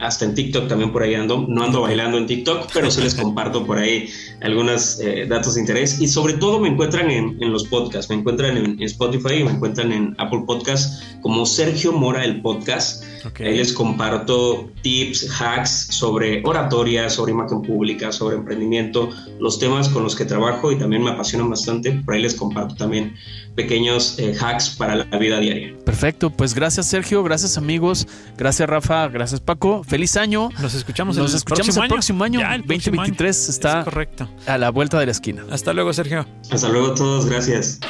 hasta 0.00 0.24
en 0.24 0.34
TikTok 0.34 0.66
también 0.66 0.90
por 0.90 1.02
ahí 1.02 1.14
ando. 1.14 1.46
No 1.48 1.62
ando 1.62 1.82
bailando 1.82 2.18
en 2.18 2.26
TikTok, 2.26 2.68
pero 2.74 2.90
sí 2.90 3.00
les 3.00 3.14
comparto 3.14 3.64
por 3.64 3.78
ahí 3.78 4.08
algunos 4.40 4.98
eh, 5.00 5.26
datos 5.28 5.54
de 5.54 5.60
interés. 5.60 6.00
Y 6.00 6.08
sobre 6.08 6.34
todo 6.34 6.58
me 6.58 6.68
encuentran 6.68 7.10
en, 7.10 7.36
los 7.52 7.64
podcasts, 7.68 8.10
me 8.10 8.16
encuentran 8.16 8.56
en, 8.56 8.82
Spotify 8.82 9.34
y 9.34 9.44
me 9.44 9.52
encuentran 9.52 9.92
en 9.92 10.14
Apple 10.18 10.42
Podcasts 10.46 11.18
como 11.20 11.46
Sergio 11.46 11.92
Mora 11.92 12.24
el 12.24 12.42
podcast. 12.42 13.04
Ahí 13.40 13.56
les 13.56 13.72
comparto 13.72 14.70
tips, 14.82 15.28
hacks 15.40 15.88
sobre 15.90 16.42
oratoria, 16.44 17.10
sobre 17.10 17.32
imagen 17.32 17.62
pública, 17.62 18.10
sobre 18.10 18.36
emprendimiento, 18.36 19.10
los 19.38 19.58
temas 19.58 19.88
con 19.88 20.02
los 20.02 20.16
que 20.16 20.24
trabajo 20.24 20.72
y 20.72 20.78
también 20.78 21.04
me 21.04 21.10
apasionan 21.10 21.50
bastante. 21.50 21.92
Por 21.92 22.14
ahí 22.14 22.22
les 22.22 22.34
comparto 22.34 22.74
también 22.74 23.14
pequeños 23.58 24.16
eh, 24.20 24.36
hacks 24.40 24.70
para 24.70 24.94
la 24.94 25.18
vida 25.18 25.40
diaria. 25.40 25.74
Perfecto, 25.84 26.30
pues 26.30 26.54
gracias 26.54 26.86
Sergio, 26.86 27.24
gracias 27.24 27.58
amigos, 27.58 28.06
gracias 28.36 28.68
Rafa, 28.68 29.08
gracias 29.08 29.40
Paco, 29.40 29.82
feliz 29.82 30.16
año. 30.16 30.48
Nos 30.60 30.74
escuchamos, 30.74 31.16
Nos 31.16 31.32
el, 31.32 31.38
escuchamos 31.38 31.74
próximo 31.74 31.82
el 31.84 31.88
próximo 31.90 32.24
año. 32.24 32.40
el 32.54 32.60
2023 32.64 33.48
está 33.48 33.82
correcto. 33.82 34.30
a 34.46 34.58
la 34.58 34.70
vuelta 34.70 35.00
de 35.00 35.06
la 35.06 35.12
esquina. 35.12 35.44
Hasta 35.50 35.72
luego 35.72 35.92
Sergio. 35.92 36.24
Hasta 36.52 36.68
luego 36.68 36.92
a 36.92 36.94
todos, 36.94 37.26
gracias. 37.26 37.80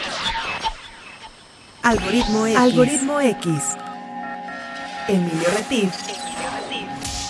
Algoritmo 1.82 2.46
X. 2.46 2.58
Algoritmo 2.58 3.20
X. 3.20 3.52
Emilio 5.08 5.48
Retif. 5.54 5.90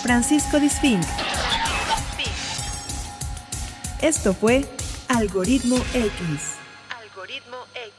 Francisco 0.01 0.61
Disfink. 0.61 1.03
Esto 4.01 4.33
fue 4.33 4.65
Algoritmo 5.09 5.75
X. 5.93 6.13
Algoritmo 6.89 7.57
X. 7.97 7.98